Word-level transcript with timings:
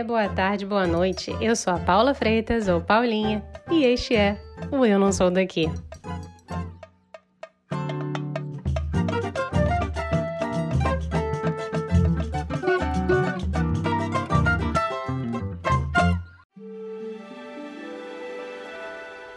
dia, 0.00 0.04
boa 0.04 0.28
tarde, 0.28 0.64
boa 0.64 0.86
noite. 0.86 1.34
Eu 1.40 1.54
sou 1.54 1.74
a 1.74 1.78
Paula 1.78 2.14
Freitas, 2.14 2.68
ou 2.68 2.80
Paulinha, 2.80 3.44
e 3.70 3.84
este 3.84 4.16
é 4.16 4.40
o 4.70 4.84
Eu 4.84 4.98
Não 4.98 5.12
Sou 5.12 5.30
Daqui. 5.30 5.70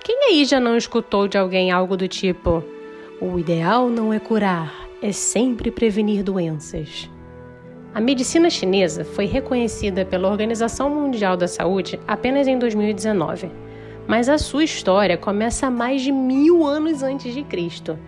Quem 0.04 0.24
aí 0.30 0.46
já 0.46 0.60
não 0.60 0.78
escutou 0.78 1.28
de 1.28 1.38
alguém 1.38 1.72
algo 1.72 1.98
do 1.98 2.08
tipo: 2.08 2.64
o 3.20 3.38
ideal 3.38 3.90
não 3.90 4.14
é 4.14 4.20
curar, 4.20 4.74
é 5.02 5.12
sempre 5.12 5.72
prevenir 5.72 6.24
doenças? 6.24 7.13
A 7.96 8.02
medicina 8.02 8.50
chinesa 8.50 9.06
foi 9.06 9.26
reconhecida 9.26 10.04
pela 10.04 10.28
Organização 10.28 10.90
Mundial 10.90 11.38
da 11.38 11.48
Saúde 11.48 12.00
apenas 12.08 12.48
em 12.48 12.58
2019, 12.58 13.52
mas 14.08 14.28
a 14.28 14.40
sua 14.40 14.64
história 14.64 15.16
começa 15.16 15.70
mais 15.70 16.02
de 16.02 16.12
mil 16.12 16.66
anos 16.66 17.04
antes 17.04 17.36
de 17.36 17.44
Cristo. 17.44 18.00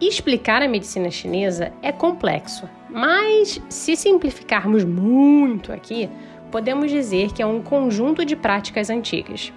Explicar 0.00 0.62
a 0.62 0.68
medicina 0.68 1.10
chinesa 1.10 1.72
é 1.82 1.90
complexo, 1.90 2.68
mas 2.88 3.60
se 3.68 3.96
simplificarmos 3.96 4.84
muito 4.84 5.72
aqui, 5.72 6.08
podemos 6.52 6.88
dizer 6.88 7.32
que 7.32 7.42
é 7.42 7.46
um 7.46 7.60
conjunto 7.60 8.24
de 8.24 8.36
práticas 8.36 8.90
antigas. 8.90 9.52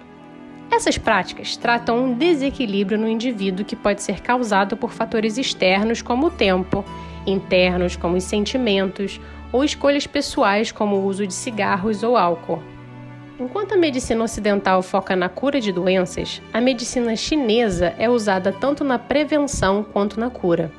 Essas 0.72 0.96
práticas 0.96 1.54
tratam 1.54 2.02
um 2.02 2.14
desequilíbrio 2.14 2.98
no 2.98 3.06
indivíduo 3.06 3.62
que 3.62 3.76
pode 3.76 4.02
ser 4.02 4.22
causado 4.22 4.74
por 4.74 4.90
fatores 4.90 5.36
externos 5.36 6.00
como 6.00 6.28
o 6.28 6.30
tempo 6.30 6.82
internos, 7.26 7.94
como 7.94 8.16
os 8.16 8.24
sentimentos, 8.24 9.20
ou 9.52 9.62
escolhas 9.62 10.06
pessoais, 10.06 10.72
como 10.72 10.96
o 10.96 11.04
uso 11.04 11.26
de 11.26 11.34
cigarros 11.34 12.02
ou 12.02 12.16
álcool. 12.16 12.62
Enquanto 13.38 13.74
a 13.74 13.76
medicina 13.76 14.24
ocidental 14.24 14.82
foca 14.82 15.14
na 15.14 15.28
cura 15.28 15.60
de 15.60 15.70
doenças, 15.70 16.40
a 16.54 16.60
medicina 16.60 17.14
chinesa 17.16 17.94
é 17.98 18.08
usada 18.08 18.50
tanto 18.50 18.82
na 18.82 18.98
prevenção 18.98 19.84
quanto 19.84 20.18
na 20.18 20.30
cura. 20.30 20.72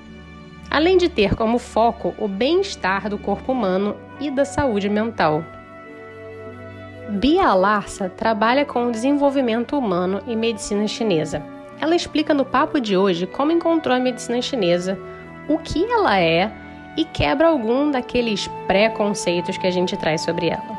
Além 0.72 0.98
de 0.98 1.08
ter 1.08 1.36
como 1.36 1.60
foco 1.60 2.16
o 2.18 2.28
bem-estar 2.28 3.10
do 3.10 3.20
corpo 3.20 3.52
humano 3.52 3.96
e 4.20 4.32
da 4.32 4.44
saúde 4.44 4.90
mental. 4.90 5.44
Bia 7.10 7.54
Larsa 7.54 8.10
trabalha 8.10 8.66
com 8.66 8.88
o 8.88 8.92
desenvolvimento 8.92 9.78
humano 9.78 10.22
e 10.26 10.36
medicina 10.36 10.88
chinesa. 10.88 11.44
Ela 11.80 11.96
explica 11.96 12.34
no 12.34 12.46
papo 12.46 12.80
de 12.80 12.96
hoje 12.96 13.28
como 13.28 13.52
encontrou 13.52 13.96
a 13.96 14.00
medicina 14.00 14.42
chinesa, 14.42 14.98
o 15.48 15.58
que 15.58 15.84
ela 15.84 16.18
é 16.20 16.52
e 16.96 17.04
quebra 17.04 17.48
algum 17.48 17.92
daqueles 17.92 18.48
preconceitos 18.68 19.58
que 19.58 19.68
a 19.68 19.72
gente 19.72 19.98
traz 19.98 20.22
sobre 20.22 20.48
ela. 20.48 20.78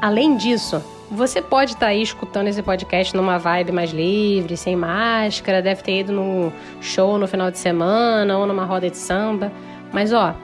Além 0.00 0.36
disso, 0.36 0.82
você 1.10 1.42
pode 1.42 1.72
estar 1.72 1.86
tá 1.86 1.92
aí 1.92 2.02
escutando 2.02 2.48
esse 2.48 2.62
podcast 2.62 3.14
numa 3.14 3.38
vibe 3.38 3.72
mais 3.72 3.90
livre, 3.90 4.56
sem 4.56 4.74
máscara, 4.74 5.60
deve 5.60 5.82
ter 5.82 6.00
ido 6.00 6.12
num 6.12 6.50
show 6.80 7.18
no 7.18 7.28
final 7.28 7.50
de 7.50 7.58
semana 7.58 8.38
ou 8.38 8.46
numa 8.46 8.64
roda 8.64 8.88
de 8.88 8.96
samba. 8.96 9.52
Mas 9.92 10.12
ó, 10.12 10.34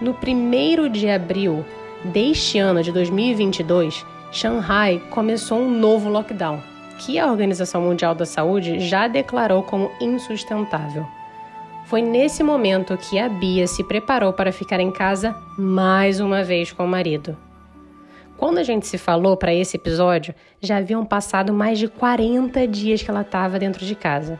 no 0.00 0.12
primeiro 0.12 0.88
de 0.88 1.08
abril 1.08 1.64
deste 2.04 2.58
ano 2.58 2.82
de 2.82 2.92
2022, 2.92 4.04
Shanghai 4.32 5.02
começou 5.10 5.58
um 5.58 5.68
novo 5.68 6.08
lockdown, 6.08 6.60
que 6.98 7.18
a 7.18 7.30
Organização 7.30 7.82
Mundial 7.82 8.14
da 8.14 8.24
Saúde 8.24 8.78
já 8.78 9.08
declarou 9.08 9.62
como 9.62 9.90
insustentável. 10.00 11.06
Foi 11.86 12.00
nesse 12.00 12.44
momento 12.44 12.96
que 12.96 13.18
a 13.18 13.28
Bia 13.28 13.66
se 13.66 13.82
preparou 13.82 14.32
para 14.32 14.52
ficar 14.52 14.78
em 14.78 14.92
casa 14.92 15.34
mais 15.58 16.20
uma 16.20 16.44
vez 16.44 16.70
com 16.70 16.84
o 16.84 16.88
marido. 16.88 17.36
Quando 18.36 18.58
a 18.58 18.62
gente 18.62 18.86
se 18.86 18.96
falou 18.96 19.36
para 19.36 19.52
esse 19.52 19.76
episódio, 19.76 20.32
já 20.60 20.76
haviam 20.76 21.04
passado 21.04 21.52
mais 21.52 21.78
de 21.78 21.88
40 21.88 22.66
dias 22.68 23.02
que 23.02 23.10
ela 23.10 23.22
estava 23.22 23.58
dentro 23.58 23.84
de 23.84 23.96
casa. 23.96 24.38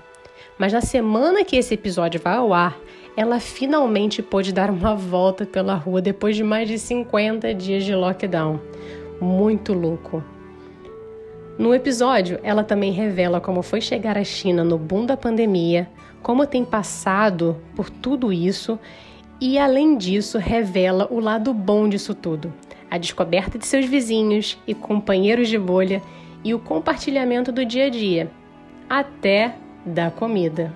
Mas 0.57 0.73
na 0.73 0.81
semana 0.81 1.45
que 1.45 1.57
esse 1.57 1.75
episódio 1.75 2.21
vai 2.21 2.37
ao 2.37 2.53
ar, 2.55 2.79
ela 3.17 3.41
finalmente 3.41 4.23
pôde 4.23 4.53
dar 4.53 4.71
uma 4.71 4.95
volta 4.95 5.45
pela 5.45 5.75
rua 5.75 6.01
depois 6.01 6.37
de 6.37 6.45
mais 6.45 6.69
de 6.69 6.79
50 6.79 7.53
dias 7.53 7.85
de 7.85 7.95
lockdown. 7.95 8.61
Muito 9.21 9.73
louco. 9.73 10.23
No 11.59 11.75
episódio, 11.75 12.41
ela 12.43 12.65
também 12.65 12.91
revela 12.91 13.41
como 13.41 13.63
foi 13.63 13.81
chegar 13.83 14.17
à 14.17 14.25
China 14.25 14.65
no 14.65 14.79
boom 14.79 15.05
da 15.05 15.17
pandemia, 15.17 15.91
como 16.23 16.47
tem 16.47 16.65
passado 16.65 17.57
por 17.77 17.91
tudo 17.91 18.33
isso 18.33 18.79
e, 19.41 19.59
além 19.59 19.97
disso, 19.97 20.39
revela 20.39 21.07
o 21.11 21.21
lado 21.21 21.53
bom 21.53 21.89
disso 21.89 22.15
tudo: 22.15 22.53
a 22.91 22.97
descoberta 22.97 23.59
de 23.59 23.67
seus 23.67 23.87
vizinhos 23.87 24.59
e 24.67 24.75
companheiros 24.75 25.49
de 25.49 25.59
bolha 25.59 26.03
e 26.43 26.55
o 26.55 26.59
compartilhamento 26.59 27.53
do 27.53 27.65
dia 27.65 27.87
a 27.87 27.91
dia, 27.91 28.31
até 28.89 29.55
da 29.85 30.11
comida. 30.11 30.73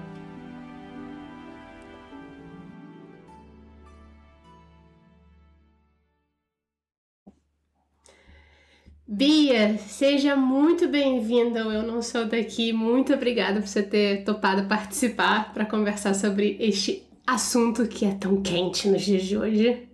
Bia, 9.07 9.77
seja 9.77 10.35
muito 10.35 10.89
bem-vinda 10.89 11.61
Eu 11.61 11.83
Não 11.83 12.01
Sou 12.01 12.25
Daqui. 12.25 12.73
Muito 12.73 13.13
obrigada 13.13 13.61
por 13.61 13.69
você 13.69 13.83
ter 13.83 14.25
topado 14.25 14.67
participar 14.67 15.53
para 15.53 15.67
conversar 15.67 16.15
sobre 16.15 16.57
este 16.59 17.03
assunto 17.27 17.87
que 17.87 18.07
é 18.07 18.15
tão 18.15 18.41
quente 18.41 18.89
nos 18.89 19.03
dias 19.03 19.25
de 19.25 19.37
hoje. 19.37 19.89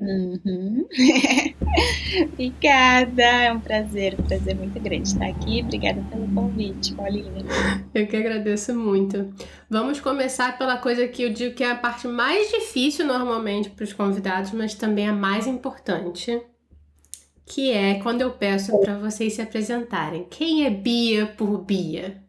Uhum. 0.00 0.88
Obrigada, 2.32 3.22
é 3.22 3.52
um 3.52 3.60
prazer, 3.60 4.16
um 4.18 4.24
prazer 4.24 4.56
muito 4.56 4.80
grande 4.80 5.08
estar 5.08 5.26
aqui. 5.26 5.62
Obrigada 5.62 6.02
pelo 6.10 6.26
convite, 6.34 6.92
Paulinha. 6.94 7.44
Eu 7.94 8.08
que 8.08 8.16
agradeço 8.16 8.74
muito. 8.74 9.32
Vamos 9.68 10.00
começar 10.00 10.58
pela 10.58 10.78
coisa 10.78 11.06
que 11.06 11.22
eu 11.22 11.32
digo 11.32 11.54
que 11.54 11.62
é 11.62 11.70
a 11.70 11.76
parte 11.76 12.08
mais 12.08 12.50
difícil 12.50 13.06
normalmente 13.06 13.70
para 13.70 13.84
os 13.84 13.92
convidados, 13.92 14.50
mas 14.50 14.74
também 14.74 15.06
a 15.06 15.12
mais 15.12 15.46
importante 15.46 16.42
que 17.50 17.72
é 17.72 18.00
quando 18.00 18.20
eu 18.20 18.32
peço 18.32 18.80
para 18.80 18.96
vocês 18.96 19.34
se 19.34 19.42
apresentarem. 19.42 20.24
Quem 20.30 20.64
é 20.64 20.70
Bia 20.70 21.26
por 21.26 21.58
Bia? 21.64 22.22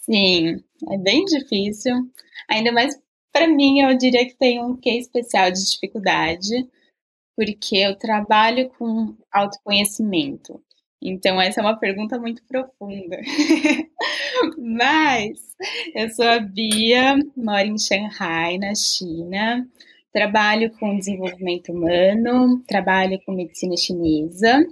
Sim, 0.00 0.62
é 0.92 0.98
bem 0.98 1.24
difícil. 1.24 1.92
Ainda 2.48 2.70
mais 2.70 2.94
para 3.32 3.48
mim, 3.48 3.80
eu 3.80 3.98
diria 3.98 4.24
que 4.26 4.36
tem 4.36 4.62
um 4.62 4.76
quê 4.76 4.90
especial 4.90 5.50
de 5.50 5.58
dificuldade, 5.72 6.68
porque 7.36 7.78
eu 7.78 7.98
trabalho 7.98 8.70
com 8.78 9.16
autoconhecimento. 9.32 10.62
Então, 11.02 11.40
essa 11.40 11.60
é 11.60 11.64
uma 11.64 11.76
pergunta 11.76 12.16
muito 12.16 12.44
profunda. 12.44 13.18
Mas, 14.56 15.40
eu 15.96 16.08
sou 16.10 16.26
a 16.26 16.38
Bia, 16.38 17.16
moro 17.36 17.66
em 17.66 17.76
Shanghai, 17.76 18.56
na 18.56 18.72
China. 18.76 19.68
Trabalho 20.14 20.70
com 20.78 20.96
desenvolvimento 20.96 21.72
humano, 21.72 22.62
trabalho 22.68 23.20
com 23.26 23.32
medicina 23.32 23.76
chinesa 23.76 24.64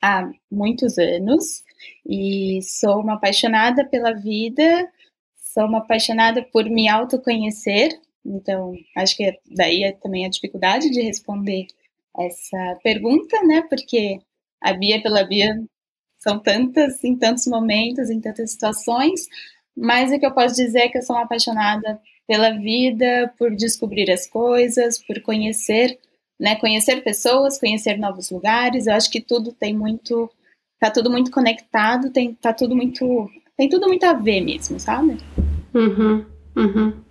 há 0.00 0.30
muitos 0.50 0.96
anos 0.96 1.62
e 2.06 2.58
sou 2.62 3.00
uma 3.00 3.16
apaixonada 3.16 3.84
pela 3.84 4.12
vida, 4.12 4.90
sou 5.36 5.66
uma 5.66 5.80
apaixonada 5.80 6.42
por 6.42 6.64
me 6.64 6.88
autoconhecer. 6.88 8.00
Então, 8.24 8.72
acho 8.96 9.14
que 9.14 9.38
daí 9.54 9.84
é 9.84 9.92
também 9.92 10.24
a 10.24 10.30
dificuldade 10.30 10.88
de 10.90 11.02
responder 11.02 11.66
essa 12.18 12.78
pergunta, 12.82 13.42
né? 13.42 13.62
Porque 13.68 14.20
a 14.58 14.72
Bia 14.72 15.02
pela 15.02 15.22
Bia 15.22 15.62
são 16.18 16.38
tantas, 16.38 17.04
em 17.04 17.14
tantos 17.14 17.46
momentos, 17.46 18.08
em 18.08 18.22
tantas 18.22 18.52
situações, 18.52 19.26
mas 19.76 20.10
o 20.10 20.18
que 20.18 20.24
eu 20.24 20.32
posso 20.32 20.54
dizer 20.54 20.80
é 20.80 20.88
que 20.88 20.96
eu 20.96 21.02
sou 21.02 21.14
uma 21.16 21.24
apaixonada 21.24 22.00
pela 22.26 22.50
vida, 22.50 23.32
por 23.38 23.54
descobrir 23.54 24.10
as 24.10 24.26
coisas, 24.26 24.98
por 24.98 25.20
conhecer, 25.22 25.98
né, 26.40 26.56
conhecer 26.56 27.02
pessoas, 27.02 27.58
conhecer 27.58 27.98
novos 27.98 28.30
lugares. 28.30 28.86
Eu 28.86 28.94
acho 28.94 29.10
que 29.10 29.20
tudo 29.20 29.52
tem 29.52 29.76
muito, 29.76 30.30
tá 30.80 30.90
tudo 30.90 31.10
muito 31.10 31.30
conectado, 31.30 32.10
tem, 32.10 32.34
tá 32.34 32.52
tudo 32.52 32.74
muito, 32.76 33.30
tem 33.56 33.68
tudo 33.68 33.86
muito 33.88 34.04
a 34.04 34.12
ver 34.12 34.40
mesmo, 34.40 34.78
sabe? 34.78 35.18
Uhum, 35.74 36.24
uhum. 36.56 37.02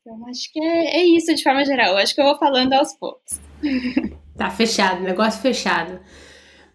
Então 0.00 0.26
acho 0.26 0.52
que 0.52 0.60
é, 0.60 1.00
é 1.00 1.04
isso 1.04 1.34
de 1.34 1.42
forma 1.42 1.64
geral. 1.64 1.92
Eu 1.92 1.98
acho 1.98 2.14
que 2.14 2.20
eu 2.20 2.24
vou 2.24 2.38
falando 2.38 2.72
aos 2.72 2.94
poucos. 2.94 3.40
Tá 4.38 4.50
fechado, 4.50 5.02
negócio 5.02 5.42
fechado. 5.42 5.98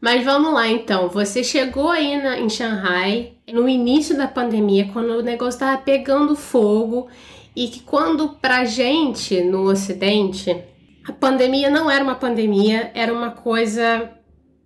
Mas 0.04 0.26
vamos 0.26 0.54
lá 0.54 0.68
então. 0.68 1.08
Você 1.08 1.46
chegou 1.46 1.90
aí 1.90 2.22
na, 2.22 2.38
em 2.38 2.50
Shanghai 2.50 3.36
no 3.50 3.70
início 3.70 4.18
da 4.18 4.28
pandemia, 4.28 4.90
quando 4.92 5.12
o 5.12 5.22
negócio 5.22 5.56
estava 5.56 5.78
pegando 5.78 6.36
fogo 6.36 7.08
e 7.56 7.70
que 7.70 7.80
quando 7.80 8.32
pra 8.32 8.66
gente 8.66 9.42
no 9.42 9.64
Ocidente 9.64 10.62
a 11.08 11.14
pandemia 11.14 11.70
não 11.70 11.90
era 11.90 12.04
uma 12.04 12.16
pandemia, 12.16 12.92
era 12.94 13.14
uma 13.14 13.32
coisa 13.32 14.12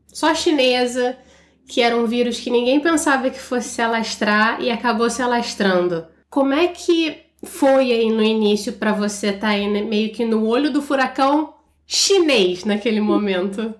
só 0.07 0.33
chinesa, 0.33 1.15
que 1.67 1.81
era 1.81 1.95
um 1.95 2.07
vírus 2.07 2.39
que 2.39 2.49
ninguém 2.49 2.79
pensava 2.79 3.29
que 3.29 3.39
fosse 3.39 3.69
se 3.69 3.81
alastrar 3.83 4.59
e 4.59 4.71
acabou 4.71 5.07
se 5.07 5.21
alastrando. 5.21 6.07
Como 6.31 6.51
é 6.51 6.65
que 6.69 7.15
foi 7.43 7.91
aí 7.91 8.09
no 8.11 8.23
início 8.23 8.73
para 8.73 8.91
você 8.91 9.27
estar 9.27 9.41
tá 9.41 9.47
aí 9.49 9.67
meio 9.83 10.11
que 10.11 10.25
no 10.25 10.47
olho 10.47 10.73
do 10.73 10.81
furacão 10.81 11.53
chinês 11.85 12.65
naquele 12.65 12.99
momento. 12.99 13.75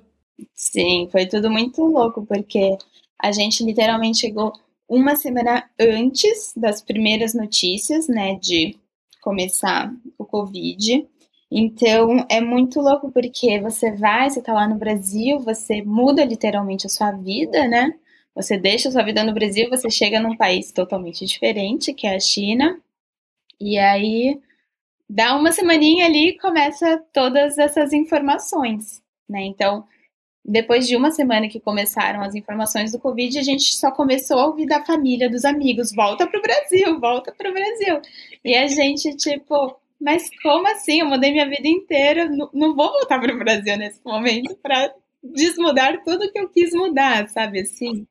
Sim, 0.54 1.08
foi 1.12 1.26
tudo 1.26 1.50
muito 1.50 1.82
louco, 1.84 2.26
porque 2.26 2.78
a 3.20 3.32
gente 3.32 3.64
literalmente 3.64 4.20
chegou 4.20 4.54
uma 4.88 5.16
semana 5.16 5.70
antes 5.80 6.54
das 6.56 6.82
primeiras 6.82 7.34
notícias, 7.34 8.08
né, 8.08 8.36
de 8.36 8.78
começar 9.22 9.92
o 10.18 10.26
Covid. 10.26 11.06
Então 11.52 12.26
é 12.30 12.40
muito 12.42 12.80
louco 12.82 13.12
porque 13.12 13.60
você 13.60 13.92
vai, 13.92 14.30
você 14.30 14.42
tá 14.42 14.54
lá 14.54 14.68
no 14.68 14.76
Brasil, 14.76 15.40
você 15.40 15.82
muda 15.82 16.24
literalmente 16.26 16.86
a 16.86 16.90
sua 16.90 17.12
vida, 17.12 17.68
né? 17.68 17.94
Você 18.36 18.58
deixa 18.58 18.90
a 18.90 18.92
sua 18.92 19.04
vida 19.04 19.24
no 19.24 19.34
Brasil, 19.34 19.70
você 19.70 19.90
chega 19.90 20.20
num 20.20 20.36
país 20.38 20.72
totalmente 20.72 21.26
diferente, 21.26 21.94
que 21.94 22.06
é 22.06 22.16
a 22.16 22.20
China. 22.20 22.80
E 23.60 23.78
aí 23.80 24.40
dá 25.10 25.36
uma 25.38 25.52
semaninha 25.52 26.06
ali 26.08 26.30
e 26.30 26.38
começa 26.40 27.04
todas 27.14 27.58
essas 27.58 27.94
informações, 27.94 29.02
né? 29.30 29.44
Então, 29.46 29.86
depois 30.48 30.88
de 30.88 30.96
uma 30.96 31.12
semana 31.12 31.50
que 31.50 31.60
começaram 31.60 32.22
as 32.22 32.34
informações 32.34 32.94
do 32.94 33.00
Covid, 33.00 33.38
a 33.38 33.44
gente 33.44 33.76
só 33.76 33.92
começou 33.92 34.40
a 34.40 34.46
ouvir 34.48 34.66
da 34.66 34.84
família, 34.86 35.30
dos 35.30 35.44
amigos, 35.44 35.92
volta 35.94 36.26
pro 36.26 36.42
Brasil, 36.42 36.98
volta 37.02 37.34
pro 37.34 37.52
Brasil. 37.52 38.00
E 38.46 38.56
a 38.56 38.66
gente, 38.66 39.14
tipo, 39.18 39.78
mas 40.00 40.30
como 40.42 40.66
assim? 40.70 41.02
Eu 41.02 41.08
mudei 41.08 41.32
minha 41.32 41.50
vida 41.50 41.68
inteira, 41.68 42.30
não, 42.30 42.76
vou 42.76 42.94
voltar 42.94 43.20
pro 43.20 43.38
Brasil 43.38 43.76
nesse 43.78 44.00
momento 44.06 44.56
para 44.64 44.94
desmudar 45.22 46.02
tudo 46.06 46.32
que 46.32 46.40
eu 46.40 46.48
quis 46.48 46.72
mudar, 46.74 47.28
sabe 47.28 47.60
assim? 47.60 48.08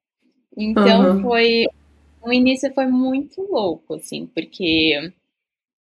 Então 0.55 1.17
uhum. 1.17 1.23
foi. 1.23 1.65
O 2.23 2.31
início 2.31 2.71
foi 2.75 2.87
muito 2.87 3.41
louco, 3.41 3.94
assim, 3.94 4.27
porque. 4.27 5.11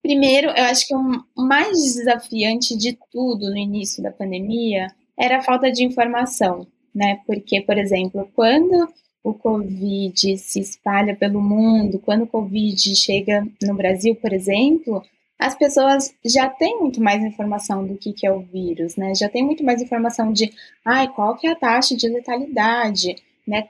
Primeiro, 0.04 0.50
eu 0.50 0.66
acho 0.66 0.86
que 0.86 0.94
o 0.94 1.24
mais 1.38 1.96
desafiante 1.96 2.78
de 2.78 2.96
tudo 3.10 3.50
no 3.50 3.58
início 3.58 4.04
da 4.04 4.12
pandemia 4.12 4.94
era 5.18 5.38
a 5.38 5.42
falta 5.42 5.72
de 5.72 5.84
informação, 5.84 6.68
né? 6.94 7.22
Porque, 7.26 7.62
por 7.62 7.78
exemplo, 7.78 8.30
quando 8.34 8.88
o 9.24 9.34
Covid 9.34 10.38
se 10.38 10.60
espalha 10.60 11.16
pelo 11.16 11.42
mundo, 11.42 12.00
quando 12.00 12.24
o 12.24 12.28
Covid 12.28 12.96
chega 12.96 13.46
no 13.62 13.76
Brasil, 13.76 14.16
por 14.16 14.34
exemplo, 14.34 15.02
as 15.40 15.56
pessoas 15.56 16.14
já 16.26 16.50
têm 16.50 16.80
muito 16.80 17.02
mais 17.02 17.24
informação 17.24 17.86
do 17.86 17.98
que, 17.98 18.14
que 18.14 18.28
é 18.28 18.32
o 18.32 18.42
vírus, 18.42 18.96
né? 18.96 19.14
Já 19.16 19.30
tem 19.30 19.44
muito 19.44 19.64
mais 19.64 19.82
informação 19.82 20.32
de, 20.32 20.52
ai, 20.86 21.08
qual 21.14 21.36
que 21.38 21.48
é 21.48 21.52
a 21.52 21.56
taxa 21.56 21.96
de 21.96 22.08
letalidade, 22.08 23.16
né? 23.48 23.68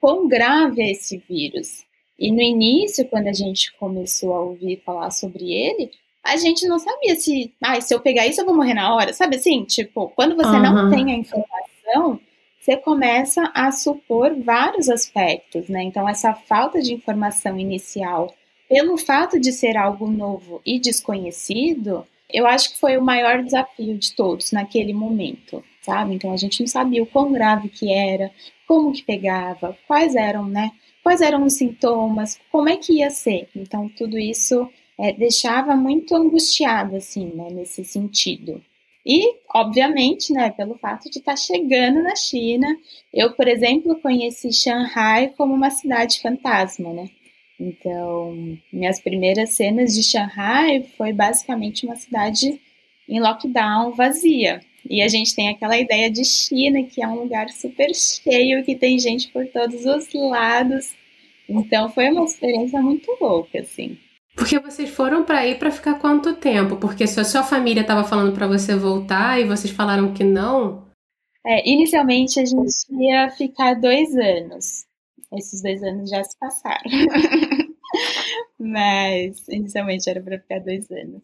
Quão 0.00 0.26
grave 0.26 0.82
é 0.82 0.90
esse 0.90 1.18
vírus? 1.28 1.84
E 2.18 2.30
no 2.30 2.40
início, 2.40 3.06
quando 3.08 3.28
a 3.28 3.32
gente 3.32 3.72
começou 3.78 4.34
a 4.34 4.40
ouvir 4.40 4.82
falar 4.84 5.10
sobre 5.10 5.52
ele, 5.52 5.90
a 6.24 6.36
gente 6.36 6.66
não 6.66 6.78
sabia 6.78 7.16
se, 7.16 7.52
ah, 7.62 7.80
se 7.80 7.94
eu 7.94 8.00
pegar 8.00 8.26
isso 8.26 8.40
eu 8.40 8.46
vou 8.46 8.54
morrer 8.54 8.74
na 8.74 8.94
hora, 8.94 9.12
sabe 9.12 9.36
assim? 9.36 9.64
Tipo, 9.64 10.08
quando 10.10 10.36
você 10.36 10.56
uhum. 10.56 10.62
não 10.62 10.90
tem 10.90 11.12
a 11.12 11.16
informação, 11.16 12.20
você 12.60 12.76
começa 12.76 13.50
a 13.52 13.72
supor 13.72 14.34
vários 14.40 14.88
aspectos, 14.88 15.68
né? 15.68 15.82
Então, 15.82 16.08
essa 16.08 16.32
falta 16.32 16.80
de 16.80 16.94
informação 16.94 17.58
inicial, 17.58 18.32
pelo 18.68 18.96
fato 18.96 19.40
de 19.40 19.52
ser 19.52 19.76
algo 19.76 20.08
novo 20.08 20.62
e 20.64 20.78
desconhecido, 20.78 22.06
eu 22.30 22.46
acho 22.46 22.72
que 22.72 22.78
foi 22.78 22.96
o 22.96 23.02
maior 23.02 23.42
desafio 23.42 23.98
de 23.98 24.14
todos 24.14 24.52
naquele 24.52 24.94
momento, 24.94 25.62
sabe? 25.82 26.14
Então, 26.14 26.32
a 26.32 26.36
gente 26.36 26.60
não 26.60 26.68
sabia 26.68 27.02
o 27.02 27.06
quão 27.06 27.32
grave 27.32 27.68
que 27.68 27.92
era, 27.92 28.30
como 28.66 28.92
que 28.92 29.02
pegava, 29.02 29.76
quais 29.88 30.14
eram, 30.14 30.46
né? 30.46 30.70
Quais 31.02 31.20
eram 31.20 31.42
os 31.42 31.54
sintomas, 31.54 32.38
como 32.50 32.68
é 32.68 32.76
que 32.76 33.00
ia 33.00 33.10
ser. 33.10 33.48
Então, 33.56 33.88
tudo 33.88 34.16
isso 34.16 34.70
é, 34.98 35.12
deixava 35.12 35.74
muito 35.76 36.14
angustiado, 36.14 36.96
assim, 36.96 37.26
né, 37.34 37.48
nesse 37.50 37.84
sentido. 37.84 38.62
E, 39.04 39.34
obviamente, 39.52 40.32
né, 40.32 40.50
pelo 40.50 40.76
fato 40.78 41.10
de 41.10 41.18
estar 41.18 41.32
tá 41.32 41.36
chegando 41.36 42.02
na 42.02 42.14
China, 42.14 42.68
eu, 43.12 43.32
por 43.32 43.48
exemplo, 43.48 44.00
conheci 44.00 44.52
Shanghai 44.52 45.32
como 45.36 45.54
uma 45.54 45.70
cidade 45.70 46.20
fantasma, 46.20 46.92
né? 46.92 47.08
Então, 47.58 48.58
minhas 48.72 49.00
primeiras 49.00 49.50
cenas 49.50 49.94
de 49.94 50.02
Shanghai 50.02 50.84
foi 50.96 51.12
basicamente 51.12 51.84
uma 51.84 51.96
cidade 51.96 52.60
em 53.08 53.20
lockdown 53.20 53.92
vazia. 53.92 54.60
E 54.88 55.02
a 55.02 55.08
gente 55.08 55.34
tem 55.34 55.48
aquela 55.48 55.78
ideia 55.78 56.10
de 56.10 56.24
China, 56.24 56.82
que 56.82 57.02
é 57.02 57.06
um 57.06 57.20
lugar 57.20 57.48
super 57.50 57.92
cheio, 57.94 58.64
que 58.64 58.74
tem 58.74 58.98
gente 58.98 59.28
por 59.28 59.46
todos 59.48 59.84
os 59.84 60.12
lados. 60.12 60.94
Então, 61.48 61.88
foi 61.90 62.08
uma 62.10 62.24
experiência 62.24 62.80
muito 62.80 63.16
louca, 63.20 63.60
assim. 63.60 63.96
Porque 64.34 64.58
vocês 64.58 64.90
foram 64.90 65.24
para 65.24 65.46
ir 65.46 65.58
para 65.58 65.70
ficar 65.70 65.98
quanto 65.98 66.34
tempo? 66.34 66.76
Porque 66.76 67.06
se 67.06 67.20
a 67.20 67.24
sua 67.24 67.42
família 67.42 67.82
estava 67.82 68.04
falando 68.04 68.34
para 68.34 68.46
você 68.46 68.74
voltar 68.74 69.40
e 69.40 69.44
vocês 69.44 69.72
falaram 69.72 70.12
que 70.14 70.24
não. 70.24 70.86
É, 71.44 71.68
inicialmente 71.68 72.40
a 72.40 72.44
gente 72.44 72.72
ia 72.90 73.30
ficar 73.30 73.74
dois 73.74 74.14
anos. 74.16 74.86
Esses 75.32 75.62
dois 75.62 75.82
anos 75.82 76.10
já 76.10 76.22
se 76.22 76.38
passaram. 76.38 76.90
Mas 78.58 79.48
inicialmente 79.48 80.08
era 80.08 80.20
para 80.20 80.38
ficar 80.38 80.60
dois 80.60 80.90
anos. 80.90 81.22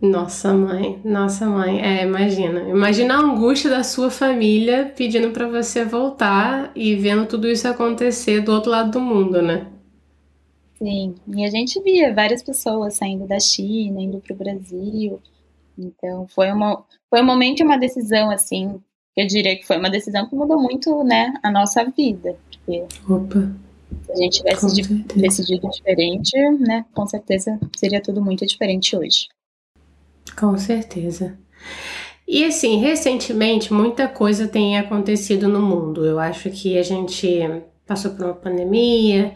Nossa 0.00 0.54
mãe, 0.54 0.98
nossa 1.04 1.44
mãe, 1.46 1.82
é, 1.82 2.04
imagina. 2.04 2.62
Imagina 2.62 3.16
a 3.16 3.20
angústia 3.20 3.68
da 3.68 3.84
sua 3.84 4.10
família 4.10 4.90
pedindo 4.96 5.30
para 5.30 5.46
você 5.46 5.84
voltar 5.84 6.72
e 6.74 6.96
vendo 6.96 7.26
tudo 7.26 7.46
isso 7.46 7.68
acontecer 7.68 8.40
do 8.40 8.50
outro 8.50 8.70
lado 8.70 8.92
do 8.92 9.00
mundo, 9.00 9.42
né? 9.42 9.70
Sim, 10.82 11.14
e 11.28 11.44
a 11.44 11.50
gente 11.50 11.80
via 11.82 12.14
várias 12.14 12.42
pessoas 12.42 12.94
saindo 12.94 13.26
da 13.26 13.38
China, 13.38 14.00
indo 14.00 14.18
para 14.18 14.34
o 14.34 14.38
Brasil. 14.38 15.20
Então, 15.76 16.26
foi, 16.28 16.50
uma, 16.50 16.84
foi 17.08 17.20
um 17.20 17.26
momento 17.26 17.60
e 17.60 17.64
uma 17.64 17.78
decisão, 17.78 18.30
assim, 18.30 18.80
eu 19.16 19.26
diria 19.26 19.56
que 19.56 19.66
foi 19.66 19.76
uma 19.76 19.90
decisão 19.90 20.26
que 20.26 20.34
mudou 20.34 20.60
muito, 20.60 21.04
né, 21.04 21.34
a 21.42 21.50
nossa 21.50 21.84
vida. 21.84 22.36
Porque 22.50 22.84
Opa. 23.08 23.52
se 24.04 24.12
a 24.12 24.16
gente 24.16 24.42
tivesse 24.42 25.04
decidido 25.16 25.68
diferente, 25.68 26.36
né, 26.58 26.86
com 26.94 27.06
certeza 27.06 27.60
seria 27.76 28.00
tudo 28.00 28.22
muito 28.22 28.46
diferente 28.46 28.96
hoje. 28.96 29.28
Com 30.38 30.56
certeza. 30.56 31.38
E 32.26 32.44
assim, 32.44 32.78
recentemente 32.78 33.72
muita 33.72 34.08
coisa 34.08 34.48
tem 34.48 34.78
acontecido 34.78 35.46
no 35.48 35.60
mundo. 35.60 36.06
Eu 36.06 36.18
acho 36.18 36.48
que 36.50 36.78
a 36.78 36.82
gente 36.82 37.40
passou 37.84 38.12
por 38.12 38.24
uma 38.24 38.34
pandemia, 38.34 39.34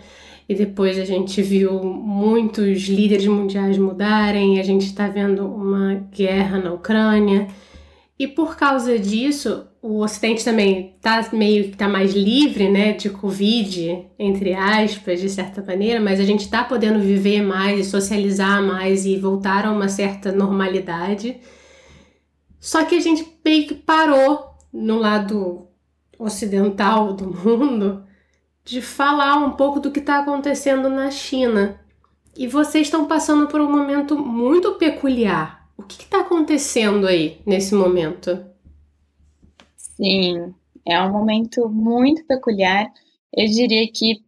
e 0.49 0.55
depois 0.55 0.99
a 0.99 1.05
gente 1.05 1.41
viu 1.41 1.83
muitos 1.83 2.83
líderes 2.83 3.27
mundiais 3.27 3.79
mudarem, 3.79 4.61
a 4.61 4.63
gente 4.63 4.87
está 4.87 5.09
vendo 5.09 5.47
uma 5.47 5.95
guerra 6.13 6.59
na 6.59 6.73
Ucrânia. 6.73 7.49
E 8.19 8.29
por 8.29 8.57
causa 8.57 8.99
disso, 8.99 9.67
o 9.83 10.01
Ocidente 10.01 10.45
também 10.45 10.95
está 10.97 11.29
meio 11.33 11.65
que 11.65 11.77
tá 11.77 11.89
mais 11.89 12.15
livre, 12.15 12.71
né, 12.71 12.93
de 12.93 13.11
Covid, 13.11 14.07
entre 14.19 14.55
aspas, 14.55 15.21
de 15.21 15.29
certa 15.29 15.63
maneira, 15.63 16.01
mas 16.01 16.21
a 16.21 16.25
gente 16.25 16.41
está 16.41 16.63
podendo 16.63 17.01
viver 17.01 17.43
mais 17.43 17.89
socializar 17.89 18.63
mais 18.63 19.05
e 19.05 19.17
voltar 19.17 19.67
a 19.67 19.73
uma 19.73 19.89
certa 19.89 20.31
normalidade. 20.31 21.39
Só 22.61 22.85
que 22.85 22.95
a 22.95 23.01
gente 23.01 23.27
meio 23.45 23.67
que 23.67 23.75
parou 23.75 24.55
no 24.73 24.99
lado 24.99 25.67
ocidental 26.19 27.13
do 27.13 27.27
mundo 27.35 28.04
de 28.65 28.81
falar 28.81 29.37
um 29.37 29.53
pouco 29.53 29.79
do 29.79 29.93
que 29.93 30.01
está 30.01 30.21
acontecendo 30.21 30.89
na 30.89 31.11
China. 31.11 31.79
E 32.37 32.49
vocês 32.49 32.87
estão 32.87 33.07
passando 33.07 33.47
por 33.47 33.61
um 33.61 33.71
momento 33.71 34.17
muito 34.19 34.75
peculiar. 34.77 35.69
O 35.77 35.83
que 35.83 36.03
está 36.03 36.21
acontecendo 36.21 37.07
aí 37.07 37.41
nesse 37.47 37.75
momento? 37.75 38.45
Sim, 39.77 40.55
é 40.87 41.01
um 41.03 41.13
momento 41.13 41.69
muito 41.69 42.25
peculiar. 42.25 42.93
Eu 43.33 43.47
diria 43.47 43.87
que, 43.93 44.25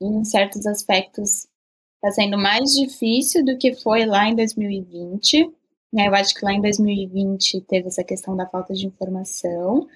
em 0.00 0.24
certos 0.24 0.66
aspectos, 0.66 1.46
está 1.94 2.10
sendo 2.10 2.36
mais 2.36 2.72
difícil 2.72 3.44
do 3.44 3.56
que 3.56 3.74
foi 3.74 4.04
lá 4.04 4.28
em 4.28 4.34
2020. 4.34 5.50
Eu 5.92 6.14
acho 6.14 6.34
que 6.34 6.44
lá 6.44 6.52
em 6.52 6.60
2020 6.60 7.62
teve 7.62 7.88
essa 7.88 8.04
questão 8.04 8.36
da 8.36 8.46
falta 8.46 8.74
de 8.74 8.86
informação, 8.86 9.86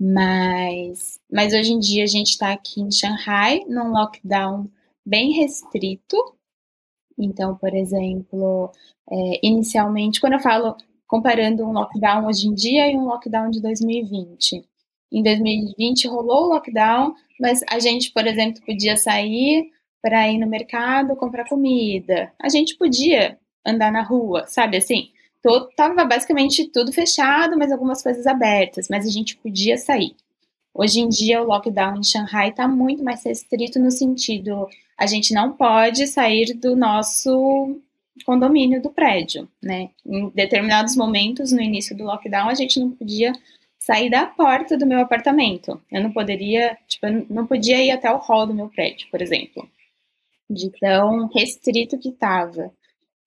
mas, 0.00 1.20
mas 1.30 1.52
hoje 1.52 1.72
em 1.72 1.78
dia 1.78 2.04
a 2.04 2.06
gente 2.06 2.30
está 2.30 2.52
aqui 2.52 2.80
em 2.80 2.90
Shanghai, 2.90 3.64
num 3.66 3.90
lockdown 3.90 4.70
bem 5.04 5.32
restrito. 5.32 6.16
Então, 7.18 7.56
por 7.56 7.74
exemplo, 7.74 8.70
é, 9.10 9.40
inicialmente, 9.42 10.20
quando 10.20 10.34
eu 10.34 10.40
falo 10.40 10.76
comparando 11.08 11.64
um 11.64 11.72
lockdown 11.72 12.26
hoje 12.26 12.46
em 12.46 12.54
dia 12.54 12.90
e 12.90 12.96
um 12.96 13.06
lockdown 13.06 13.50
de 13.50 13.60
2020. 13.62 14.64
Em 15.10 15.22
2020 15.22 16.06
rolou 16.06 16.44
o 16.44 16.48
lockdown, 16.50 17.14
mas 17.40 17.60
a 17.70 17.78
gente, 17.78 18.12
por 18.12 18.26
exemplo, 18.26 18.60
podia 18.64 18.96
sair 18.96 19.70
para 20.02 20.30
ir 20.30 20.38
no 20.38 20.46
mercado 20.46 21.16
comprar 21.16 21.48
comida. 21.48 22.30
A 22.40 22.48
gente 22.50 22.76
podia 22.76 23.38
andar 23.66 23.90
na 23.90 24.02
rua, 24.02 24.46
sabe 24.46 24.76
assim? 24.76 25.10
Todo, 25.42 25.68
tava 25.76 26.04
basicamente 26.04 26.68
tudo 26.70 26.92
fechado, 26.92 27.56
mas 27.58 27.72
algumas 27.72 28.02
coisas 28.02 28.26
abertas, 28.26 28.88
mas 28.90 29.06
a 29.06 29.10
gente 29.10 29.36
podia 29.36 29.76
sair. 29.76 30.14
Hoje 30.74 31.00
em 31.00 31.08
dia, 31.08 31.42
o 31.42 31.46
lockdown 31.46 31.98
em 31.98 32.04
Shanghai 32.04 32.50
está 32.50 32.68
muito 32.68 33.02
mais 33.02 33.24
restrito 33.24 33.78
no 33.78 33.90
sentido, 33.90 34.68
a 34.96 35.06
gente 35.06 35.32
não 35.34 35.52
pode 35.52 36.06
sair 36.06 36.54
do 36.54 36.76
nosso 36.76 37.80
condomínio 38.24 38.82
do 38.82 38.90
prédio, 38.90 39.48
né? 39.62 39.90
Em 40.04 40.28
determinados 40.30 40.96
momentos, 40.96 41.52
no 41.52 41.60
início 41.60 41.96
do 41.96 42.04
lockdown, 42.04 42.48
a 42.48 42.54
gente 42.54 42.80
não 42.80 42.90
podia 42.90 43.32
sair 43.78 44.10
da 44.10 44.26
porta 44.26 44.76
do 44.76 44.86
meu 44.86 45.00
apartamento. 45.00 45.80
Eu 45.90 46.02
não 46.02 46.12
poderia, 46.12 46.76
tipo, 46.86 47.06
eu 47.06 47.26
não 47.30 47.46
podia 47.46 47.82
ir 47.82 47.90
até 47.90 48.12
o 48.12 48.18
hall 48.18 48.46
do 48.46 48.54
meu 48.54 48.68
prédio, 48.68 49.08
por 49.10 49.22
exemplo. 49.22 49.68
De 50.50 50.70
tão 50.78 51.28
restrito 51.28 51.98
que 51.98 52.08
estava. 52.08 52.72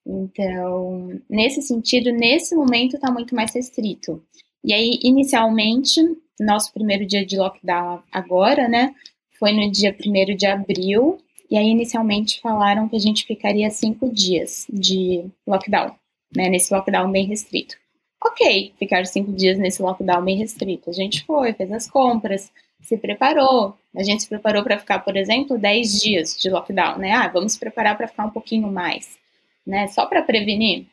Então, 0.06 1.22
nesse 1.30 1.62
sentido, 1.62 2.12
nesse 2.12 2.56
momento 2.56 2.96
está 2.96 3.12
muito 3.12 3.36
mais 3.36 3.54
restrito. 3.54 4.22
E 4.64 4.74
aí, 4.74 5.00
inicialmente, 5.04 6.02
nosso 6.40 6.74
primeiro 6.74 7.06
dia 7.06 7.26
de 7.26 7.38
lockdown 7.38 8.02
agora, 8.12 8.68
né, 8.68 8.94
foi 9.40 9.52
no 9.52 9.72
dia 9.72 9.96
1 9.96 10.36
de 10.36 10.46
abril, 10.46 11.18
e 11.50 11.58
aí 11.58 11.68
inicialmente 11.68 12.40
falaram 12.40 12.88
que 12.88 12.96
a 12.96 13.00
gente 13.00 13.26
ficaria 13.26 13.70
cinco 13.70 14.10
dias 14.10 14.66
de 14.72 15.26
lockdown, 15.46 15.96
né, 16.36 16.50
nesse 16.50 16.74
lockdown 16.74 17.12
bem 17.12 17.26
restrito. 17.26 17.76
Ok, 18.24 18.74
ficar 18.78 19.06
cinco 19.06 19.32
dias 19.34 19.58
nesse 19.58 19.82
lockdown 19.82 20.24
bem 20.24 20.38
restrito. 20.38 20.90
A 20.90 20.94
gente 20.94 21.24
foi, 21.26 21.54
fez 21.54 21.72
as 21.72 21.90
compras, 21.90 22.52
se 22.82 22.98
preparou. 22.98 23.76
A 23.96 24.04
gente 24.04 24.24
se 24.24 24.30
preparou 24.30 24.64
para 24.64 24.78
ficar, 24.78 25.00
por 25.00 25.18
exemplo, 25.18 25.58
10 25.58 26.02
dias 26.02 26.38
de 26.40 26.50
lockdown, 26.50 27.00
né? 27.00 27.12
Ah, 27.12 27.28
vamos 27.28 27.54
se 27.54 27.60
preparar 27.60 27.98
para 27.98 28.08
ficar 28.08 28.26
um 28.26 28.30
pouquinho 28.30 28.72
mais, 28.72 29.18
né? 29.66 29.88
Só 29.88 30.06
para 30.06 30.22
prevenir. 30.22 30.88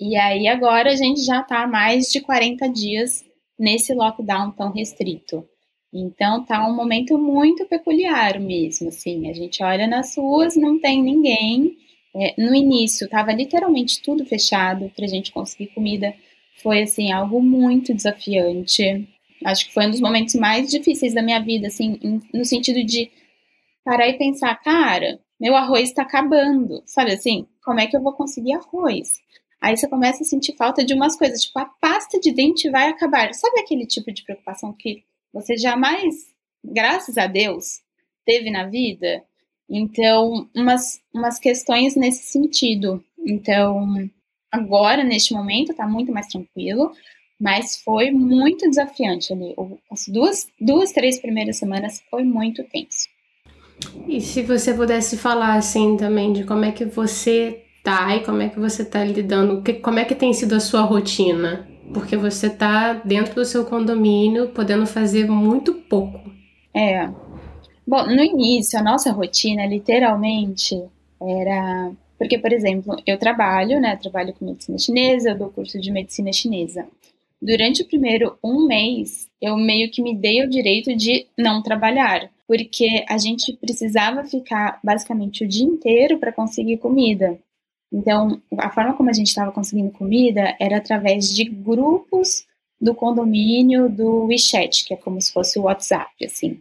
E 0.00 0.16
aí 0.16 0.48
agora 0.48 0.90
a 0.90 0.96
gente 0.96 1.24
já 1.24 1.40
está 1.40 1.66
mais 1.66 2.06
de 2.06 2.20
40 2.20 2.68
dias 2.68 3.24
nesse 3.58 3.94
lockdown 3.94 4.50
tão 4.52 4.72
restrito. 4.72 5.46
Então 5.92 6.44
tá 6.44 6.66
um 6.66 6.74
momento 6.74 7.16
muito 7.16 7.64
peculiar 7.66 8.40
mesmo, 8.40 8.88
assim. 8.88 9.30
A 9.30 9.32
gente 9.32 9.62
olha 9.62 9.86
nas 9.86 10.16
ruas, 10.16 10.56
não 10.56 10.78
tem 10.80 11.00
ninguém. 11.02 11.76
É, 12.16 12.34
no 12.40 12.54
início 12.54 13.08
tava 13.08 13.32
literalmente 13.32 14.02
tudo 14.02 14.24
fechado 14.24 14.90
para 14.94 15.04
a 15.04 15.08
gente 15.08 15.32
conseguir 15.32 15.68
comida. 15.68 16.14
Foi 16.62 16.82
assim 16.82 17.12
algo 17.12 17.40
muito 17.40 17.94
desafiante. 17.94 19.08
Acho 19.44 19.66
que 19.66 19.74
foi 19.74 19.86
um 19.86 19.90
dos 19.90 20.00
momentos 20.00 20.34
mais 20.34 20.70
difíceis 20.70 21.14
da 21.14 21.22
minha 21.22 21.40
vida, 21.40 21.68
assim, 21.68 21.98
no 22.32 22.44
sentido 22.44 22.82
de 22.82 23.10
parar 23.84 24.08
e 24.08 24.14
pensar, 24.14 24.54
cara, 24.56 25.20
meu 25.44 25.54
arroz 25.54 25.90
está 25.90 26.00
acabando, 26.00 26.82
sabe 26.86 27.12
assim? 27.12 27.46
Como 27.62 27.78
é 27.78 27.86
que 27.86 27.94
eu 27.94 28.00
vou 28.00 28.14
conseguir 28.14 28.54
arroz? 28.54 29.20
Aí 29.60 29.76
você 29.76 29.86
começa 29.86 30.22
a 30.22 30.26
sentir 30.26 30.56
falta 30.56 30.82
de 30.82 30.94
umas 30.94 31.16
coisas, 31.16 31.42
tipo, 31.42 31.58
a 31.58 31.66
pasta 31.66 32.18
de 32.18 32.32
dente 32.32 32.70
vai 32.70 32.88
acabar. 32.88 33.34
Sabe 33.34 33.60
aquele 33.60 33.86
tipo 33.86 34.10
de 34.10 34.24
preocupação 34.24 34.72
que 34.72 35.04
você 35.34 35.54
jamais, 35.58 36.14
graças 36.64 37.18
a 37.18 37.26
Deus, 37.26 37.82
teve 38.24 38.50
na 38.50 38.64
vida? 38.64 39.22
Então, 39.68 40.48
umas, 40.56 41.02
umas 41.12 41.38
questões 41.38 41.94
nesse 41.94 42.24
sentido. 42.24 43.04
Então, 43.18 44.10
agora, 44.50 45.04
neste 45.04 45.34
momento, 45.34 45.74
tá 45.74 45.86
muito 45.86 46.10
mais 46.10 46.26
tranquilo, 46.28 46.90
mas 47.38 47.76
foi 47.82 48.10
muito 48.10 48.66
desafiante 48.66 49.30
ali. 49.34 49.54
As 49.90 50.08
duas, 50.08 50.46
duas, 50.58 50.90
três 50.90 51.20
primeiras 51.20 51.58
semanas 51.58 52.02
foi 52.10 52.24
muito 52.24 52.64
tenso. 52.64 53.12
E 54.06 54.20
se 54.20 54.42
você 54.42 54.72
pudesse 54.74 55.16
falar 55.16 55.54
assim 55.54 55.96
também 55.96 56.32
de 56.32 56.44
como 56.44 56.64
é 56.64 56.72
que 56.72 56.84
você 56.84 57.64
tá 57.82 58.16
e 58.16 58.24
como 58.24 58.42
é 58.42 58.48
que 58.48 58.58
você 58.58 58.84
tá 58.84 59.04
lidando, 59.04 59.62
que, 59.62 59.74
como 59.74 59.98
é 59.98 60.04
que 60.04 60.14
tem 60.14 60.32
sido 60.32 60.54
a 60.54 60.60
sua 60.60 60.82
rotina? 60.82 61.68
Porque 61.92 62.16
você 62.16 62.48
tá 62.48 62.94
dentro 62.94 63.34
do 63.34 63.44
seu 63.44 63.64
condomínio, 63.64 64.48
podendo 64.48 64.86
fazer 64.86 65.28
muito 65.28 65.74
pouco. 65.74 66.18
É. 66.74 67.06
Bom, 67.86 68.06
no 68.06 68.22
início, 68.22 68.78
a 68.78 68.82
nossa 68.82 69.12
rotina, 69.12 69.66
literalmente, 69.66 70.82
era. 71.20 71.92
Porque, 72.18 72.38
por 72.38 72.52
exemplo, 72.52 72.96
eu 73.06 73.18
trabalho, 73.18 73.80
né? 73.80 73.96
Trabalho 73.96 74.32
com 74.32 74.46
medicina 74.46 74.78
chinesa, 74.78 75.30
eu 75.30 75.38
dou 75.38 75.50
curso 75.50 75.78
de 75.78 75.92
medicina 75.92 76.32
chinesa. 76.32 76.86
Durante 77.40 77.82
o 77.82 77.86
primeiro 77.86 78.38
um 78.42 78.66
mês, 78.66 79.28
eu 79.40 79.56
meio 79.56 79.90
que 79.90 80.02
me 80.02 80.16
dei 80.16 80.42
o 80.42 80.48
direito 80.48 80.96
de 80.96 81.26
não 81.36 81.62
trabalhar, 81.62 82.30
porque 82.46 83.04
a 83.08 83.18
gente 83.18 83.52
precisava 83.54 84.24
ficar 84.24 84.78
basicamente 84.82 85.44
o 85.44 85.48
dia 85.48 85.64
inteiro 85.64 86.18
para 86.18 86.32
conseguir 86.32 86.78
comida. 86.78 87.38
Então, 87.92 88.42
a 88.58 88.70
forma 88.70 88.94
como 88.94 89.08
a 89.08 89.12
gente 89.12 89.28
estava 89.28 89.52
conseguindo 89.52 89.90
comida 89.92 90.56
era 90.58 90.78
através 90.78 91.32
de 91.32 91.44
grupos 91.44 92.44
do 92.80 92.94
condomínio 92.94 93.88
do 93.88 94.24
WeChat, 94.24 94.84
que 94.84 94.94
é 94.94 94.96
como 94.96 95.20
se 95.20 95.32
fosse 95.32 95.58
o 95.58 95.62
WhatsApp, 95.62 96.12
assim. 96.24 96.60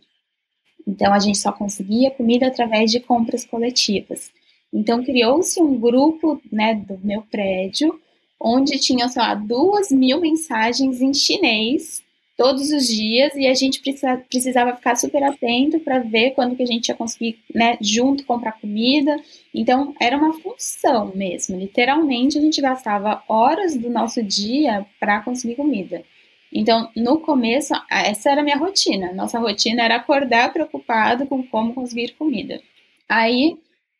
Então, 0.87 1.11
a 1.11 1.19
gente 1.19 1.37
só 1.37 1.51
conseguia 1.51 2.11
comida 2.11 2.47
através 2.47 2.91
de 2.91 2.99
compras 2.99 3.45
coletivas. 3.45 4.31
Então, 4.71 5.03
criou-se 5.03 5.61
um 5.61 5.79
grupo, 5.79 6.41
né, 6.51 6.75
do 6.75 6.99
meu 7.03 7.23
prédio, 7.23 7.99
onde 8.39 8.77
tinha, 8.77 9.07
sei 9.09 9.21
lá, 9.21 9.33
duas 9.33 9.91
mil 9.91 10.19
mensagens 10.19 11.01
em 11.01 11.13
chinês 11.13 12.02
todos 12.35 12.71
os 12.71 12.87
dias 12.87 13.33
e 13.35 13.47
a 13.47 13.53
gente 13.53 13.79
precisa, 13.81 14.17
precisava 14.29 14.75
ficar 14.75 14.95
super 14.95 15.23
atento 15.23 15.79
para 15.79 15.99
ver 15.99 16.31
quando 16.31 16.55
que 16.55 16.63
a 16.63 16.67
gente 16.67 16.89
ia 16.89 16.95
conseguir, 16.95 17.39
né, 17.53 17.77
junto 17.79 18.25
comprar 18.25 18.53
comida. 18.53 19.15
Então, 19.53 19.93
era 20.01 20.17
uma 20.17 20.33
função 20.33 21.11
mesmo. 21.15 21.57
Literalmente, 21.57 22.37
a 22.37 22.41
gente 22.41 22.61
gastava 22.61 23.23
horas 23.27 23.77
do 23.77 23.89
nosso 23.89 24.23
dia 24.23 24.85
para 24.99 25.21
conseguir 25.21 25.55
comida. 25.55 26.03
Então, 26.51 26.89
no 26.95 27.19
começo, 27.19 27.73
essa 27.89 28.29
era 28.31 28.41
a 28.41 28.43
minha 28.43 28.57
rotina. 28.57 29.11
Nossa 29.13 29.39
rotina 29.39 29.83
era 29.83 29.95
acordar 29.95 30.53
preocupado 30.53 31.25
com 31.25 31.43
como 31.43 31.73
conseguir 31.73 32.13
comida. 32.13 32.61
Aí, 33.09 33.57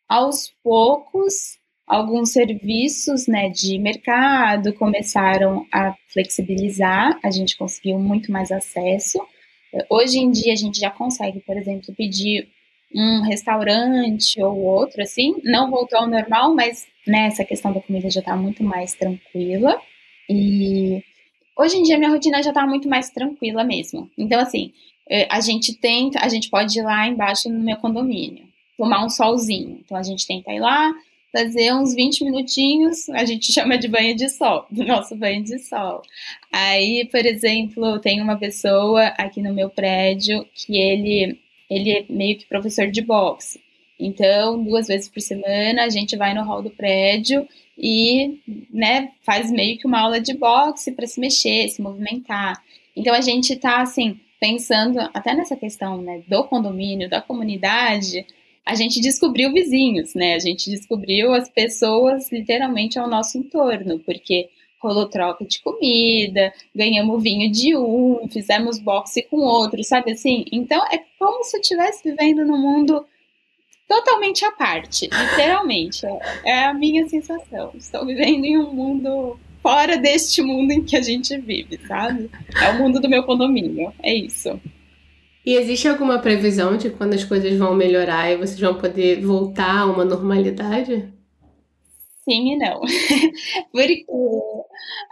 aos 0.08 0.52
poucos, 0.62 1.58
alguns 1.86 2.32
serviços 2.32 3.26
né, 3.26 3.48
de 3.48 3.78
mercado 3.78 4.72
começaram 4.74 5.66
a 5.72 5.94
flexibilizar, 6.12 7.18
a 7.22 7.30
gente 7.30 7.56
conseguiu 7.56 7.98
muito 7.98 8.32
mais 8.32 8.50
acesso. 8.50 9.18
Hoje 9.90 10.18
em 10.18 10.30
dia 10.30 10.52
a 10.52 10.56
gente 10.56 10.78
já 10.78 10.90
consegue, 10.90 11.40
por 11.40 11.56
exemplo, 11.56 11.94
pedir 11.94 12.48
um 12.94 13.22
restaurante 13.22 14.40
ou 14.40 14.56
outro, 14.60 15.02
assim, 15.02 15.34
não 15.42 15.70
voltou 15.70 15.98
ao 15.98 16.08
normal, 16.08 16.54
mas 16.54 16.86
né, 17.06 17.30
questão 17.44 17.72
da 17.72 17.80
comida 17.80 18.08
já 18.08 18.20
está 18.20 18.36
muito 18.36 18.62
mais 18.62 18.94
tranquila. 18.94 19.80
E 20.30 21.02
hoje 21.58 21.76
em 21.76 21.82
dia 21.82 21.98
minha 21.98 22.10
rotina 22.10 22.42
já 22.42 22.50
está 22.50 22.66
muito 22.66 22.88
mais 22.88 23.10
tranquila 23.10 23.64
mesmo. 23.64 24.08
Então, 24.16 24.40
assim, 24.40 24.72
eh, 25.10 25.26
a 25.30 25.40
gente 25.40 25.74
tenta, 25.74 26.20
a 26.20 26.28
gente 26.28 26.48
pode 26.48 26.78
ir 26.78 26.82
lá 26.82 27.06
embaixo 27.06 27.50
no 27.50 27.60
meu 27.60 27.76
condomínio, 27.76 28.46
tomar 28.78 29.04
um 29.04 29.10
solzinho. 29.10 29.80
Então 29.84 29.96
a 29.96 30.02
gente 30.02 30.26
tenta 30.26 30.52
ir 30.52 30.60
lá, 30.60 30.94
fazer 31.34 31.74
uns 31.74 31.92
20 31.96 32.24
minutinhos, 32.24 33.08
a 33.08 33.24
gente 33.24 33.50
chama 33.52 33.76
de 33.76 33.88
banho 33.88 34.14
de 34.14 34.28
sol, 34.28 34.66
do 34.70 34.84
nosso 34.84 35.16
banho 35.16 35.42
de 35.42 35.58
sol. 35.58 36.00
Aí, 36.52 37.08
por 37.10 37.26
exemplo, 37.26 37.98
tem 37.98 38.22
uma 38.22 38.36
pessoa 38.38 39.06
aqui 39.18 39.42
no 39.42 39.52
meu 39.52 39.68
prédio 39.68 40.46
que 40.54 40.78
ele, 40.78 41.40
ele 41.68 41.90
é 41.90 42.04
meio 42.08 42.38
que 42.38 42.46
professor 42.46 42.88
de 42.88 43.02
boxe. 43.02 43.60
Então, 43.98 44.62
duas 44.62 44.86
vezes 44.86 45.08
por 45.08 45.20
semana, 45.20 45.82
a 45.82 45.88
gente 45.88 46.16
vai 46.16 46.34
no 46.34 46.44
hall 46.44 46.62
do 46.62 46.70
prédio 46.70 47.48
e 47.76 48.38
né, 48.72 49.10
faz 49.22 49.50
meio 49.50 49.76
que 49.76 49.86
uma 49.86 50.00
aula 50.00 50.20
de 50.20 50.34
boxe 50.34 50.92
para 50.92 51.06
se 51.06 51.18
mexer, 51.18 51.68
se 51.68 51.82
movimentar. 51.82 52.62
Então, 52.94 53.12
a 53.12 53.20
gente 53.20 53.54
está, 53.54 53.82
assim, 53.82 54.20
pensando 54.38 55.00
até 55.12 55.34
nessa 55.34 55.56
questão 55.56 56.00
né, 56.00 56.22
do 56.28 56.44
condomínio, 56.44 57.08
da 57.08 57.20
comunidade, 57.20 58.24
a 58.64 58.74
gente 58.74 59.00
descobriu 59.00 59.52
vizinhos, 59.52 60.14
né? 60.14 60.34
A 60.34 60.38
gente 60.38 60.70
descobriu 60.70 61.32
as 61.34 61.48
pessoas 61.48 62.30
literalmente 62.32 62.98
ao 62.98 63.08
nosso 63.08 63.36
entorno, 63.36 63.98
porque 64.00 64.48
rolou 64.80 65.08
troca 65.08 65.44
de 65.44 65.60
comida, 65.60 66.52
ganhamos 66.74 67.22
vinho 67.22 67.50
de 67.50 67.76
um, 67.76 68.28
fizemos 68.30 68.78
boxe 68.78 69.22
com 69.22 69.38
outro, 69.38 69.82
sabe 69.82 70.12
assim? 70.12 70.44
Então 70.52 70.84
é 70.86 71.02
como 71.18 71.42
se 71.44 71.56
eu 71.56 71.60
estivesse 71.60 72.02
vivendo 72.04 72.44
num 72.44 72.58
mundo 72.58 73.04
totalmente 73.88 74.44
à 74.44 74.52
parte, 74.52 75.06
literalmente. 75.06 76.06
É 76.44 76.64
a 76.64 76.74
minha 76.74 77.08
sensação. 77.08 77.72
Estou 77.74 78.04
vivendo 78.04 78.44
em 78.44 78.58
um 78.58 78.72
mundo 78.72 79.38
fora 79.62 79.96
deste 79.96 80.42
mundo 80.42 80.72
em 80.72 80.84
que 80.84 80.96
a 80.96 81.02
gente 81.02 81.36
vive, 81.38 81.78
sabe? 81.86 82.30
É 82.62 82.70
o 82.70 82.78
mundo 82.78 83.00
do 83.00 83.08
meu 83.08 83.22
condomínio, 83.24 83.92
é 84.02 84.14
isso. 84.14 84.60
E 85.44 85.56
existe 85.56 85.86
alguma 85.86 86.18
previsão 86.18 86.76
de 86.76 86.88
quando 86.90 87.14
as 87.14 87.22
coisas 87.22 87.56
vão 87.58 87.74
melhorar 87.74 88.30
e 88.30 88.36
vocês 88.36 88.58
vão 88.58 88.78
poder 88.78 89.20
voltar 89.20 89.80
a 89.80 89.86
uma 89.86 90.04
normalidade? 90.04 91.12
Sim 92.24 92.54
e 92.54 92.56
não. 92.56 92.80
Porque 93.70 94.06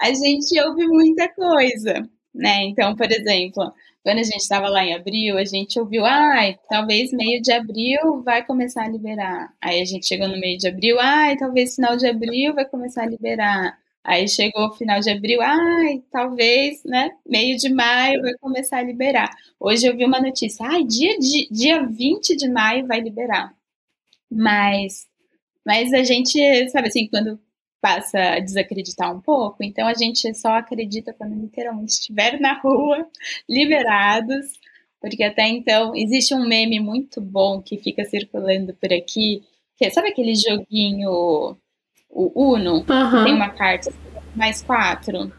a 0.00 0.08
gente 0.08 0.60
ouve 0.62 0.86
muita 0.86 1.28
coisa, 1.28 2.08
né? 2.34 2.64
Então, 2.64 2.96
por 2.96 3.10
exemplo, 3.12 3.72
quando 4.02 4.18
a 4.18 4.22
gente 4.22 4.40
estava 4.40 4.68
lá 4.70 4.82
em 4.82 4.94
abril, 4.94 5.36
a 5.36 5.44
gente 5.44 5.78
ouviu, 5.78 6.06
ai, 6.06 6.58
talvez 6.68 7.12
meio 7.12 7.42
de 7.42 7.52
abril 7.52 8.22
vai 8.24 8.44
começar 8.44 8.84
a 8.84 8.88
liberar. 8.88 9.52
Aí 9.60 9.82
a 9.82 9.84
gente 9.84 10.06
chegou 10.06 10.26
no 10.28 10.40
meio 10.40 10.56
de 10.56 10.66
abril, 10.66 10.96
ai, 10.98 11.36
talvez 11.36 11.74
final 11.74 11.96
de 11.96 12.06
abril 12.06 12.54
vai 12.54 12.64
começar 12.64 13.02
a 13.02 13.06
liberar. 13.06 13.78
Aí 14.04 14.28
chegou 14.28 14.66
o 14.68 14.75
final 14.75 15.00
de 15.00 15.11
abril, 15.11 15.40
ai, 15.42 16.02
talvez, 16.11 16.82
né, 16.85 17.11
meio 17.26 17.56
de 17.56 17.68
maio 17.73 18.21
vai 18.23 18.32
começar 18.40 18.78
a 18.78 18.82
liberar. 18.82 19.30
Hoje 19.61 19.87
eu 19.87 19.97
vi 19.97 20.04
uma 20.04 20.21
notícia, 20.21 20.66
ai, 20.66 20.85
dia, 20.85 21.16
dia 21.50 21.87
20 21.87 22.37
de 22.37 22.49
maio 22.49 22.87
vai 22.87 23.00
liberar. 23.00 23.54
Mas 24.30 25.06
Mas 25.66 25.92
a 25.94 26.04
gente, 26.04 26.38
sabe 26.71 26.88
assim, 26.88 27.09
quando 27.09 27.40
passa 27.80 28.18
a 28.37 28.40
desacreditar 28.40 29.14
um 29.16 29.21
pouco, 29.21 29.64
então 29.64 29.87
a 29.88 29.94
gente 29.94 30.32
só 30.35 30.50
acredita 30.54 31.14
quando 31.14 31.35
literalmente 31.40 31.92
estiver 31.94 32.40
na 32.40 32.54
rua, 32.61 33.09
liberados, 33.49 34.47
porque 35.00 35.25
até 35.25 35.49
então 35.49 35.94
existe 35.97 36.35
um 36.35 36.47
meme 36.49 36.80
muito 36.80 37.21
bom 37.21 37.62
que 37.62 37.78
fica 37.78 38.04
circulando 38.04 38.75
por 38.76 38.92
aqui, 38.92 39.42
que 39.76 39.87
é, 39.87 39.90
sabe 39.90 40.09
aquele 40.11 40.35
joguinho, 40.37 41.56
o 42.12 42.52
Uno, 42.52 42.85
uhum. 42.88 43.25
tem 43.25 43.35
uma 43.35 43.49
carta 43.49 43.90
mais 44.37 44.62
quatro? 44.62 45.33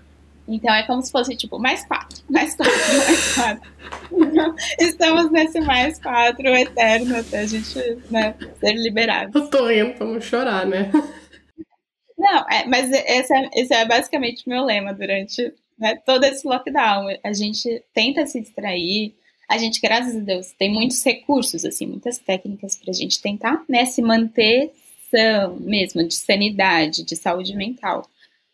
Então 0.47 0.73
é 0.73 0.83
como 0.83 1.01
se 1.01 1.11
fosse 1.11 1.35
tipo 1.35 1.57
mais 1.59 1.85
quatro, 1.85 2.21
mais 2.29 2.55
quatro, 2.55 2.73
mais 2.73 3.35
quatro. 3.35 3.73
Então, 4.11 4.55
estamos 4.79 5.31
nesse 5.31 5.61
mais 5.61 5.99
quatro 5.99 6.47
eterno 6.47 7.15
até 7.17 7.39
a 7.39 7.45
gente 7.45 7.79
né, 8.09 8.35
ser 8.59 8.73
liberado. 8.73 9.37
Eu 9.37 9.49
tô 9.49 9.69
indo 9.69 9.93
pra 9.93 10.07
não 10.07 10.19
chorar, 10.19 10.65
né? 10.65 10.91
Não, 12.17 12.45
é, 12.49 12.65
mas 12.65 12.91
esse 12.91 13.33
é, 13.33 13.49
esse 13.53 13.73
é 13.73 13.85
basicamente 13.85 14.45
o 14.45 14.49
meu 14.49 14.65
lema 14.65 14.93
durante 14.93 15.53
né, 15.77 15.95
todo 16.05 16.23
esse 16.23 16.47
lockdown. 16.47 17.07
A 17.23 17.33
gente 17.33 17.83
tenta 17.93 18.25
se 18.25 18.41
distrair, 18.41 19.13
a 19.49 19.57
gente, 19.57 19.79
graças 19.81 20.15
a 20.15 20.19
Deus, 20.19 20.51
tem 20.53 20.71
muitos 20.71 21.03
recursos, 21.03 21.63
assim, 21.65 21.85
muitas 21.85 22.17
técnicas 22.17 22.75
para 22.75 22.91
a 22.91 22.93
gente 22.93 23.21
tentar 23.21 23.63
né, 23.67 23.85
se 23.85 24.01
manter 24.01 24.71
são 25.13 25.55
mesmo, 25.59 26.07
de 26.07 26.15
sanidade, 26.15 27.03
de 27.03 27.15
saúde 27.15 27.55
mental. 27.55 28.07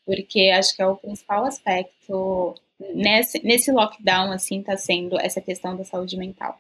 Porque 0.06 0.52
acho 0.54 0.76
que 0.76 0.82
é 0.82 0.88
o 0.88 0.96
principal 0.96 1.46
aspecto 1.46 2.56
nesse, 2.94 3.44
nesse 3.44 3.72
lockdown, 3.72 4.32
assim, 4.32 4.60
está 4.60 4.76
sendo 4.76 5.20
essa 5.20 5.40
questão 5.40 5.76
da 5.76 5.84
saúde 5.84 6.18
mental. 6.18 6.60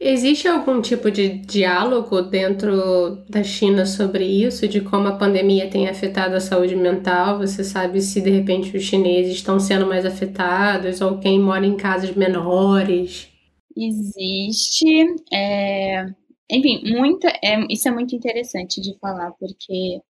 Existe 0.00 0.48
algum 0.48 0.82
tipo 0.82 1.12
de 1.12 1.28
diálogo 1.28 2.22
dentro 2.22 3.24
da 3.28 3.44
China 3.44 3.86
sobre 3.86 4.24
isso, 4.24 4.66
de 4.66 4.80
como 4.80 5.06
a 5.06 5.16
pandemia 5.16 5.70
tem 5.70 5.88
afetado 5.88 6.34
a 6.34 6.40
saúde 6.40 6.74
mental? 6.74 7.38
Você 7.38 7.62
sabe 7.62 8.02
se 8.02 8.20
de 8.20 8.30
repente 8.30 8.76
os 8.76 8.82
chineses 8.82 9.34
estão 9.34 9.60
sendo 9.60 9.86
mais 9.86 10.04
afetados 10.04 11.00
ou 11.00 11.18
quem 11.18 11.38
mora 11.38 11.64
em 11.64 11.76
casas 11.76 12.16
menores? 12.16 13.28
Existe. 13.76 15.06
É... 15.32 16.06
Enfim, 16.52 16.82
muita, 16.84 17.28
é, 17.42 17.58
isso 17.70 17.88
é 17.88 17.90
muito 17.90 18.14
interessante 18.14 18.78
de 18.78 18.94
falar, 18.98 19.32
porque 19.40 20.02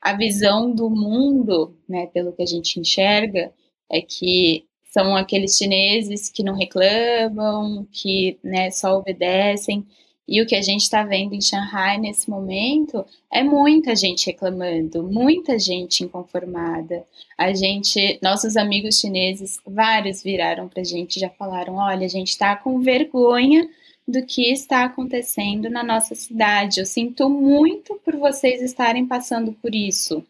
a 0.00 0.16
visão 0.16 0.72
do 0.72 0.88
mundo, 0.88 1.74
né, 1.88 2.06
pelo 2.06 2.32
que 2.32 2.42
a 2.42 2.46
gente 2.46 2.78
enxerga, 2.78 3.52
é 3.90 4.00
que 4.00 4.64
são 4.84 5.16
aqueles 5.16 5.56
chineses 5.56 6.30
que 6.30 6.44
não 6.44 6.54
reclamam, 6.54 7.84
que 7.90 8.38
né, 8.44 8.70
só 8.70 8.96
obedecem. 8.96 9.84
E 10.26 10.40
o 10.40 10.46
que 10.46 10.54
a 10.54 10.62
gente 10.62 10.82
está 10.82 11.02
vendo 11.02 11.34
em 11.34 11.40
Shanghai 11.40 11.98
nesse 11.98 12.30
momento 12.30 13.04
é 13.32 13.42
muita 13.42 13.96
gente 13.96 14.26
reclamando, 14.26 15.02
muita 15.02 15.58
gente 15.58 16.04
inconformada. 16.04 17.04
A 17.36 17.52
gente, 17.54 18.20
nossos 18.22 18.56
amigos 18.56 19.00
chineses, 19.00 19.58
vários 19.66 20.22
viraram 20.22 20.68
para 20.68 20.82
a 20.82 20.84
gente, 20.84 21.18
já 21.18 21.30
falaram: 21.30 21.76
olha, 21.76 22.04
a 22.04 22.08
gente 22.08 22.28
está 22.28 22.54
com 22.54 22.78
vergonha 22.80 23.68
do 24.08 24.24
que 24.24 24.50
está 24.50 24.84
acontecendo 24.84 25.68
na 25.68 25.84
nossa 25.84 26.14
cidade. 26.14 26.80
Eu 26.80 26.86
sinto 26.86 27.28
muito 27.28 28.00
por 28.02 28.16
vocês 28.16 28.62
estarem 28.62 29.06
passando 29.06 29.52
por 29.52 29.74
isso. 29.74 30.24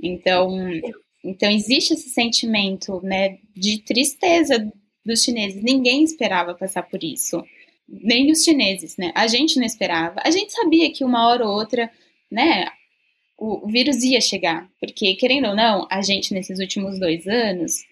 Então, 0.00 0.50
então 1.24 1.50
existe 1.50 1.94
esse 1.94 2.10
sentimento, 2.10 3.00
né, 3.02 3.38
de 3.56 3.78
tristeza 3.78 4.70
dos 5.02 5.22
chineses. 5.22 5.62
Ninguém 5.62 6.04
esperava 6.04 6.54
passar 6.54 6.82
por 6.82 7.02
isso, 7.02 7.42
nem 7.88 8.30
os 8.30 8.44
chineses, 8.44 8.98
né? 8.98 9.10
A 9.14 9.26
gente 9.26 9.56
não 9.56 9.64
esperava. 9.64 10.20
A 10.22 10.30
gente 10.30 10.52
sabia 10.52 10.92
que 10.92 11.02
uma 11.02 11.26
hora 11.26 11.46
ou 11.46 11.54
outra, 11.54 11.90
né, 12.30 12.66
o 13.38 13.66
vírus 13.66 14.02
ia 14.04 14.20
chegar, 14.20 14.68
porque 14.78 15.14
querendo 15.14 15.48
ou 15.48 15.56
não, 15.56 15.86
a 15.90 16.02
gente 16.02 16.34
nesses 16.34 16.58
últimos 16.58 16.98
dois 17.00 17.26
anos, 17.26 17.84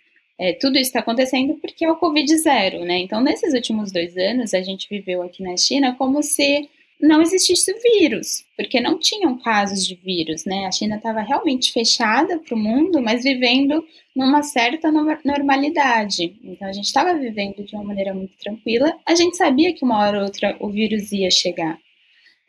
é, 0.42 0.54
tudo 0.54 0.76
isso 0.76 0.88
está 0.88 0.98
acontecendo 0.98 1.54
porque 1.60 1.84
é 1.84 1.90
o 1.90 1.94
Covid 1.94 2.36
zero, 2.36 2.84
né? 2.84 2.98
Então 2.98 3.20
nesses 3.20 3.54
últimos 3.54 3.92
dois 3.92 4.16
anos 4.16 4.52
a 4.52 4.60
gente 4.60 4.88
viveu 4.90 5.22
aqui 5.22 5.40
na 5.40 5.56
China 5.56 5.94
como 5.96 6.20
se 6.20 6.68
não 7.00 7.22
existisse 7.22 7.72
vírus, 7.80 8.44
porque 8.56 8.80
não 8.80 8.98
tinham 8.98 9.38
casos 9.38 9.86
de 9.86 9.94
vírus, 9.94 10.44
né? 10.44 10.66
A 10.66 10.72
China 10.72 10.96
estava 10.96 11.20
realmente 11.20 11.72
fechada 11.72 12.40
para 12.40 12.56
o 12.56 12.58
mundo, 12.58 13.00
mas 13.00 13.22
vivendo 13.22 13.84
numa 14.16 14.42
certa 14.42 14.90
normalidade. 14.90 16.36
Então 16.42 16.66
a 16.66 16.72
gente 16.72 16.86
estava 16.86 17.14
vivendo 17.14 17.62
de 17.62 17.76
uma 17.76 17.84
maneira 17.84 18.12
muito 18.12 18.36
tranquila. 18.36 18.98
A 19.06 19.14
gente 19.14 19.36
sabia 19.36 19.72
que 19.72 19.84
uma 19.84 20.00
hora 20.00 20.18
ou 20.18 20.24
outra 20.24 20.56
o 20.58 20.68
vírus 20.70 21.12
ia 21.12 21.30
chegar. 21.30 21.76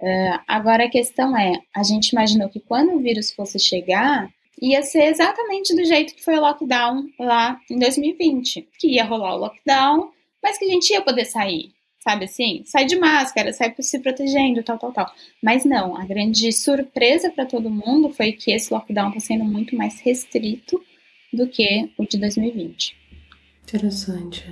Uh, 0.01 0.39
agora 0.47 0.85
a 0.85 0.89
questão 0.89 1.37
é, 1.37 1.61
a 1.75 1.83
gente 1.83 2.09
imaginou 2.09 2.49
que 2.49 2.59
quando 2.59 2.95
o 2.95 2.99
vírus 2.99 3.31
fosse 3.31 3.59
chegar, 3.59 4.29
ia 4.63 4.81
ser 4.81 5.03
exatamente 5.03 5.75
do 5.75 5.83
jeito 5.83 6.15
que 6.15 6.23
foi 6.23 6.37
o 6.37 6.41
lockdown 6.41 7.07
lá 7.19 7.59
em 7.69 7.77
2020, 7.77 8.69
que 8.79 8.95
ia 8.95 9.03
rolar 9.03 9.35
o 9.35 9.39
lockdown, 9.39 10.11
mas 10.41 10.57
que 10.57 10.65
a 10.65 10.69
gente 10.69 10.91
ia 10.91 11.01
poder 11.01 11.25
sair 11.25 11.71
sabe 12.03 12.25
assim? 12.25 12.63
Sai 12.65 12.85
de 12.85 12.97
máscara, 12.97 13.53
sai 13.53 13.73
se 13.79 13.99
protegendo, 13.99 14.61
tal, 14.61 14.77
tal, 14.77 14.91
tal. 14.91 15.11
Mas 15.41 15.63
não, 15.63 15.95
a 15.95 16.05
grande 16.05 16.51
surpresa 16.51 17.31
para 17.31 17.45
todo 17.45 17.69
mundo 17.69 18.09
foi 18.09 18.33
que 18.33 18.51
esse 18.51 18.73
lockdown 18.73 19.07
está 19.07 19.21
sendo 19.21 19.45
muito 19.45 19.75
mais 19.75 20.01
restrito 20.01 20.81
do 21.31 21.47
que 21.47 21.89
o 21.97 22.05
de 22.05 22.17
2020. 22.17 22.95
Interessante. 23.63 24.45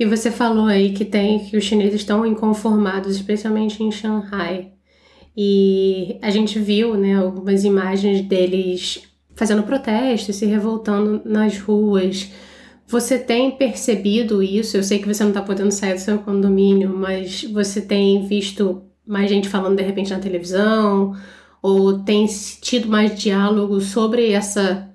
E 0.00 0.06
você 0.06 0.30
falou 0.30 0.66
aí 0.66 0.94
que 0.94 1.04
tem 1.04 1.44
que 1.44 1.56
os 1.56 1.64
chineses 1.64 2.00
estão 2.00 2.24
inconformados, 2.24 3.16
especialmente 3.16 3.82
em 3.82 3.92
Shanghai. 3.92 4.72
E 5.36 6.18
a 6.22 6.30
gente 6.30 6.58
viu, 6.58 6.96
né, 6.96 7.14
algumas 7.14 7.64
imagens 7.64 8.22
deles 8.22 9.07
fazendo 9.38 9.62
protestos, 9.62 10.34
se 10.34 10.46
revoltando 10.46 11.22
nas 11.24 11.60
ruas. 11.60 12.28
Você 12.88 13.16
tem 13.16 13.52
percebido 13.52 14.42
isso? 14.42 14.76
Eu 14.76 14.82
sei 14.82 14.98
que 14.98 15.06
você 15.06 15.22
não 15.22 15.30
está 15.30 15.40
podendo 15.40 15.70
sair 15.70 15.94
do 15.94 16.00
seu 16.00 16.18
condomínio, 16.18 16.90
mas 16.90 17.44
você 17.44 17.80
tem 17.80 18.26
visto 18.26 18.82
mais 19.06 19.30
gente 19.30 19.48
falando 19.48 19.76
de 19.76 19.82
repente 19.84 20.10
na 20.10 20.18
televisão? 20.18 21.14
Ou 21.62 22.00
tem 22.00 22.26
tido 22.60 22.88
mais 22.88 23.16
diálogo 23.16 23.80
sobre 23.80 24.32
essa, 24.32 24.90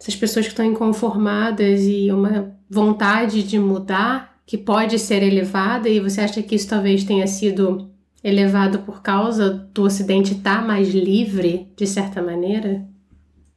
essas 0.00 0.14
pessoas 0.14 0.46
que 0.46 0.52
estão 0.52 0.64
inconformadas 0.64 1.80
e 1.82 2.12
uma 2.12 2.54
vontade 2.70 3.42
de 3.42 3.58
mudar 3.58 4.40
que 4.46 4.56
pode 4.56 5.00
ser 5.00 5.20
elevada? 5.20 5.88
E 5.88 5.98
você 5.98 6.20
acha 6.20 6.40
que 6.44 6.54
isso 6.54 6.68
talvez 6.68 7.02
tenha 7.02 7.26
sido 7.26 7.90
elevado 8.22 8.80
por 8.80 9.02
causa 9.02 9.50
do 9.50 9.82
Ocidente 9.82 10.34
estar 10.34 10.60
tá 10.60 10.64
mais 10.64 10.90
livre, 10.90 11.66
de 11.76 11.88
certa 11.88 12.22
maneira? 12.22 12.91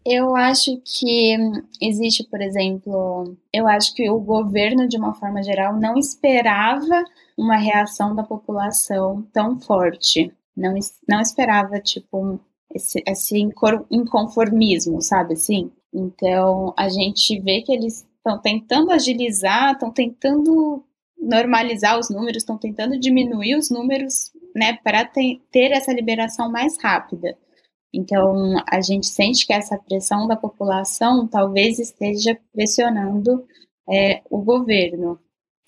Eu 0.06 0.36
acho 0.36 0.80
que 0.86 1.36
existe, 1.82 2.24
por 2.30 2.40
exemplo, 2.40 3.36
eu 3.52 3.68
acho 3.68 3.94
que 3.96 4.08
o 4.08 4.20
governo, 4.20 4.88
de 4.88 4.98
uma 4.98 5.16
forma 5.16 5.42
geral, 5.42 5.80
não 5.80 5.98
esperava 5.98 7.04
uma 7.36 7.58
reação 7.58 8.16
da 8.16 8.24
população 8.24 9.24
tão 9.34 9.60
forte. 9.60 10.32
Não, 10.56 10.76
não 11.10 11.20
esperava, 11.20 11.80
tipo, 11.80 12.40
esse, 12.74 13.04
esse 13.08 13.40
inconformismo, 13.90 15.02
sabe 15.02 15.34
assim? 15.34 15.72
Então, 15.92 16.74
a 16.78 16.88
gente 16.88 17.40
vê 17.42 17.62
que 17.62 17.74
eles 17.74 18.06
estão 18.18 18.40
tentando 18.40 18.92
agilizar, 18.92 19.74
estão 19.74 19.92
tentando 19.92 20.84
normalizar 21.18 21.98
os 21.98 22.10
números, 22.10 22.44
estão 22.44 22.58
tentando 22.58 23.00
diminuir 23.00 23.56
os 23.56 23.72
números, 23.72 24.32
né, 24.56 24.78
para 24.84 25.04
ter 25.06 25.72
essa 25.72 25.92
liberação 25.92 26.52
mais 26.52 26.78
rápida. 26.82 27.36
Então, 27.96 28.56
a 28.70 28.82
gente 28.82 29.08
sente 29.08 29.48
que 29.48 29.54
essa 29.54 29.78
pressão 29.78 30.28
da 30.28 30.36
população 30.36 31.28
talvez 31.28 31.80
esteja 31.80 32.38
pressionando 32.54 33.46
é, 33.90 34.22
o 34.30 34.42
governo. 34.42 35.20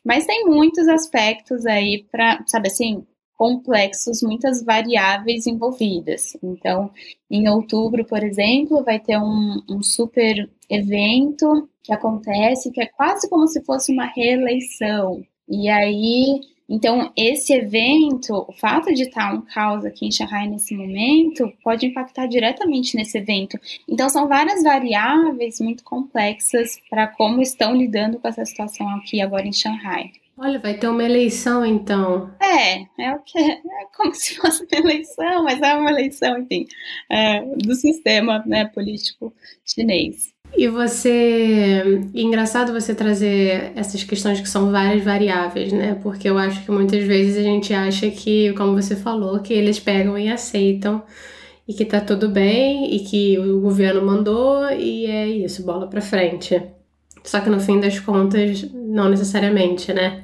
Mas 0.03 0.25
tem 0.25 0.45
muitos 0.45 0.87
aspectos 0.87 1.65
aí 1.65 2.05
para, 2.11 2.43
sabe 2.47 2.67
assim, 2.67 3.05
complexos, 3.37 4.21
muitas 4.23 4.63
variáveis 4.63 5.45
envolvidas. 5.45 6.35
Então, 6.43 6.91
em 7.29 7.47
outubro, 7.47 8.03
por 8.05 8.23
exemplo, 8.23 8.83
vai 8.83 8.99
ter 8.99 9.17
um, 9.17 9.61
um 9.69 9.81
super 9.81 10.49
evento 10.69 11.69
que 11.83 11.93
acontece 11.93 12.71
que 12.71 12.81
é 12.81 12.87
quase 12.87 13.29
como 13.29 13.47
se 13.47 13.63
fosse 13.63 13.93
uma 13.93 14.05
reeleição. 14.05 15.23
E 15.47 15.69
aí 15.69 16.41
então, 16.69 17.11
esse 17.15 17.53
evento, 17.53 18.45
o 18.47 18.51
fato 18.51 18.93
de 18.93 19.03
estar 19.03 19.33
um 19.33 19.41
caos 19.41 19.85
aqui 19.85 20.05
em 20.05 20.11
Shanghai 20.11 20.47
nesse 20.47 20.75
momento, 20.75 21.51
pode 21.63 21.85
impactar 21.85 22.27
diretamente 22.27 22.95
nesse 22.95 23.17
evento. 23.17 23.57
Então, 23.87 24.09
são 24.09 24.27
várias 24.27 24.63
variáveis 24.63 25.61
muito 25.61 25.83
complexas 25.83 26.77
para 26.89 27.07
como 27.07 27.41
estão 27.41 27.73
lidando 27.73 28.19
com 28.19 28.27
essa 28.27 28.43
situação 28.45 28.89
aqui 28.95 29.21
agora 29.21 29.47
em 29.47 29.53
Shanghai. 29.53 30.11
Olha, 30.39 30.59
vai 30.59 30.75
ter 30.75 30.87
uma 30.87 31.03
eleição 31.03 31.65
então. 31.65 32.31
É, 32.39 32.81
é 33.01 33.15
o 33.15 33.19
que 33.23 33.39
é 33.39 33.59
como 33.95 34.13
se 34.13 34.35
fosse 34.35 34.67
uma 34.71 34.79
eleição, 34.79 35.43
mas 35.43 35.59
é 35.59 35.73
uma 35.73 35.89
eleição, 35.89 36.37
enfim, 36.37 36.67
é, 37.09 37.41
do 37.55 37.73
sistema 37.73 38.43
né, 38.45 38.65
político 38.65 39.33
chinês. 39.65 40.36
E 40.55 40.67
você. 40.67 42.01
engraçado 42.13 42.73
você 42.73 42.95
trazer 42.95 43.71
essas 43.75 44.03
questões 44.03 44.39
que 44.39 44.49
são 44.49 44.71
várias 44.71 45.03
variáveis, 45.03 45.71
né? 45.71 45.95
Porque 46.01 46.29
eu 46.29 46.37
acho 46.37 46.63
que 46.63 46.71
muitas 46.71 47.03
vezes 47.03 47.37
a 47.37 47.43
gente 47.43 47.73
acha 47.73 48.09
que, 48.09 48.53
como 48.53 48.73
você 48.73 48.95
falou, 48.95 49.39
que 49.39 49.53
eles 49.53 49.79
pegam 49.79 50.17
e 50.17 50.29
aceitam 50.29 51.03
e 51.67 51.73
que 51.73 51.85
tá 51.85 51.99
tudo 51.99 52.29
bem 52.29 52.95
e 52.95 53.01
que 53.01 53.37
o 53.37 53.59
governo 53.61 54.01
mandou 54.05 54.69
e 54.71 55.05
é 55.05 55.27
isso, 55.27 55.65
bola 55.65 55.87
para 55.87 56.01
frente. 56.01 56.59
Só 57.23 57.41
que 57.41 57.49
no 57.49 57.59
fim 57.59 57.79
das 57.79 57.99
contas, 57.99 58.63
não 58.73 59.09
necessariamente, 59.09 59.93
né? 59.93 60.23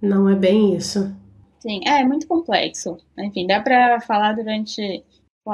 Não 0.00 0.28
é 0.28 0.36
bem 0.36 0.76
isso. 0.76 1.12
Sim, 1.58 1.80
é, 1.84 2.02
é 2.02 2.04
muito 2.04 2.28
complexo. 2.28 2.96
Enfim, 3.18 3.46
dá 3.46 3.60
para 3.60 4.00
falar 4.00 4.34
durante 4.34 5.02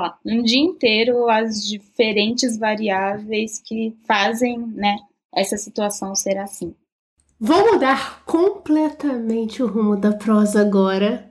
lá, 0.01 0.19
um 0.25 0.43
dia 0.43 0.61
inteiro 0.61 1.29
as 1.29 1.67
diferentes 1.67 2.59
variáveis 2.59 3.59
que 3.59 3.97
fazem, 4.07 4.59
né, 4.59 4.97
essa 5.35 5.57
situação 5.57 6.15
ser 6.15 6.39
assim. 6.39 6.75
Vou 7.39 7.73
mudar 7.73 8.23
completamente 8.25 9.63
o 9.63 9.67
rumo 9.67 9.97
da 9.97 10.13
prosa 10.13 10.61
agora. 10.61 11.29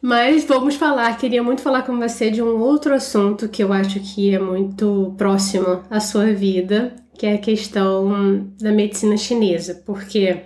Mas 0.00 0.44
vamos 0.44 0.74
falar, 0.74 1.16
queria 1.16 1.42
muito 1.42 1.62
falar 1.62 1.82
com 1.82 1.96
você 1.96 2.30
de 2.30 2.42
um 2.42 2.60
outro 2.60 2.92
assunto 2.92 3.48
que 3.48 3.62
eu 3.62 3.72
acho 3.72 4.00
que 4.00 4.34
é 4.34 4.38
muito 4.38 5.14
próximo 5.16 5.82
à 5.88 6.00
sua 6.00 6.32
vida, 6.34 6.94
que 7.16 7.26
é 7.26 7.34
a 7.34 7.38
questão 7.38 8.52
da 8.60 8.72
medicina 8.72 9.16
chinesa, 9.16 9.82
porque 9.86 10.38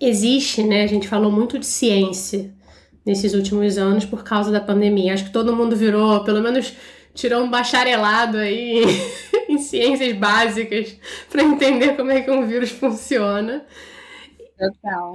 existe, 0.00 0.62
né? 0.62 0.82
A 0.82 0.86
gente 0.86 1.06
falou 1.06 1.30
muito 1.30 1.58
de 1.58 1.66
ciência 1.66 2.54
nesses 3.08 3.32
últimos 3.32 3.78
anos 3.78 4.04
por 4.04 4.22
causa 4.22 4.52
da 4.52 4.60
pandemia. 4.60 5.14
Acho 5.14 5.24
que 5.24 5.32
todo 5.32 5.56
mundo 5.56 5.74
virou, 5.74 6.22
pelo 6.24 6.42
menos 6.42 6.74
tirou 7.14 7.42
um 7.42 7.50
bacharelado 7.50 8.36
aí 8.36 8.84
em 9.48 9.56
ciências 9.56 10.12
básicas 10.12 10.94
para 11.30 11.42
entender 11.42 11.96
como 11.96 12.10
é 12.10 12.20
que 12.20 12.30
um 12.30 12.46
vírus 12.46 12.70
funciona. 12.70 13.64
Total. 14.58 15.12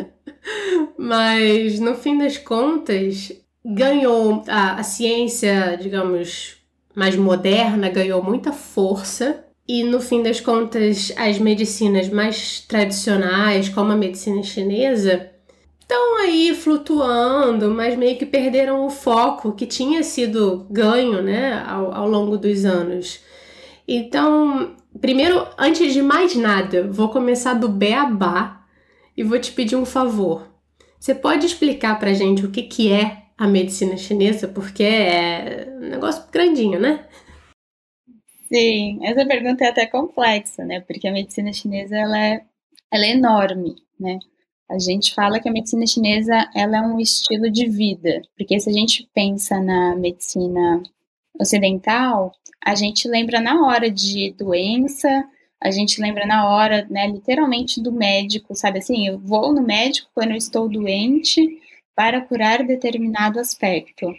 Mas 0.98 1.80
no 1.80 1.94
fim 1.94 2.18
das 2.18 2.36
contas, 2.38 3.32
ganhou 3.64 4.44
a, 4.48 4.80
a 4.80 4.84
ciência, 4.84 5.78
digamos, 5.80 6.58
mais 6.96 7.16
moderna, 7.16 7.90
ganhou 7.90 8.24
muita 8.24 8.52
força. 8.52 9.46
E 9.68 9.84
no 9.84 10.02
fim 10.02 10.24
das 10.24 10.42
contas, 10.42 11.14
as 11.16 11.38
medicinas 11.38 12.10
mais 12.10 12.60
tradicionais, 12.62 13.70
como 13.70 13.92
a 13.92 13.96
medicina 13.96 14.42
chinesa, 14.42 15.30
estão 15.84 16.18
aí 16.18 16.56
flutuando, 16.56 17.70
mas 17.70 17.96
meio 17.98 18.18
que 18.18 18.26
perderam 18.26 18.86
o 18.86 18.90
foco 18.90 19.54
que 19.54 19.68
tinha 19.68 20.02
sido 20.02 20.66
ganho 20.70 21.22
né, 21.22 21.62
ao, 21.68 21.94
ao 21.94 22.08
longo 22.08 22.38
dos 22.38 22.66
anos. 22.66 23.20
Então, 23.88 24.76
primeiro, 25.00 25.46
antes 25.58 25.94
de 25.94 26.02
mais 26.02 26.36
nada, 26.36 26.88
vou 26.90 27.10
começar 27.10 27.54
do 27.54 27.68
beabá 27.68 28.66
e 29.16 29.24
vou 29.24 29.40
te 29.40 29.52
pedir 29.52 29.76
um 29.76 29.86
favor. 29.86 30.48
Você 31.00 31.14
pode 31.14 31.46
explicar 31.46 32.00
pra 32.00 32.14
gente 32.14 32.46
o 32.46 32.52
que, 32.52 32.64
que 32.64 32.92
é 32.92 33.24
a 33.38 33.46
medicina 33.46 33.98
chinesa? 33.98 34.48
Porque 34.48 34.84
é 34.84 35.68
um 35.70 35.90
negócio 35.90 36.24
grandinho, 36.32 36.80
né? 36.80 37.06
Sim, 38.48 39.00
essa 39.04 39.26
pergunta 39.26 39.66
é 39.66 39.70
até 39.70 39.86
complexa, 39.86 40.64
né? 40.64 40.80
Porque 40.80 41.08
a 41.08 41.12
medicina 41.12 41.52
chinesa 41.52 41.98
ela 41.98 42.18
é, 42.18 42.46
ela 42.92 43.06
é 43.06 43.12
enorme, 43.12 43.76
né? 44.00 44.20
A 44.70 44.80
gente 44.80 45.14
fala 45.14 45.40
que 45.40 45.48
a 45.48 45.52
medicina 45.52 45.86
chinesa 45.86 46.50
ela 46.56 46.78
é 46.78 46.82
um 46.82 47.00
estilo 47.00 47.52
de 47.52 47.68
vida, 47.68 48.22
porque 48.38 48.60
se 48.60 48.70
a 48.70 48.74
gente 48.74 49.08
pensa 49.14 49.60
na 49.60 49.96
medicina 49.96 50.82
ocidental, 51.40 52.34
a 52.64 52.76
gente 52.76 53.08
lembra 53.08 53.40
na 53.42 53.66
hora 53.66 53.92
de 53.92 54.34
doença, 54.38 55.28
a 55.62 55.72
gente 55.72 56.02
lembra 56.02 56.26
na 56.26 56.50
hora, 56.50 56.88
né, 56.90 57.08
literalmente 57.08 57.82
do 57.82 57.92
médico, 57.92 58.56
sabe 58.56 58.80
assim, 58.80 59.08
eu 59.08 59.20
vou 59.20 59.54
no 59.54 59.62
médico 59.62 60.10
quando 60.14 60.32
eu 60.32 60.38
estou 60.38 60.68
doente 60.70 61.60
para 61.96 62.22
curar 62.22 62.66
determinado 62.66 63.40
aspecto. 63.40 64.14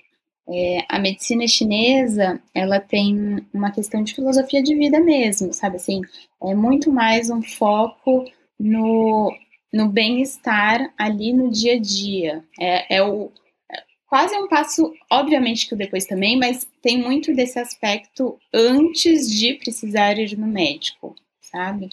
É, 0.48 0.84
a 0.88 0.98
medicina 0.98 1.46
chinesa, 1.48 2.40
ela 2.54 2.78
tem 2.78 3.46
uma 3.52 3.70
questão 3.70 4.02
de 4.02 4.14
filosofia 4.14 4.62
de 4.62 4.74
vida 4.74 5.00
mesmo, 5.00 5.52
sabe 5.54 5.76
assim, 5.76 6.02
é 6.42 6.54
muito 6.54 6.92
mais 6.92 7.30
um 7.30 7.42
foco 7.42 8.24
no, 8.58 9.32
no 9.74 9.88
bem-estar 9.88 10.94
ali 10.96 11.32
no 11.32 11.50
dia 11.50 11.74
a 11.74 11.80
dia. 11.80 12.44
É, 12.60 12.96
é 12.96 13.02
o 13.02 13.32
é 13.68 13.82
quase 14.06 14.36
um 14.36 14.46
passo, 14.46 14.94
obviamente 15.10 15.66
que 15.66 15.74
o 15.74 15.76
depois 15.76 16.06
também, 16.06 16.38
mas 16.38 16.64
tem 16.80 16.96
muito 16.96 17.34
desse 17.34 17.58
aspecto 17.58 18.38
antes 18.52 19.28
de 19.28 19.54
precisar 19.54 20.16
ir 20.16 20.38
no 20.38 20.46
médico, 20.46 21.16
sabe? 21.40 21.88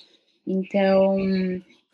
Então, 0.46 1.18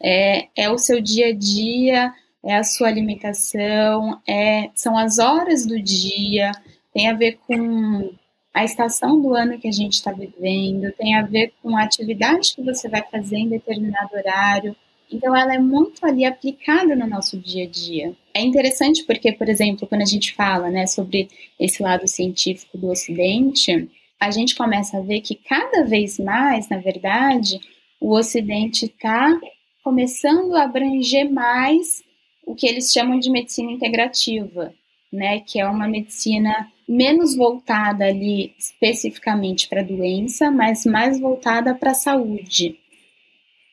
é, 0.02 0.50
é 0.58 0.70
o 0.70 0.78
seu 0.78 1.00
dia 1.00 1.28
a 1.28 1.34
dia, 1.34 2.14
é 2.44 2.56
a 2.58 2.66
sua 2.66 2.90
alimentação, 2.90 4.22
é, 4.28 4.70
são 4.76 4.98
as 4.98 5.20
horas 5.20 5.66
do 5.66 5.82
dia, 5.82 6.52
tem 6.94 7.08
a 7.08 7.14
ver 7.14 7.40
com 7.48 8.14
a 8.54 8.66
estação 8.66 9.22
do 9.22 9.34
ano 9.34 9.58
que 9.58 9.70
a 9.70 9.72
gente 9.72 9.94
está 9.94 10.12
vivendo, 10.12 10.92
tem 10.98 11.16
a 11.16 11.22
ver 11.22 11.54
com 11.62 11.78
a 11.78 11.84
atividade 11.84 12.54
que 12.54 12.62
você 12.62 12.90
vai 12.90 13.04
fazer 13.10 13.38
em 13.38 13.50
determinado 13.50 14.14
horário, 14.14 14.76
então, 15.12 15.36
ela 15.36 15.56
é 15.56 15.60
muito 15.60 16.06
ali 16.06 16.26
aplicada 16.26 16.96
no 16.96 17.08
nosso 17.08 17.38
dia 17.38 17.64
a 17.64 17.68
dia. 17.68 18.14
É 18.34 18.42
interessante 18.42 19.04
porque, 19.04 19.32
por 19.32 19.48
exemplo, 19.48 19.88
quando 19.88 20.02
a 20.02 20.06
gente 20.06 20.34
fala 20.34 20.70
né, 20.70 20.86
sobre 20.86 21.30
esse 21.60 21.82
lado 21.82 22.08
científico 22.08 22.78
do 22.78 22.90
Ocidente, 22.90 23.90
a 24.20 24.32
gente 24.32 24.56
começa 24.56 24.98
a 24.98 25.02
ver 25.02 25.22
que 25.22 25.36
cada 25.36 25.84
vez 25.86 26.20
mais, 26.20 26.68
na 26.70 26.78
verdade, 26.78 27.60
o 28.02 28.14
Ocidente 28.16 28.86
está 28.86 29.40
começando 29.84 30.54
a 30.56 30.64
abranger 30.64 31.32
mais 31.32 32.04
o 32.46 32.54
que 32.54 32.68
eles 32.68 32.92
chamam 32.92 33.20
de 33.20 33.30
medicina 33.30 33.72
integrativa, 33.72 34.74
né, 35.12 35.40
que 35.40 35.60
é 35.60 35.68
uma 35.68 35.88
medicina 35.88 36.70
menos 36.88 37.36
voltada 37.36 38.06
ali 38.06 38.54
especificamente 38.58 39.68
para 39.68 39.82
a 39.82 39.86
doença, 39.86 40.52
mas 40.52 40.86
mais 40.86 41.20
voltada 41.20 41.74
para 41.74 41.92
a 41.92 41.96
saúde, 41.96 42.78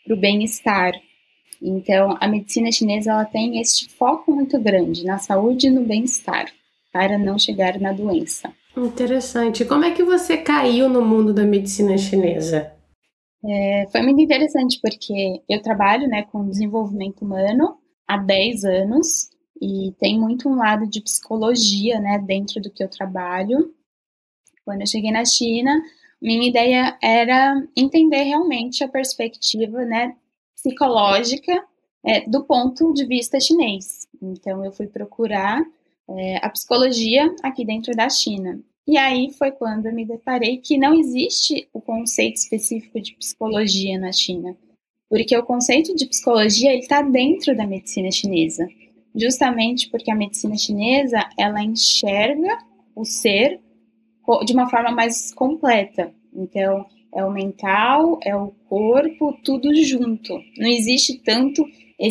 para 0.05 0.15
o 0.15 0.19
bem-estar. 0.19 0.93
Então, 1.67 2.19
a 2.21 2.29
medicina 2.29 2.71
chinesa 2.71 3.11
ela 3.11 3.25
tem 3.25 3.59
este 3.59 3.89
foco 3.89 4.31
muito 4.31 4.61
grande 4.61 5.03
na 5.03 5.17
saúde 5.17 5.69
e 5.69 5.71
no 5.71 5.83
bem-estar, 5.83 6.53
para 6.93 7.17
não 7.17 7.39
chegar 7.39 7.81
na 7.81 7.91
doença. 7.91 8.53
Interessante. 8.77 9.65
Como 9.65 9.83
é 9.83 9.93
que 9.93 10.03
você 10.03 10.37
caiu 10.37 10.91
no 10.91 11.03
mundo 11.03 11.33
da 11.33 11.43
medicina 11.43 11.97
chinesa? 11.97 12.71
É, 13.43 13.87
foi 13.91 14.03
muito 14.03 14.21
interessante 14.21 14.79
porque 14.83 15.41
eu 15.49 15.63
trabalho 15.63 16.07
né, 16.07 16.25
com 16.25 16.47
desenvolvimento 16.47 17.23
humano 17.23 17.79
há 18.07 18.19
10 18.19 18.65
anos 18.65 19.31
e 19.61 19.95
tem 19.99 20.21
muito 20.21 20.51
um 20.51 20.57
lado 20.57 20.87
de 20.87 21.01
psicologia 21.01 21.99
né, 21.99 22.19
dentro 22.19 22.61
do 22.61 22.71
que 22.71 22.85
eu 22.85 22.89
trabalho. 22.89 23.73
Quando 24.67 24.83
eu 24.83 24.87
cheguei 24.87 25.11
na 25.11 25.25
China, 25.25 25.83
minha 26.21 26.47
ideia 26.47 26.99
era 27.03 27.55
entender 27.75 28.23
realmente 28.25 28.85
a 28.85 28.89
perspectiva 28.89 29.85
né, 29.85 30.15
psicológica 30.65 31.63
é, 32.05 32.23
do 32.29 32.45
ponto 32.45 32.95
de 32.95 33.05
vista 33.05 33.39
chinês. 33.39 34.09
Então, 34.23 34.65
eu 34.65 34.73
fui 34.73 34.87
procurar 34.87 35.63
é, 36.09 36.39
a 36.45 36.49
psicologia 36.49 37.35
aqui 37.43 37.65
dentro 37.65 37.95
da 37.95 38.09
China. 38.09 38.59
E 38.87 38.97
aí 38.97 39.31
foi 39.33 39.51
quando 39.51 39.87
eu 39.87 39.95
me 39.95 40.05
deparei 40.05 40.59
que 40.59 40.79
não 40.79 40.95
existe 40.95 41.69
o 41.73 41.81
conceito 41.81 42.37
específico 42.37 43.01
de 43.01 43.15
psicologia 43.15 43.99
na 43.99 44.13
China, 44.13 44.57
porque 45.09 45.37
o 45.37 45.43
conceito 45.43 45.95
de 45.95 46.07
psicologia 46.07 46.75
está 46.77 47.01
dentro 47.01 47.57
da 47.57 47.67
medicina 47.67 48.11
chinesa, 48.11 48.69
justamente 49.15 49.89
porque 49.89 50.11
a 50.11 50.15
medicina 50.15 50.57
chinesa 50.57 51.19
ela 51.39 51.63
enxerga 51.63 52.59
o 52.95 53.05
ser 53.07 53.59
de 54.45 54.53
uma 54.53 54.69
forma 54.69 54.91
mais 54.91 55.33
completa. 55.33 56.13
Então, 56.35 56.85
é 57.15 57.25
o 57.25 57.31
mental, 57.31 58.19
é 58.23 58.35
o 58.35 58.53
corpo, 58.69 59.39
tudo 59.45 59.75
junto. 59.75 60.35
Não 60.59 60.69
existe 60.69 61.19
tanto 61.19 61.65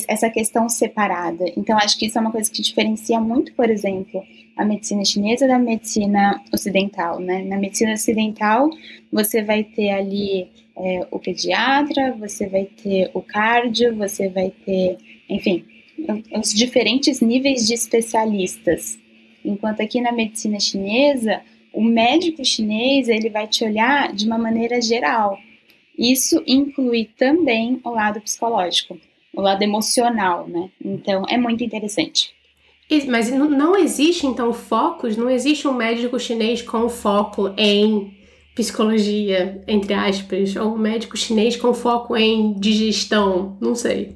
essa 0.08 0.30
questão 0.30 0.70
separada. 0.70 1.46
Então, 1.58 1.78
acho 1.78 1.98
que 2.00 2.06
isso 2.06 2.18
é 2.18 2.22
uma 2.22 2.32
coisa 2.32 2.50
que 2.50 2.62
diferencia 2.62 3.20
muito, 3.20 3.54
por 3.54 3.70
exemplo, 3.70 4.24
a 4.56 4.64
medicina 4.64 5.04
chinesa 5.04 5.48
da 5.48 5.60
medicina 5.60 6.42
ocidental. 6.54 7.20
Né? 7.20 7.44
Na 7.44 7.58
medicina 7.58 7.94
ocidental, 7.94 8.70
você 9.12 9.44
vai 9.44 9.64
ter 9.64 9.90
ali 9.90 10.48
é, 10.78 11.06
o 11.12 11.20
pediatra, 11.20 12.16
você 12.18 12.48
vai 12.48 12.66
ter 12.66 13.12
o 13.14 13.22
cardio, 13.22 13.96
você 13.96 14.30
vai 14.30 14.52
ter, 14.66 14.98
enfim, 15.30 15.66
os 16.34 16.54
diferentes 16.54 17.20
níveis 17.20 17.68
de 17.68 17.74
especialistas. 17.74 18.98
Enquanto 19.44 19.82
aqui 19.82 20.00
na 20.00 20.14
medicina 20.14 20.60
chinesa, 20.60 21.42
o 21.74 21.84
médico 21.84 22.46
chinês 22.46 23.10
ele 23.10 23.30
vai 23.30 23.48
te 23.48 23.64
olhar 23.64 24.14
de 24.14 24.26
uma 24.26 24.38
maneira 24.38 24.82
geral. 24.82 25.38
Isso 25.98 26.44
inclui 26.46 27.10
também 27.18 27.80
o 27.84 27.90
lado 27.90 28.22
psicológico, 28.22 29.00
o 29.36 29.42
lado 29.42 29.64
emocional, 29.64 30.48
né? 30.48 30.70
Então 30.84 31.24
é 31.28 31.38
muito 31.38 31.64
interessante. 31.64 32.34
Mas 33.08 33.32
não 33.32 33.76
existe 33.76 34.28
então 34.28 34.54
focos, 34.54 35.18
não 35.18 35.30
existe 35.30 35.68
um 35.68 35.74
médico 35.74 36.20
chinês 36.20 36.62
com 36.62 36.88
foco 36.88 37.54
em 37.58 38.16
psicologia, 38.54 39.64
entre 39.68 39.94
aspas, 39.94 40.56
ou 40.56 40.76
um 40.76 40.78
médico 40.78 41.18
chinês 41.18 41.56
com 41.56 41.74
foco 41.74 42.16
em 42.16 42.54
digestão, 42.54 43.58
não 43.60 43.74
sei. 43.74 44.16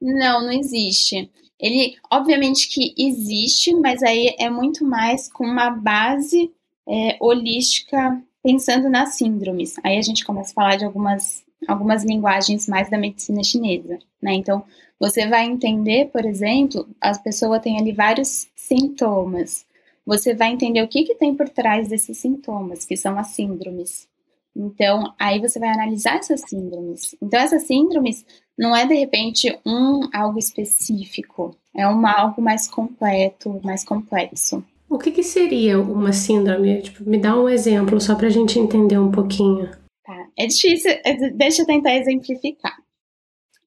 Não, 0.00 0.42
não 0.42 0.52
existe. 0.52 1.28
Ele, 1.58 1.96
obviamente 2.10 2.68
que 2.68 2.94
existe, 2.98 3.74
mas 3.74 4.02
aí 4.02 4.34
é 4.38 4.50
muito 4.50 4.84
mais 4.84 5.30
com 5.30 5.44
uma 5.44 5.70
base 5.70 6.50
é, 6.86 7.16
holística 7.20 8.22
pensando 8.42 8.88
nas 8.88 9.14
síndromes. 9.14 9.74
Aí 9.82 9.98
a 9.98 10.02
gente 10.02 10.24
começa 10.24 10.52
a 10.52 10.54
falar 10.54 10.76
de 10.76 10.84
algumas, 10.84 11.44
algumas 11.66 12.04
linguagens 12.04 12.68
mais 12.68 12.88
da 12.90 12.98
medicina 12.98 13.42
chinesa, 13.42 13.98
né? 14.22 14.34
Então, 14.34 14.64
você 14.98 15.26
vai 15.26 15.44
entender, 15.44 16.10
por 16.10 16.24
exemplo, 16.24 16.88
a 17.00 17.16
pessoa 17.18 17.58
tem 17.58 17.78
ali 17.78 17.92
vários 17.92 18.48
sintomas. 18.54 19.66
Você 20.06 20.34
vai 20.34 20.52
entender 20.52 20.82
o 20.82 20.88
que, 20.88 21.04
que 21.04 21.16
tem 21.16 21.34
por 21.34 21.48
trás 21.48 21.88
desses 21.88 22.18
sintomas, 22.18 22.84
que 22.84 22.96
são 22.96 23.18
as 23.18 23.28
síndromes. 23.28 24.08
Então, 24.56 25.14
aí 25.18 25.38
você 25.38 25.58
vai 25.60 25.68
analisar 25.68 26.16
essas 26.16 26.40
síndromes. 26.40 27.14
Então, 27.20 27.38
essas 27.38 27.64
síndromes 27.64 28.24
não 28.56 28.74
é 28.74 28.86
de 28.86 28.94
repente 28.94 29.54
um 29.66 30.08
algo 30.14 30.38
específico, 30.38 31.54
é 31.74 31.86
um 31.86 32.06
algo 32.06 32.40
mais 32.40 32.66
completo, 32.66 33.60
mais 33.62 33.84
complexo. 33.84 34.64
O 34.88 34.98
que, 34.98 35.10
que 35.10 35.22
seria 35.22 35.80
uma 35.80 36.12
síndrome? 36.12 36.80
Tipo, 36.80 37.08
me 37.08 37.18
dá 37.18 37.38
um 37.38 37.48
exemplo 37.48 38.00
só 38.00 38.14
para 38.14 38.28
a 38.28 38.30
gente 38.30 38.58
entender 38.58 38.98
um 38.98 39.10
pouquinho. 39.10 39.70
Tá, 40.04 40.28
é 40.38 40.46
difícil, 40.46 40.92
é, 41.04 41.30
deixa 41.30 41.62
eu 41.62 41.66
tentar 41.66 41.94
exemplificar. 41.94 42.76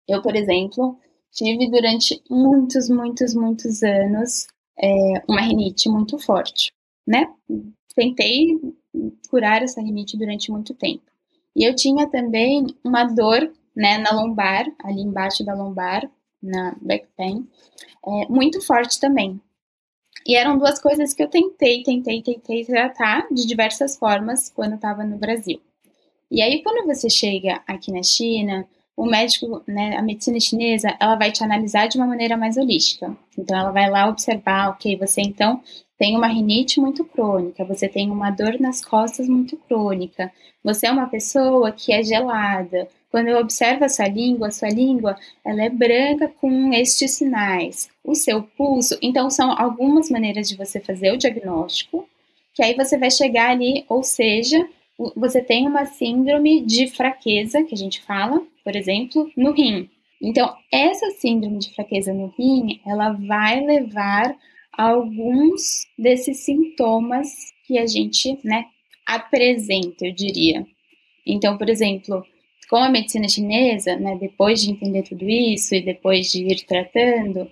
Eu, 0.07 0.23
por 0.23 0.35
exemplo, 0.35 0.97
tive 1.31 1.69
durante 1.69 2.19
muitos, 2.29 2.89
muitos, 2.89 3.35
muitos 3.35 3.83
anos 3.83 4.47
é, 4.81 5.21
uma 5.27 5.41
rinite 5.41 5.87
muito 5.87 6.17
forte, 6.17 6.73
né? 7.05 7.27
Tentei 7.93 8.57
curar 9.29 9.61
essa 9.63 9.81
rinite 9.81 10.17
durante 10.17 10.51
muito 10.51 10.73
tempo. 10.73 11.03
E 11.55 11.63
eu 11.67 11.75
tinha 11.75 12.07
também 12.07 12.67
uma 12.83 13.03
dor, 13.03 13.51
né, 13.75 13.97
na 13.97 14.11
lombar, 14.11 14.65
ali 14.83 15.01
embaixo 15.01 15.43
da 15.43 15.53
lombar, 15.53 16.09
na 16.41 16.75
back 16.81 17.07
pain, 17.17 17.47
é, 18.05 18.27
muito 18.29 18.61
forte 18.61 18.99
também. 18.99 19.39
E 20.25 20.35
eram 20.35 20.57
duas 20.57 20.79
coisas 20.79 21.13
que 21.13 21.23
eu 21.23 21.27
tentei, 21.27 21.83
tentei, 21.83 22.21
tentei 22.21 22.65
tratar 22.65 23.27
de 23.31 23.45
diversas 23.47 23.97
formas 23.97 24.49
quando 24.49 24.75
estava 24.75 25.03
no 25.03 25.17
Brasil. 25.17 25.61
E 26.29 26.41
aí, 26.41 26.61
quando 26.61 26.85
você 26.85 27.09
chega 27.09 27.61
aqui 27.65 27.91
na 27.91 28.03
China, 28.03 28.67
o 28.95 29.05
médico, 29.05 29.63
né, 29.67 29.97
a 29.97 30.01
medicina 30.01 30.39
chinesa, 30.39 30.95
ela 30.99 31.15
vai 31.15 31.31
te 31.31 31.43
analisar 31.43 31.87
de 31.87 31.97
uma 31.97 32.05
maneira 32.05 32.37
mais 32.37 32.57
holística. 32.57 33.15
Então, 33.37 33.57
ela 33.57 33.71
vai 33.71 33.89
lá 33.89 34.07
observar, 34.07 34.69
ok, 34.69 34.97
você 34.97 35.21
então 35.21 35.63
tem 35.99 36.15
uma 36.15 36.27
rinite 36.27 36.79
muito 36.79 37.03
crônica, 37.03 37.65
você 37.65 37.89
tem 37.89 38.09
uma 38.09 38.31
dor 38.31 38.57
nas 38.57 38.83
costas 38.83 39.27
muito 39.27 39.57
crônica, 39.57 40.31
você 40.63 40.87
é 40.87 40.91
uma 40.91 41.07
pessoa 41.07 41.73
que 41.73 41.91
é 41.91 42.01
gelada. 42.01 42.87
Quando 43.11 43.27
eu 43.27 43.37
observo 43.37 43.83
a 43.83 43.89
sua 43.89 44.07
língua, 44.07 44.47
a 44.47 44.51
sua 44.51 44.69
língua, 44.69 45.17
ela 45.43 45.61
é 45.61 45.69
branca 45.69 46.31
com 46.39 46.73
estes 46.73 47.11
sinais. 47.11 47.89
O 48.01 48.15
seu 48.15 48.41
pulso, 48.41 48.97
então 49.01 49.29
são 49.29 49.51
algumas 49.51 50.09
maneiras 50.09 50.47
de 50.47 50.55
você 50.55 50.79
fazer 50.79 51.11
o 51.11 51.17
diagnóstico, 51.17 52.07
que 52.53 52.63
aí 52.63 52.73
você 52.75 52.97
vai 52.97 53.11
chegar 53.11 53.49
ali, 53.49 53.83
ou 53.89 54.01
seja, 54.01 54.57
você 55.17 55.41
tem 55.41 55.67
uma 55.67 55.85
síndrome 55.85 56.61
de 56.61 56.87
fraqueza, 56.87 57.63
que 57.63 57.75
a 57.75 57.77
gente 57.77 58.01
fala, 58.01 58.41
por 58.63 58.73
exemplo, 58.73 59.29
no 59.35 59.51
rim. 59.51 59.89
Então, 60.21 60.55
essa 60.71 61.11
síndrome 61.11 61.59
de 61.59 61.73
fraqueza 61.73 62.13
no 62.13 62.27
rim, 62.37 62.79
ela 62.85 63.11
vai 63.11 63.59
levar 63.59 64.33
alguns 64.79 65.85
desses 65.97 66.37
sintomas 66.37 67.27
que 67.67 67.77
a 67.77 67.85
gente, 67.85 68.39
né, 68.45 68.65
apresenta, 69.05 70.05
eu 70.05 70.13
diria. 70.13 70.65
Então, 71.27 71.57
por 71.57 71.67
exemplo, 71.69 72.23
com 72.69 72.77
a 72.77 72.89
medicina 72.89 73.27
chinesa, 73.27 73.97
né, 73.97 74.17
depois 74.17 74.61
de 74.61 74.71
entender 74.71 75.03
tudo 75.03 75.27
isso 75.29 75.75
e 75.75 75.81
depois 75.81 76.31
de 76.31 76.45
ir 76.45 76.65
tratando, 76.65 77.51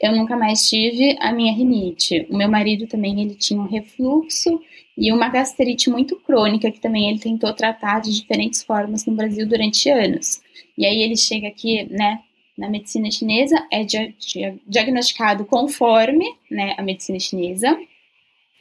eu 0.00 0.12
nunca 0.12 0.36
mais 0.36 0.68
tive 0.68 1.16
a 1.18 1.32
minha 1.32 1.52
rinite. 1.52 2.24
O 2.30 2.36
meu 2.36 2.48
marido 2.48 2.86
também 2.86 3.20
ele 3.20 3.34
tinha 3.34 3.60
um 3.60 3.66
refluxo 3.66 4.60
e 4.96 5.12
uma 5.12 5.28
gastrite 5.28 5.90
muito 5.90 6.14
crônica 6.20 6.70
que 6.70 6.80
também 6.80 7.08
ele 7.08 7.18
tentou 7.18 7.52
tratar 7.52 8.00
de 8.00 8.14
diferentes 8.14 8.62
formas 8.62 9.04
no 9.04 9.16
Brasil 9.16 9.48
durante 9.48 9.90
anos. 9.90 10.40
E 10.76 10.86
aí 10.86 11.02
ele 11.02 11.16
chega 11.16 11.48
aqui, 11.48 11.88
né, 11.90 12.20
na 12.58 12.68
medicina 12.68 13.08
chinesa 13.10 13.56
é 13.70 13.84
dia, 13.84 14.12
dia, 14.18 14.58
diagnosticado 14.66 15.44
conforme, 15.44 16.26
né, 16.50 16.74
a 16.76 16.82
medicina 16.82 17.20
chinesa. 17.20 17.78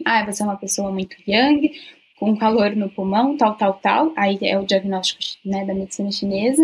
Ah, 0.05 0.23
você 0.23 0.43
é 0.43 0.45
uma 0.45 0.55
pessoa 0.55 0.91
muito 0.91 1.17
young, 1.27 1.71
com 2.19 2.37
calor 2.37 2.75
no 2.75 2.89
pulmão, 2.89 3.35
tal, 3.35 3.55
tal, 3.55 3.73
tal. 3.73 4.13
Aí 4.15 4.37
é 4.43 4.57
o 4.59 4.65
diagnóstico, 4.65 5.21
né, 5.43 5.65
da 5.65 5.73
medicina 5.73 6.11
chinesa. 6.11 6.63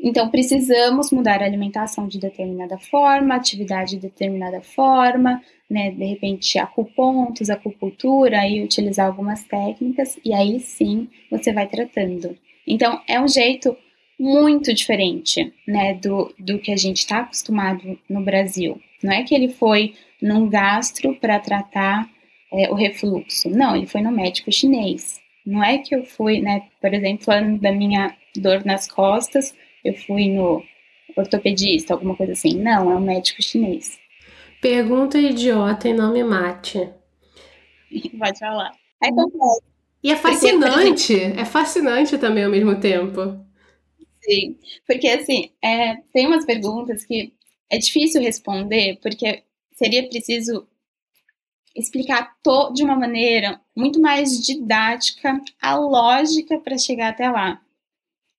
Então, 0.00 0.28
precisamos 0.30 1.12
mudar 1.12 1.42
a 1.42 1.44
alimentação 1.44 2.08
de 2.08 2.18
determinada 2.18 2.78
forma, 2.78 3.34
atividade 3.34 3.92
de 3.92 4.02
determinada 4.02 4.60
forma, 4.60 5.40
né? 5.70 5.92
De 5.92 6.04
repente, 6.04 6.58
acupontos, 6.58 7.48
acupuntura, 7.48 8.46
e 8.48 8.64
utilizar 8.64 9.06
algumas 9.06 9.44
técnicas, 9.44 10.18
e 10.24 10.34
aí 10.34 10.58
sim 10.58 11.08
você 11.30 11.52
vai 11.52 11.68
tratando. 11.68 12.36
Então, 12.66 13.00
é 13.06 13.20
um 13.20 13.28
jeito 13.28 13.76
muito 14.22 14.72
diferente, 14.72 15.52
né, 15.66 15.94
do, 15.94 16.32
do 16.38 16.56
que 16.60 16.70
a 16.70 16.76
gente 16.76 16.98
está 16.98 17.18
acostumado 17.18 17.98
no 18.08 18.24
Brasil. 18.24 18.80
Não 19.02 19.12
é 19.12 19.24
que 19.24 19.34
ele 19.34 19.48
foi 19.48 19.94
num 20.22 20.48
gastro 20.48 21.16
para 21.16 21.40
tratar 21.40 22.08
é, 22.52 22.70
o 22.70 22.74
refluxo. 22.74 23.50
Não, 23.50 23.74
ele 23.74 23.88
foi 23.88 24.00
no 24.00 24.12
médico 24.12 24.52
chinês. 24.52 25.20
Não 25.44 25.64
é 25.64 25.78
que 25.78 25.92
eu 25.92 26.04
fui, 26.04 26.40
né, 26.40 26.62
por 26.80 26.94
exemplo, 26.94 27.24
falando 27.24 27.60
da 27.60 27.72
minha 27.72 28.16
dor 28.36 28.64
nas 28.64 28.86
costas, 28.86 29.56
eu 29.84 29.92
fui 29.94 30.28
no 30.28 30.62
ortopedista, 31.16 31.92
alguma 31.92 32.14
coisa 32.14 32.32
assim. 32.32 32.54
Não, 32.54 32.92
é 32.92 32.94
um 32.94 33.00
médico 33.00 33.42
chinês. 33.42 33.98
Pergunta 34.60 35.18
idiota 35.18 35.88
e 35.88 35.92
não 35.92 36.12
me 36.12 36.22
mate. 36.22 36.88
Pode 38.16 38.38
falar. 38.38 38.70
É. 39.02 39.08
E 40.00 40.12
é 40.12 40.16
fascinante, 40.16 41.16
porque, 41.16 41.40
é 41.40 41.44
fascinante 41.44 42.16
também 42.18 42.44
ao 42.44 42.50
mesmo 42.50 42.78
tempo. 42.78 43.50
Sim, 44.24 44.56
porque 44.86 45.08
assim, 45.08 45.50
é, 45.62 45.96
tem 46.12 46.26
umas 46.26 46.44
perguntas 46.44 47.04
que 47.04 47.32
é 47.70 47.78
difícil 47.78 48.20
responder, 48.22 48.98
porque 49.02 49.42
seria 49.72 50.08
preciso 50.08 50.66
explicar 51.74 52.34
de 52.74 52.82
uma 52.82 52.96
maneira 52.96 53.60
muito 53.74 54.00
mais 54.00 54.38
didática 54.44 55.40
a 55.60 55.74
lógica 55.76 56.58
para 56.58 56.76
chegar 56.76 57.08
até 57.10 57.30
lá. 57.30 57.60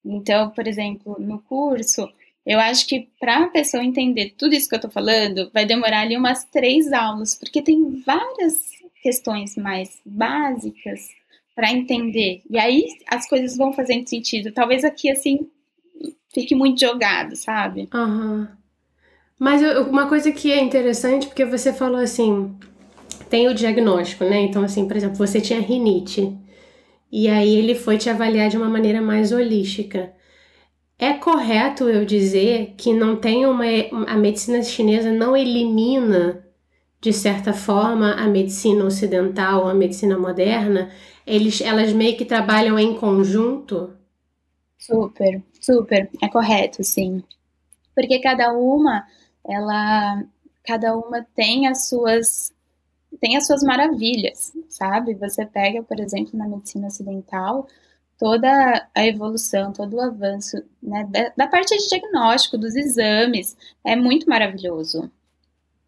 Então, 0.05 0.51
por 0.51 0.67
exemplo, 0.67 1.17
no 1.19 1.41
curso, 1.43 2.09
eu 2.45 2.59
acho 2.59 2.87
que 2.87 3.09
para 3.19 3.45
a 3.45 3.49
pessoa 3.49 3.83
entender 3.85 4.31
tudo 4.37 4.55
isso 4.55 4.69
que 4.69 4.75
eu 4.75 4.77
estou 4.77 4.91
falando, 4.91 5.51
vai 5.53 5.65
demorar 5.65 6.01
ali 6.01 6.17
umas 6.17 6.45
três 6.45 6.93
aulas, 6.93 7.35
porque 7.35 7.61
tem 7.61 8.01
várias 8.01 8.71
questões 9.03 9.55
mais 9.57 10.01
básicas 10.05 11.09
para 11.55 11.71
entender. 11.71 12.41
E 12.49 12.57
aí 12.59 12.85
as 13.07 13.27
coisas 13.29 13.57
vão 13.57 13.73
fazendo 13.73 14.09
sentido. 14.09 14.51
Talvez 14.53 14.83
aqui, 14.83 15.11
assim, 15.11 15.49
fique 16.33 16.55
muito 16.55 16.79
jogado, 16.79 17.35
sabe? 17.35 17.89
Uhum. 17.93 18.47
Mas 19.39 19.61
uma 19.87 20.07
coisa 20.07 20.31
que 20.31 20.51
é 20.51 20.61
interessante, 20.61 21.27
porque 21.27 21.45
você 21.45 21.73
falou 21.73 21.99
assim, 21.99 22.55
tem 23.29 23.47
o 23.47 23.53
diagnóstico, 23.53 24.23
né? 24.23 24.41
Então, 24.41 24.63
assim, 24.63 24.87
por 24.87 24.95
exemplo, 24.95 25.15
você 25.15 25.41
tinha 25.41 25.59
rinite. 25.59 26.37
E 27.11 27.27
aí 27.27 27.55
ele 27.55 27.75
foi 27.75 27.97
te 27.97 28.09
avaliar 28.09 28.49
de 28.49 28.57
uma 28.57 28.69
maneira 28.69 29.01
mais 29.01 29.31
holística. 29.31 30.13
É 30.97 31.13
correto 31.13 31.89
eu 31.89 32.05
dizer 32.05 32.73
que 32.77 32.93
não 32.93 33.15
tem 33.15 33.45
uma 33.45 33.65
a 34.07 34.15
medicina 34.15 34.63
chinesa 34.63 35.11
não 35.11 35.35
elimina 35.35 36.45
de 37.01 37.11
certa 37.11 37.51
forma 37.51 38.13
a 38.13 38.27
medicina 38.27 38.85
ocidental, 38.85 39.67
a 39.67 39.73
medicina 39.73 40.17
moderna, 40.17 40.89
eles 41.27 41.59
elas 41.59 41.91
meio 41.91 42.15
que 42.15 42.23
trabalham 42.23 42.79
em 42.79 42.95
conjunto? 42.95 43.93
Super, 44.77 45.43
super, 45.63 46.09
é 46.21 46.27
correto, 46.27 46.83
sim. 46.83 47.23
Porque 47.95 48.19
cada 48.19 48.51
uma, 48.53 49.07
ela 49.47 50.23
cada 50.65 50.95
uma 50.95 51.25
tem 51.35 51.67
as 51.67 51.87
suas 51.87 52.51
tem 53.21 53.37
as 53.37 53.45
suas 53.45 53.63
maravilhas, 53.63 54.51
sabe? 54.67 55.13
Você 55.15 55.45
pega, 55.45 55.83
por 55.83 55.99
exemplo, 55.99 56.37
na 56.37 56.47
medicina 56.47 56.87
ocidental, 56.87 57.67
toda 58.17 58.87
a 58.93 59.05
evolução, 59.05 59.71
todo 59.71 59.95
o 59.95 60.01
avanço 60.01 60.57
né, 60.81 61.07
da, 61.09 61.31
da, 61.37 61.47
parte 61.47 61.77
de 61.77 61.87
diagnóstico, 61.87 62.57
dos 62.57 62.75
exames, 62.75 63.55
é 63.85 63.95
muito 63.95 64.27
maravilhoso. 64.27 65.11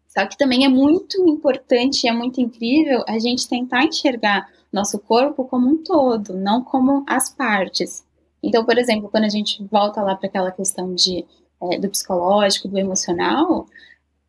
Só 0.06 0.24
que 0.26 0.38
também 0.38 0.64
é 0.64 0.68
muito 0.68 1.28
importante 1.28 2.08
é 2.08 2.12
muito 2.12 2.40
incrível 2.40 3.04
a 3.08 3.18
gente 3.18 3.48
tentar 3.48 3.84
enxergar 3.84 4.48
nosso 4.72 4.98
corpo 4.98 5.44
como 5.44 5.68
um 5.68 5.82
todo, 5.82 6.34
não 6.34 6.62
como 6.62 7.04
as 7.08 7.28
partes. 7.28 8.05
Então, 8.46 8.64
por 8.64 8.78
exemplo, 8.78 9.08
quando 9.10 9.24
a 9.24 9.28
gente 9.28 9.62
volta 9.64 10.00
lá 10.02 10.14
para 10.14 10.28
aquela 10.28 10.50
questão 10.50 10.94
de, 10.94 11.24
é, 11.62 11.78
do 11.78 11.88
psicológico, 11.88 12.68
do 12.68 12.78
emocional, 12.78 13.66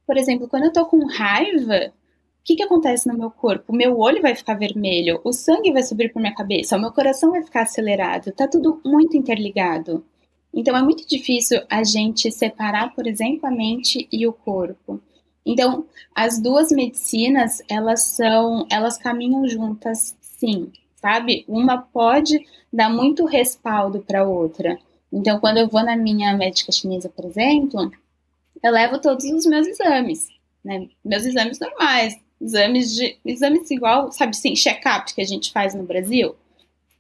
por 0.06 0.18
exemplo, 0.18 0.48
quando 0.48 0.66
eu 0.66 0.74
tô 0.74 0.86
com 0.86 1.06
raiva, 1.06 1.94
que, 2.48 2.56
que 2.56 2.64
acontece 2.64 3.06
no 3.10 3.18
meu 3.18 3.30
corpo? 3.30 3.74
O 3.74 3.76
meu 3.76 4.00
olho 4.00 4.22
vai 4.22 4.34
ficar 4.34 4.54
vermelho, 4.54 5.20
o 5.22 5.34
sangue 5.34 5.74
vai 5.74 5.84
subir 5.84 6.14
para 6.14 6.22
minha 6.22 6.34
cabeça, 6.34 6.78
o 6.78 6.80
meu 6.80 6.94
coração 6.94 7.32
vai 7.32 7.44
ficar 7.44 7.64
acelerado, 7.64 8.32
tá 8.32 8.48
tudo 8.48 8.80
muito 8.86 9.18
interligado. 9.18 10.06
Então 10.54 10.76
é 10.76 10.82
muito 10.82 11.06
difícil 11.06 11.62
a 11.70 11.84
gente 11.84 12.32
separar, 12.32 12.96
por 12.96 13.06
exemplo, 13.06 13.46
a 13.46 13.52
mente 13.52 14.08
e 14.10 14.26
o 14.26 14.32
corpo. 14.32 15.02
Então, 15.46 15.86
as 16.16 16.42
duas 16.42 16.72
medicinas, 16.72 17.62
elas 17.70 18.04
são, 18.16 18.66
elas 18.72 18.98
caminham 18.98 19.46
juntas, 19.46 20.16
sim, 20.22 20.72
sabe? 21.02 21.46
Uma 21.48 21.78
pode 21.78 22.46
dar 22.72 22.90
muito 22.90 23.26
respaldo 23.26 24.02
para 24.02 24.28
outra. 24.28 24.78
Então, 25.12 25.40
quando 25.40 25.58
eu 25.58 25.68
vou 25.68 25.84
na 25.84 25.96
minha 25.96 26.36
médica 26.36 26.72
chinesa, 26.72 27.10
por 27.10 27.26
exemplo, 27.26 27.92
eu 28.62 28.72
levo 28.72 29.00
todos 29.00 29.24
os 29.26 29.46
meus 29.46 29.68
exames, 29.68 30.28
né? 30.64 30.88
Meus 31.04 31.26
exames 31.26 31.60
normais, 31.60 32.20
exames 32.42 32.94
de 32.94 33.18
exames 33.24 33.72
igual, 33.72 34.12
sabe 34.12 34.32
assim, 34.32 34.56
check-up 34.56 35.14
que 35.14 35.22
a 35.22 35.26
gente 35.26 35.52
faz 35.52 35.74
no 35.74 35.84
Brasil. 35.84 36.36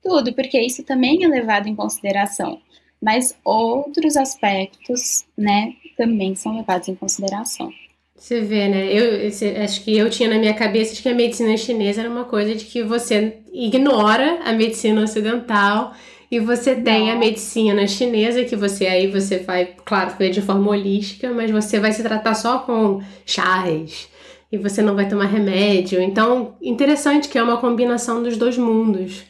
Tudo, 0.02 0.34
porque 0.34 0.60
isso 0.60 0.84
também 0.84 1.24
é 1.24 1.28
levado 1.28 1.68
em 1.68 1.76
consideração. 1.76 2.62
Mas 3.02 3.38
outros 3.44 4.16
aspectos, 4.16 5.26
né, 5.38 5.74
também 5.98 6.34
são 6.36 6.56
levados 6.56 6.88
em 6.88 6.96
consideração. 6.96 7.72
Você 8.18 8.42
vê, 8.42 8.68
né? 8.68 8.92
Eu 8.92 9.64
acho 9.64 9.84
que 9.84 9.96
eu 9.96 10.10
tinha 10.10 10.28
na 10.28 10.40
minha 10.40 10.54
cabeça 10.54 10.96
de 10.96 11.04
que 11.04 11.10
a 11.10 11.14
medicina 11.14 11.56
chinesa 11.56 12.02
era 12.02 12.10
uma 12.10 12.26
coisa 12.26 12.56
de 12.56 12.66
que 12.66 12.82
você 12.82 13.38
ignora 13.54 14.40
a 14.44 14.52
medicina 14.54 15.04
ocidental 15.04 15.94
e 16.30 16.40
você 16.40 16.76
tem 16.76 17.06
Não. 17.06 17.14
a 17.14 17.16
medicina 17.16 17.88
chinesa, 17.88 18.44
que 18.44 18.56
você 18.56 18.88
aí 18.88 19.08
você 19.08 19.38
vai, 19.38 19.76
claro, 19.86 20.18
ver 20.18 20.32
de 20.32 20.42
forma 20.42 20.72
holística, 20.72 21.32
mas 21.32 21.52
você 21.52 21.80
vai 21.80 21.94
se 21.94 22.02
tratar 22.04 22.34
só 22.34 22.60
com 22.60 23.02
chás 23.26 24.10
e 24.52 24.58
você 24.58 24.82
não 24.82 24.96
vai 24.96 25.08
tomar 25.08 25.26
remédio. 25.26 26.02
Então, 26.02 26.58
interessante 26.62 27.30
que 27.30 27.38
é 27.38 27.44
uma 27.44 27.58
combinação 27.58 28.24
dos 28.24 28.36
dois 28.36 28.58
mundos. 28.58 29.24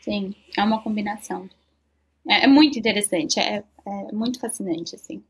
Sim, 0.00 0.34
é 0.58 0.64
uma 0.64 0.82
combinação. 0.82 1.48
É, 2.28 2.44
é 2.44 2.46
muito 2.48 2.78
interessante, 2.78 3.38
é, 3.38 3.62
é 3.86 4.12
muito 4.12 4.40
fascinante, 4.40 4.96
assim. 4.96 5.22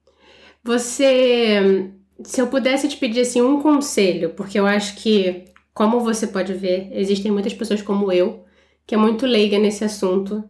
Você, 0.64 1.90
se 2.24 2.40
eu 2.40 2.46
pudesse 2.48 2.88
te 2.88 2.96
pedir 2.96 3.20
assim 3.20 3.42
um 3.42 3.60
conselho, 3.60 4.30
porque 4.30 4.58
eu 4.58 4.66
acho 4.66 4.96
que, 4.96 5.44
como 5.74 6.00
você 6.00 6.26
pode 6.26 6.52
ver, 6.54 6.88
existem 6.92 7.30
muitas 7.32 7.54
pessoas 7.54 7.82
como 7.82 8.12
eu 8.12 8.44
que 8.86 8.94
é 8.94 8.98
muito 8.98 9.24
leiga 9.24 9.58
nesse 9.58 9.84
assunto 9.84 10.42